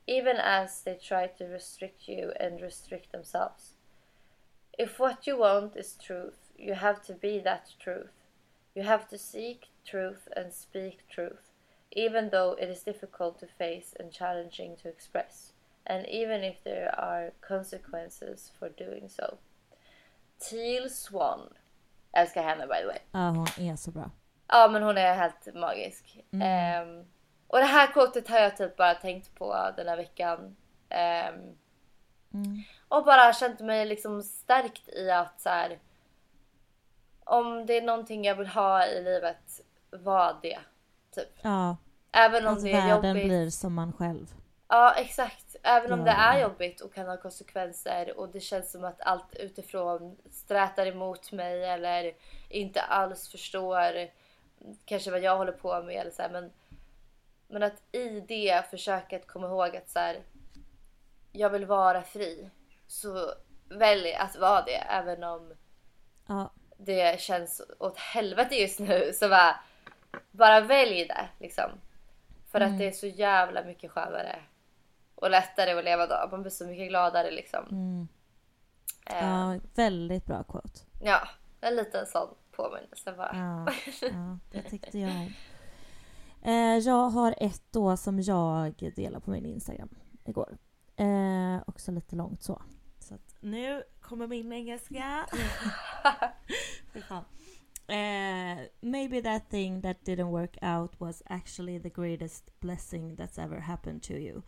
even 0.07 0.37
as 0.37 0.83
they 0.83 0.95
try 0.95 1.29
to 1.29 1.45
restrict 1.45 2.09
you 2.09 2.33
and 2.41 2.61
restrict 2.61 3.13
themselves. 3.13 3.75
If 4.79 4.99
what 4.99 5.27
you 5.27 5.39
want 5.39 5.77
is 5.77 5.95
truth, 5.95 6.51
you 6.59 6.75
have 6.75 7.03
to 7.07 7.13
be 7.15 7.39
that 7.41 7.75
truth. 7.79 8.13
You 8.75 8.83
have 8.83 9.09
to 9.09 9.19
seek 9.19 9.69
truth 9.85 10.29
and 10.37 10.53
speak 10.53 10.99
truth, 11.09 11.53
even 11.93 12.31
though 12.31 12.57
it 12.61 12.69
is 12.69 12.83
difficult 12.83 13.39
to 13.41 13.47
face 13.47 13.95
and 13.99 14.13
challenging 14.13 14.77
to 14.83 14.89
express, 14.89 15.53
and 15.87 16.07
even 16.09 16.43
if 16.43 16.63
there 16.65 16.93
are 16.99 17.33
consequences 17.41 18.51
for 18.59 18.69
doing 18.69 19.09
so. 19.09 19.39
Teal 20.41 20.89
Swan. 20.91 21.49
Älskar 22.13 22.43
henne 22.43 22.67
by 22.67 22.81
the 22.83 22.89
way. 22.89 22.99
ja, 23.13 23.19
hon 23.31 23.47
är 23.59 23.77
så 23.77 23.91
bra. 23.91 24.11
Ja 24.49 24.69
men 24.69 24.83
hon 24.83 24.99
är 24.99 25.15
helt 25.15 25.55
magisk. 25.55 26.21
Mm. 26.33 26.49
Ehm, 26.49 27.07
och 27.49 27.59
det 27.59 27.65
här 27.65 27.87
quotet 27.87 28.29
har 28.29 28.39
jag 28.39 28.57
typ 28.57 28.77
bara 28.77 28.95
tänkt 28.95 29.35
på 29.35 29.73
den 29.77 29.89
här 29.89 29.97
veckan. 29.97 30.57
Ehm, 30.89 31.35
Mm. 32.35 32.63
och 32.89 33.05
bara 33.05 33.33
känt 33.33 33.61
mig 33.61 33.87
liksom 33.87 34.23
stärkt 34.23 34.89
i 34.89 35.11
att 35.11 35.41
så 35.41 35.49
här. 35.49 35.79
Om 37.25 37.67
det 37.67 37.77
är 37.77 37.83
någonting 37.83 38.25
jag 38.25 38.35
vill 38.35 38.47
ha 38.47 38.87
i 38.87 39.03
livet, 39.05 39.61
vad 39.91 40.37
det. 40.43 40.59
Typ. 41.15 41.29
Ja, 41.43 41.77
Även 42.13 42.47
om 42.47 42.53
alltså 42.53 42.65
det 42.67 42.73
är 42.73 42.87
världen 42.89 43.11
jobbigt. 43.11 43.25
blir 43.25 43.51
som 43.51 43.75
man 43.75 43.93
själv. 43.93 44.35
Ja 44.69 44.95
exakt. 44.97 45.57
Även 45.63 45.93
om 45.93 45.99
Ja. 45.99 46.05
det 46.05 46.11
är 46.11 46.41
jobbigt 46.43 46.81
och 46.81 46.95
kan 46.95 47.07
ha 47.09 47.17
konsekvenser 47.17 48.19
och 48.19 48.29
det 48.29 48.41
känns 48.41 48.73
som 48.73 48.85
att 48.85 49.01
allt 49.01 49.35
utifrån 49.37 50.17
strätar 50.31 50.87
emot 50.87 51.33
mig 51.33 51.65
eller 51.65 52.13
inte 52.49 52.81
alls 52.83 53.29
förstår 53.29 54.09
kanske 54.85 55.11
vad 55.11 55.21
jag 55.21 55.37
håller 55.37 55.53
på 55.53 55.83
med 55.83 55.97
eller 55.97 56.11
så 56.11 56.23
här, 56.23 56.31
men, 56.31 56.53
men 57.49 57.63
att 57.63 57.83
i 57.93 58.21
det 58.21 58.71
försöka 58.71 59.17
att 59.17 59.27
komma 59.27 59.47
ihåg 59.47 59.77
att 59.77 59.89
så 59.89 59.99
här, 59.99 60.23
jag 61.33 61.51
vill 61.51 61.67
vara 61.67 62.03
fri. 62.03 62.51
Så 62.87 63.33
välj 63.69 64.15
att 64.15 64.37
vara 64.37 64.63
det 64.63 64.77
även 64.77 65.25
om 65.25 65.55
Ja, 66.27 66.51
det 66.77 67.21
känns 67.21 67.63
åt 67.79 67.99
helvete 67.99 68.55
just 68.55 68.79
nu. 68.79 69.13
Så 69.15 69.29
bara, 69.29 69.57
bara 70.31 70.61
välj 70.61 71.07
det 71.07 71.29
liksom. 71.39 71.71
För 72.51 72.61
att 72.61 72.79
det 72.79 72.87
är 72.87 72.93
så 72.93 73.07
jävla 73.07 73.65
mycket 73.65 73.91
skönare. 73.91 74.39
Och 75.15 75.31
lättare 75.31 75.73
att 75.73 75.85
leva 75.85 76.07
då. 76.07 76.29
Man 76.31 76.43
blir 76.43 76.51
så 76.51 76.67
mycket 76.67 76.89
gladare 76.89 77.31
liksom. 77.31 77.67
mm. 77.71 78.09
Eh, 79.11 79.29
ja, 79.29 79.59
väldigt 79.75 80.27
bra 80.27 80.43
quote. 80.43 80.81
ja, 81.03 81.29
en 81.67 81.77
liten 81.77 82.07
sån 82.07 82.35
påminnelse 82.53 83.13
bara. 83.13 83.31
Ja, 83.33 83.73
ja 84.13 84.39
det 84.51 84.63
tyckte 84.63 84.99
jag. 84.99 85.33
Eh, 86.43 86.79
jag 86.79 87.09
har 87.09 87.35
ett 87.39 87.63
då 87.71 87.97
som 87.97 88.21
jag 88.21 88.93
delade 88.97 89.25
på 89.25 89.31
min 89.31 89.47
Instagram 89.47 89.89
igår. 90.25 90.59
Eh, 90.97 91.63
också 91.67 91.93
lite 91.93 92.17
långt 92.17 92.43
så. 92.43 92.63
så 92.99 93.15
att 93.15 93.35
nu 93.41 93.83
kommer 94.01 94.27
min 94.27 94.53
engelska. 94.53 95.27
Fy 96.93 97.01
fan. 97.01 97.25
Eh, 97.89 98.59
maybe 98.81 99.23
that 99.23 99.51
thing 99.51 99.83
that 99.83 99.97
didn't 100.05 100.31
work 100.31 100.57
out 100.63 101.01
was 101.01 101.23
actually 101.27 101.81
the 101.81 101.91
greatest 101.91 102.61
blessing 102.61 103.17
that's 103.17 103.39
ever 103.39 103.61
happened 103.61 104.03
to 104.03 104.13
you. 104.13 104.43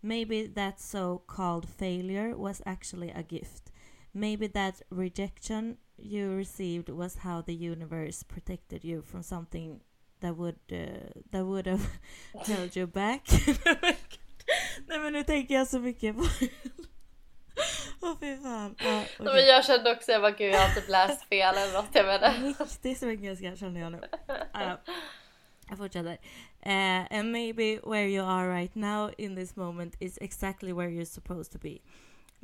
Maybe 0.00 0.48
that 0.54 0.80
so 0.80 1.18
called 1.26 1.68
failure 1.68 2.34
was 2.34 2.62
actually 2.66 3.10
a 3.10 3.22
gift. 3.22 3.72
Maybe 4.12 4.48
that 4.48 4.82
rejection 4.90 5.76
you 5.98 6.36
received 6.36 6.88
was 6.88 7.16
how 7.16 7.42
the 7.42 7.54
universe 7.54 8.24
protected 8.24 8.84
you 8.84 9.02
from 9.02 9.22
something 9.22 9.80
that 10.20 10.36
would 10.36 10.58
uh, 10.72 11.20
that 11.30 11.44
would 11.44 11.66
have 11.66 11.86
held 12.46 12.76
you 12.76 12.86
back. 12.86 13.22
Nej 14.86 14.98
men 14.98 15.12
nu 15.12 15.24
tänker 15.24 15.54
jag 15.54 15.68
så 15.68 15.78
mycket 15.78 16.16
på 16.16 16.24
Åh 18.00 18.16
fy 18.20 18.36
fan. 18.36 18.74
Ja, 18.78 19.02
okej. 19.02 19.34
Men 19.34 19.46
jag 19.46 19.64
kände 19.64 19.92
också, 19.92 20.12
jag 20.12 20.22
bara 20.22 20.30
gud 20.30 20.54
jag 20.54 20.60
har 20.60 20.74
typ 20.74 20.88
läst 20.88 21.24
fel 21.24 21.54
eller 21.56 21.72
något. 21.72 21.88
Jag 21.92 22.06
menar. 22.06 22.54
Riktigt 22.64 22.98
så 22.98 23.10
engelska 23.10 23.56
känner 23.56 23.80
jag 23.80 23.92
nu. 23.92 24.00
Ja. 24.52 24.80
Jag 25.68 25.78
fortsätter. 25.78 26.18
Uh, 26.66 27.18
and 27.18 27.32
maybe 27.32 27.80
where 27.84 28.08
you 28.08 28.26
are 28.26 28.48
right 28.60 28.74
now 28.74 29.10
in 29.18 29.36
this 29.36 29.56
moment 29.56 29.96
is 30.00 30.18
exactly 30.20 30.72
where 30.72 30.88
you're 30.88 31.04
supposed 31.04 31.52
to 31.52 31.58
be. 31.58 31.78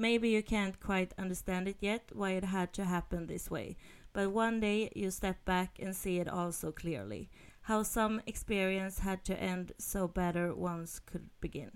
Maybe 0.01 0.31
you 0.31 0.43
can't 0.43 0.81
quite 0.81 1.13
understand 1.19 1.69
it 1.69 1.77
yet, 1.81 2.09
why 2.15 2.31
it 2.31 2.45
had 2.45 2.73
to 2.73 2.87
happen 2.87 3.27
this 3.27 3.51
way. 3.51 3.77
But 4.15 4.31
one 4.33 4.59
day 4.59 4.91
you 4.97 5.11
step 5.11 5.45
back 5.45 5.79
and 5.79 5.95
see 5.95 6.19
it 6.19 6.27
all 6.27 6.53
so 6.53 6.73
clearly. 6.73 7.29
How 7.61 7.83
some 7.83 8.23
experience 8.27 9.01
had 9.01 9.27
to 9.27 9.39
end 9.39 9.73
so 9.77 10.09
better 10.09 10.55
ones 10.55 11.03
could 11.05 11.29
begin. 11.43 11.73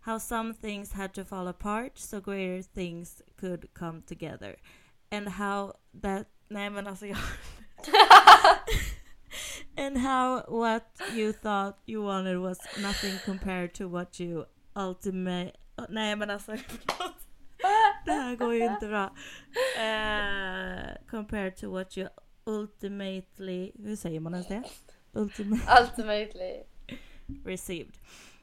How 0.00 0.16
some 0.16 0.54
things 0.54 0.92
had 0.92 1.12
to 1.14 1.24
fall 1.26 1.48
apart 1.48 1.98
so 1.98 2.18
greater 2.18 2.62
things 2.62 3.20
could 3.36 3.68
come 3.74 4.02
together. 4.06 4.56
And 5.10 5.28
how 5.28 5.74
that... 6.00 6.28
And 9.76 9.98
how 9.98 10.44
what 10.48 10.86
you 11.12 11.32
thought 11.32 11.76
you 11.84 12.02
wanted 12.02 12.38
was 12.38 12.58
nothing 12.80 13.18
compared 13.22 13.74
to 13.74 13.86
what 13.86 14.18
you 14.18 14.46
ultimate... 14.74 15.58
Nej 15.90 16.16
men 16.16 16.30
alltså... 16.30 16.56
Det 18.06 18.12
här 18.12 18.36
går 18.36 18.54
ju 18.54 18.64
inte 18.64 18.88
bra. 18.88 19.04
Uh, 19.76 21.06
compared 21.10 21.56
to 21.56 21.70
what 21.70 21.98
you 21.98 22.08
ultimately... 22.46 23.72
Hur 23.84 23.96
säger 23.96 24.20
man 24.20 24.34
ens 24.34 24.48
det? 24.48 24.62
Ultimate 25.12 25.82
Ultimately. 25.82 26.62
received. 27.44 27.98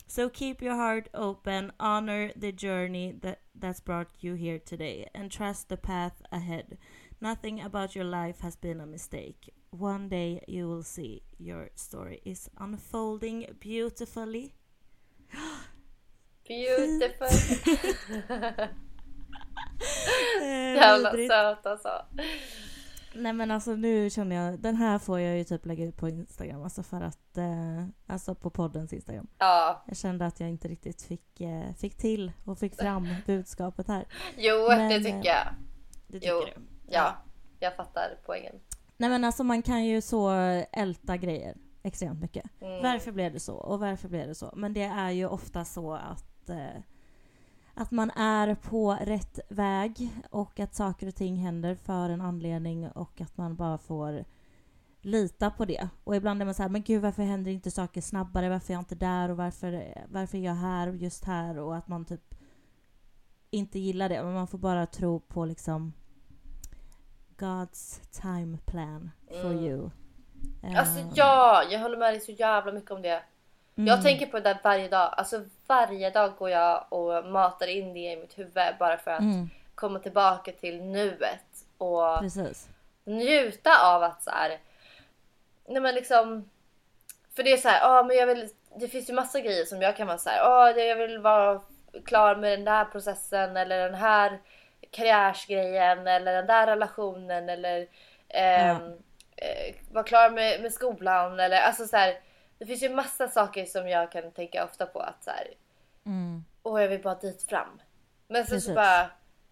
So 0.08 0.30
keep 0.30 0.62
your 0.62 0.76
heart 0.76 1.08
open, 1.14 1.72
honor 1.80 2.32
the 2.36 2.52
journey 2.52 3.14
that, 3.22 3.40
that's 3.56 3.80
brought 3.80 4.10
you 4.20 4.36
here 4.36 4.60
today, 4.60 5.10
and 5.16 5.32
trust 5.32 5.70
the 5.70 5.78
path 5.78 6.22
ahead. 6.32 6.78
Nothing 7.22 7.62
about 7.62 7.96
your 7.96 8.06
life 8.06 8.42
has 8.42 8.56
been 8.56 8.82
a 8.82 8.86
mistake. 8.86 9.54
One 9.72 10.10
day 10.10 10.44
you 10.48 10.68
will 10.68 10.84
see 10.84 11.24
your 11.40 11.70
story 11.76 12.22
is 12.26 12.50
unfolding 12.60 13.48
beautifully. 13.60 14.54
Beautiful. 16.46 17.30
Eh, 20.42 20.76
Jävla 20.76 21.12
söt 21.12 21.66
alltså. 21.66 21.90
Nej 23.16 23.34
men 23.34 23.52
alltså 23.52 23.76
nu 23.76 24.10
känner 24.10 24.36
jag, 24.36 24.60
den 24.60 24.76
här 24.76 25.00
får 25.00 25.20
jag 25.20 25.38
ju 25.38 25.44
typ 25.44 25.66
lägga 25.66 25.86
ut 25.86 25.98
på 25.98 26.10
Instagram, 26.10 26.64
alltså 26.64 26.84
för 26.84 27.02
att, 27.02 27.38
eh, 27.38 27.86
alltså 28.08 28.36
på 28.36 28.50
poddens 28.50 28.94
Instagram. 28.94 29.28
Ja. 29.38 29.84
Jag 29.88 29.98
kände 29.98 30.26
att 30.26 30.40
jag 30.40 30.50
inte 30.50 30.68
riktigt 30.68 31.02
fick, 31.02 31.42
eh, 31.42 31.74
fick 31.78 31.98
till 31.98 32.32
och 32.46 32.60
fick 32.60 32.76
fram 32.76 33.08
budskapet 33.26 33.88
här. 33.88 34.06
Jo, 34.38 34.66
Men, 34.68 34.90
det 34.90 34.96
eh, 34.96 35.02
tycker 35.02 35.30
jag. 35.30 35.48
Det 36.08 36.20
tycker 36.20 36.30
Jo. 36.30 36.40
du? 36.40 36.62
Ja, 36.90 37.16
jag 37.60 37.76
fattar 37.76 38.18
poängen. 38.26 38.56
Nej 38.98 39.10
men 39.10 39.24
alltså 39.24 39.44
man 39.44 39.62
kan 39.62 39.86
ju 39.86 40.02
så 40.02 40.30
älta 40.72 41.18
grejer 41.18 41.58
extremt 41.84 42.20
mycket. 42.22 42.46
Mm. 42.62 42.82
Varför 42.84 43.12
blev 43.12 43.34
det 43.34 43.40
så 43.40 43.56
och 43.56 43.80
varför 43.80 44.10
blev 44.10 44.28
det 44.28 44.36
så? 44.36 44.54
Men 44.56 44.74
det 44.74 44.84
är 44.84 45.10
ju 45.12 45.26
ofta 45.28 45.66
så 45.66 45.94
att 45.94 46.50
eh, 46.50 46.82
att 47.74 47.92
man 47.92 48.12
är 48.12 48.56
på 48.56 48.98
rätt 49.02 49.40
väg 49.50 50.10
och 50.30 50.60
att 50.60 50.76
saker 50.76 51.08
och 51.08 51.16
ting 51.16 51.36
händer 51.36 51.76
för 51.76 52.10
en 52.10 52.22
anledning 52.22 52.90
och 52.90 53.22
att 53.22 53.38
man 53.38 53.56
bara 53.56 53.78
får 53.78 54.26
lita 55.02 55.52
på 55.52 55.66
det. 55.66 55.90
Och 56.04 56.16
ibland 56.16 56.42
är 56.42 56.46
man 56.46 56.54
så 56.54 56.62
här, 56.62 56.70
men 56.70 56.84
gud 56.84 57.02
varför 57.02 57.24
händer 57.24 57.52
inte 57.52 57.72
saker 57.72 58.02
snabbare? 58.02 58.50
Varför 58.50 58.74
är 58.74 58.76
jag 58.76 58.82
inte 58.82 58.96
där? 58.96 59.30
Och 59.30 59.38
varför, 59.38 59.94
varför 60.08 60.38
är 60.38 60.42
jag 60.42 60.54
här 60.56 60.88
och 60.88 60.96
just 60.96 61.26
här? 61.26 61.58
Och 61.60 61.76
att 61.76 61.88
man 61.88 62.06
typ 62.06 62.36
inte 63.50 63.80
gillar 63.80 64.10
det. 64.10 64.24
Men 64.24 64.34
man 64.34 64.48
får 64.48 64.58
bara 64.58 64.86
tro 64.86 65.20
på 65.20 65.46
liksom 65.46 65.94
God's 67.38 68.02
time 68.22 68.58
plan 68.58 69.12
for 69.28 69.52
Mm. 69.52 69.64
you. 69.64 69.90
Alltså 70.78 71.00
Eh, 71.00 71.08
ja, 71.16 71.64
jag 71.72 71.80
håller 71.80 71.98
med 71.98 72.14
dig 72.14 72.20
så 72.20 72.32
jävla 72.32 72.72
mycket 72.72 72.92
om 72.92 73.02
det. 73.02 73.24
Mm, 73.78 73.88
Jag 73.88 74.04
tänker 74.04 74.26
på 74.26 74.38
det 74.40 74.44
där 74.44 74.58
varje 74.64 74.88
dag. 74.88 75.14
Alltså 75.18 75.42
varje 75.68 76.10
dag 76.10 76.36
går 76.38 76.50
jag 76.50 76.86
och 76.90 77.26
matar 77.26 77.68
in 77.68 77.94
det 77.94 78.00
i 78.00 78.16
mitt 78.18 78.38
huvud 78.40 78.76
bara 78.80 78.98
för 78.98 79.12
att 79.12 79.20
Mm, 79.20 79.50
komma 79.76 80.00
tillbaka 80.00 80.52
till 80.52 80.84
nuet 80.84 81.66
och 81.78 82.20
precis. 82.20 82.68
njuta 83.04 83.78
av 83.96 84.04
att 84.04 84.24
så 84.24 84.30
här. 84.32 84.60
Nej 85.66 85.82
men 85.82 85.96
liksom. 85.96 86.50
För 87.36 87.44
det 87.44 87.54
är 87.54 87.58
så 87.58 87.70
här, 87.70 87.80
ja 87.82 88.04
men 88.04 88.18
jag 88.18 88.28
vill. 88.28 88.50
Det 88.80 88.88
finns 88.88 89.10
ju 89.10 89.14
massa 89.14 89.40
grejer 89.40 89.66
som 89.66 89.82
jag 89.82 89.98
kan 89.98 90.08
vara 90.08 90.18
så 90.18 90.30
här, 90.30 90.38
ja 90.38 90.72
jag 90.72 90.96
vill 90.96 91.20
vara 91.20 91.62
klar 92.06 92.36
med 92.36 92.52
den 92.52 92.66
där 92.66 92.86
processen 92.86 93.58
eller 93.58 93.78
den 93.90 93.94
här 93.96 94.40
karriärsgrejen 94.92 96.08
eller 96.08 96.34
den 96.34 96.48
där 96.48 96.68
relationen 96.68 97.50
eller 97.50 97.88
ehm, 98.30 98.82
eh, 99.36 99.76
vara 99.92 100.04
klar 100.04 100.30
med, 100.30 100.62
med 100.62 100.74
skolan 100.74 101.40
eller 101.40 101.62
alltså 101.62 101.88
så 101.88 101.98
här. 101.98 102.16
Det 102.64 102.68
finns 102.68 102.84
ju 102.84 102.90
massa 102.90 103.28
saker 103.28 103.66
som 103.66 103.88
jag 103.90 104.12
kan 104.12 104.32
tänka 104.32 104.66
ofta 104.66 104.86
på 104.86 105.00
att 105.00 105.24
så 105.24 105.30
här, 105.32 105.48
Mm, 106.06 106.46
åh 106.64 106.82
jag 106.82 106.90
vill 106.90 107.02
bara 107.02 107.16
dit 107.16 107.44
fram. 107.44 107.82
Men 108.28 108.44
så, 108.44 108.50
så 108.50 108.54
Precis. 108.56 108.76
bara, 108.76 109.10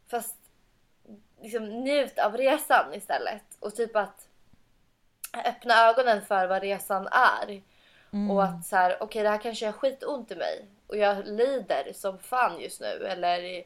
fast 0.08 0.36
liksom 1.42 1.66
njut 1.66 2.20
av 2.20 2.38
resan 2.38 2.94
istället. 2.94 3.44
Och 3.60 3.76
typ 3.76 3.96
att 3.96 4.28
öppna 5.46 5.74
ögonen 5.90 6.22
för 6.22 6.48
vad 6.48 6.62
resan 6.62 7.08
är. 7.12 7.62
mm, 8.14 8.32
Och 8.32 8.44
att 8.44 8.66
så 8.66 8.76
här, 8.76 9.04
okej 9.04 9.24
det 9.24 9.30
här 9.30 9.38
kanske 9.38 9.66
gör 9.66 9.72
skitont 9.72 10.32
i 10.32 10.36
mig. 10.36 10.66
Och 10.88 10.98
jag 10.98 11.28
lider 11.28 11.94
som 11.94 12.20
fan 12.20 12.60
just 12.60 12.82
nu. 12.82 13.08
Eller, 13.08 13.64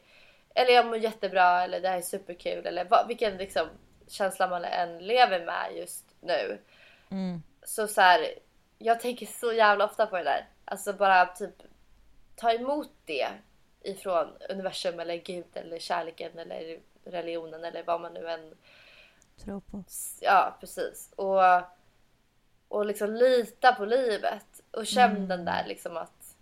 eller 0.54 0.72
jag 0.72 0.86
mår 0.86 0.96
jättebra 0.96 1.62
eller 1.64 1.80
det 1.80 1.88
här 1.88 1.98
är 1.98 2.02
superkul. 2.02 2.66
Eller 2.66 2.84
vad, 2.84 3.08
vilken 3.08 3.36
liksom 3.36 3.68
känsla 4.08 4.48
man 4.48 4.64
än 4.64 4.98
lever 4.98 5.44
med 5.46 5.76
just 5.76 6.04
nu. 6.20 6.58
mm, 7.10 7.42
Så 7.62 7.88
så 7.88 8.00
här, 8.00 8.28
jag 8.78 9.00
tänker 9.00 9.26
så 9.26 9.52
jävla 9.52 9.84
ofta 9.84 10.06
på 10.06 10.16
det 10.16 10.24
där. 10.24 10.48
Alltså 10.64 10.92
bara 10.92 11.26
typ 11.26 11.62
ta 12.36 12.52
emot 12.52 12.90
det 13.04 13.28
ifrån 13.82 14.28
universum 14.50 15.00
eller 15.00 15.16
Gud 15.16 15.44
eller 15.54 15.78
kärleken 15.78 16.38
eller 16.38 16.80
religionen 17.04 17.64
eller 17.64 17.82
vad 17.82 18.00
man 18.00 18.14
nu 18.14 18.28
än... 18.30 18.54
tro 19.44 19.60
på. 19.60 19.84
Ja, 20.20 20.56
precis. 20.60 21.12
Och, 21.16 21.40
och 22.68 22.86
liksom 22.86 23.14
lita 23.14 23.72
på 23.72 23.84
livet. 23.84 24.60
Och 24.70 24.86
känn 24.86 25.10
Mm. 25.10 25.28
den 25.28 25.44
där 25.44 25.64
liksom 25.66 25.96
att 25.96 26.36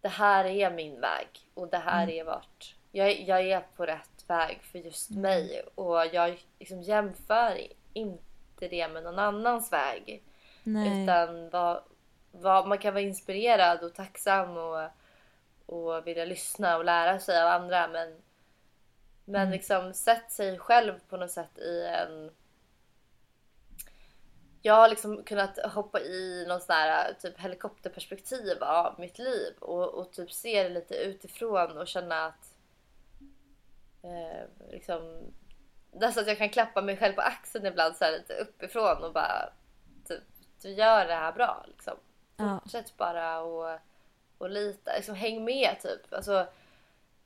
det 0.00 0.08
här 0.08 0.44
är 0.44 0.70
min 0.70 1.00
väg 1.00 1.28
och 1.54 1.68
det 1.68 1.78
här 1.78 2.02
Mm. 2.02 2.16
är 2.18 2.24
vart 2.24 2.74
jag, 2.92 3.20
jag 3.20 3.40
är 3.40 3.60
på 3.76 3.86
rätt 3.86 4.24
väg 4.26 4.60
för 4.62 4.78
just 4.78 5.10
Mm. 5.10 5.22
mig. 5.22 5.62
Och 5.74 6.06
jag 6.06 6.44
liksom 6.58 6.82
jämför 6.82 7.60
inte 7.92 8.68
det 8.68 8.88
med 8.88 9.02
någon 9.02 9.18
annans 9.18 9.72
väg. 9.72 10.22
Nej. 10.72 11.02
Utan 11.02 11.50
vad, 11.50 11.82
vad, 12.32 12.68
man 12.68 12.78
kan 12.78 12.94
vara 12.94 13.02
inspirerad 13.02 13.82
och 13.82 13.94
tacksam 13.94 14.56
och, 14.56 14.88
och 15.66 16.06
vilja 16.06 16.24
lyssna 16.24 16.76
och 16.76 16.84
lära 16.84 17.18
sig 17.18 17.42
av 17.42 17.48
andra. 17.48 17.88
Men, 17.88 18.22
men 19.24 19.40
Mm. 19.40 19.52
liksom 19.52 19.94
sätt 19.94 20.32
sig 20.32 20.58
själv 20.58 20.92
på 21.08 21.16
något 21.16 21.30
sätt 21.30 21.58
i 21.58 21.84
en... 21.84 22.30
Jag 24.62 24.74
har 24.74 24.88
liksom 24.88 25.22
kunnat 25.24 25.58
hoppa 25.58 26.00
i 26.00 26.44
någon 26.48 26.60
sån 26.60 26.74
här 26.74 27.12
typ 27.12 27.40
helikopterperspektiv 27.40 28.62
av 28.62 29.00
mitt 29.00 29.18
liv 29.18 29.54
och, 29.58 29.88
och 29.88 30.12
typ 30.12 30.32
se 30.32 30.62
det 30.62 30.68
lite 30.68 30.94
utifrån 30.94 31.78
och 31.78 31.86
känna 31.86 32.26
att 32.26 32.54
eh, 34.02 34.70
liksom 34.70 35.32
nästan 35.92 36.22
att 36.22 36.28
jag 36.28 36.38
kan 36.38 36.50
klappa 36.50 36.82
mig 36.82 36.96
själv 36.96 37.12
på 37.12 37.20
axeln 37.20 37.66
ibland 37.66 37.96
så 37.96 38.04
här 38.04 38.12
lite 38.12 38.34
uppifrån 38.34 39.04
och 39.04 39.12
bara 39.12 39.52
du 40.62 40.68
gör 40.68 41.06
det 41.06 41.14
här 41.14 41.32
bra 41.32 41.64
liksom. 41.68 41.94
Ja. 42.36 42.60
Fortsätt 42.62 42.96
bara 42.96 43.40
och, 43.40 43.78
och 44.38 44.50
lita, 44.50 44.90
liksom 44.96 45.14
häng 45.14 45.44
med 45.44 45.76
typ. 45.82 46.14
Alltså 46.14 46.46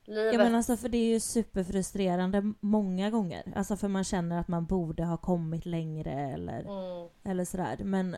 livet. 0.05 0.33
Ja 0.33 0.37
men 0.39 0.55
alltså 0.55 0.77
för 0.77 0.89
det 0.89 0.97
är 0.97 1.13
ju 1.13 1.19
superfrustrerande 1.19 2.53
många 2.59 3.09
gånger. 3.09 3.53
Alltså 3.55 3.77
för 3.77 3.87
man 3.87 4.03
känner 4.03 4.39
att 4.39 4.47
man 4.47 4.65
borde 4.65 5.05
ha 5.05 5.17
kommit 5.17 5.65
längre 5.65 6.11
eller, 6.11 6.59
mm, 6.59 7.09
eller 7.23 7.45
sådär. 7.45 7.77
Men 7.83 8.15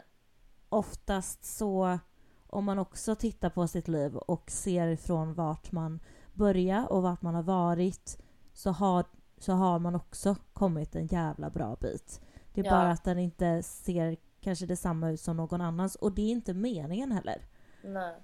oftast 0.70 1.46
så, 1.58 2.00
om 2.48 2.66
man 2.66 2.80
också 2.80 3.16
tittar 3.16 3.50
på 3.50 3.68
sitt 3.68 3.88
liv 3.88 4.16
och 4.18 4.52
ser 4.52 4.88
ifrån 4.88 5.34
vart 5.34 5.72
man 5.72 6.00
börjar 6.34 6.92
och 6.92 7.04
vart 7.04 7.22
man 7.22 7.36
har 7.36 7.44
varit 7.44 8.18
så 8.54 8.72
har, 8.72 9.06
så 9.38 9.54
har 9.54 9.80
man 9.80 9.96
också 9.96 10.36
kommit 10.54 10.96
en 10.96 11.08
jävla 11.08 11.50
bra 11.50 11.76
bit. 11.82 12.22
Det 12.54 12.62
är 12.62 12.66
Ja. 12.66 12.72
bara 12.72 12.90
att 12.92 13.04
den 13.04 13.20
inte 13.20 13.64
ser 13.64 14.18
kanske 14.48 14.66
detsamma 14.66 15.10
ut 15.12 15.22
som 15.22 15.38
någon 15.38 15.62
annans 15.62 15.96
och 15.96 16.12
det 16.12 16.22
är 16.22 16.32
inte 16.32 16.54
meningen 16.54 17.12
heller. 17.12 17.42
nej. 17.82 18.16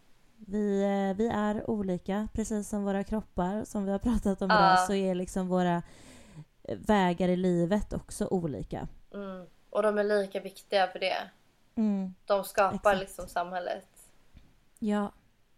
Vi, 0.46 0.82
eh, 0.84 1.18
vi 1.18 1.28
är 1.28 1.70
olika, 1.70 2.28
precis 2.34 2.70
som 2.70 2.84
våra 2.84 3.04
kroppar 3.04 3.64
som 3.66 3.86
vi 3.86 3.92
har 3.92 4.00
pratat 4.00 4.42
om 4.42 4.50
Ja. 4.50 4.56
idag 4.74 4.80
så 4.88 4.94
är 4.94 5.16
liksom 5.16 5.48
våra 5.48 5.84
eh, 6.64 6.78
vägar 6.78 7.30
i 7.30 7.36
livet 7.36 7.94
också 7.94 8.28
olika. 8.28 8.88
Mm. 9.14 9.46
Och 9.70 9.84
de 9.84 9.98
är 9.98 10.04
lika 10.04 10.40
viktiga 10.40 10.88
för 10.88 11.00
det. 11.00 11.30
Mm. 11.76 12.14
De 12.26 12.44
skapar 12.44 12.76
Exakt. 12.76 13.00
liksom 13.00 13.28
samhället. 13.28 13.88
Ja, 14.80 15.12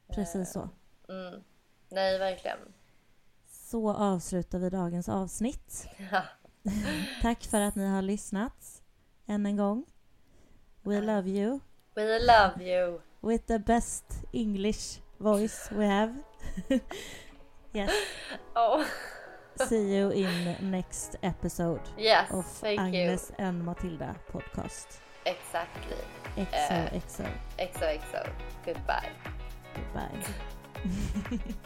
precis 0.08 0.52
så. 0.52 0.70
Mm. 1.10 1.44
Nej, 1.90 2.20
verkligen. 2.20 2.58
Så 3.48 3.94
avslutar 3.94 4.60
vi 4.60 4.70
dagens 4.70 5.10
avsnitt. 5.10 5.88
Ja. 6.12 6.24
Tack 7.22 7.44
för 7.44 7.62
att 7.62 7.76
ni 7.76 7.88
har 7.88 8.02
lyssnat 8.02 8.82
än 9.26 9.46
en 9.46 9.58
gång. 9.58 9.86
We 10.86 10.98
love 11.02 11.28
you. 11.28 11.62
We 11.96 12.04
love 12.20 12.62
you. 12.62 13.02
With 13.22 13.48
the 13.48 13.58
best 13.60 14.04
English 14.34 15.00
voice 15.20 15.68
we 15.72 15.86
have. 15.86 16.14
yes. 17.74 17.92
Oh. 18.56 18.86
See 19.68 19.96
you 19.96 20.10
in 20.24 20.30
next 20.72 21.16
episode 21.24 21.82
Yes, 21.98 22.30
of 22.32 22.46
thank 22.46 22.80
Agnes 22.80 23.32
and 23.38 23.64
Matilda 23.66 24.16
podcast. 24.32 25.00
you. 25.26 25.32
Exactly. 25.32 25.98
XOXO. 26.38 27.26
Eh. 27.60 27.68
XOXO. 27.68 28.30
Goodbye. 28.66 29.10
Goodbye. 29.74 31.66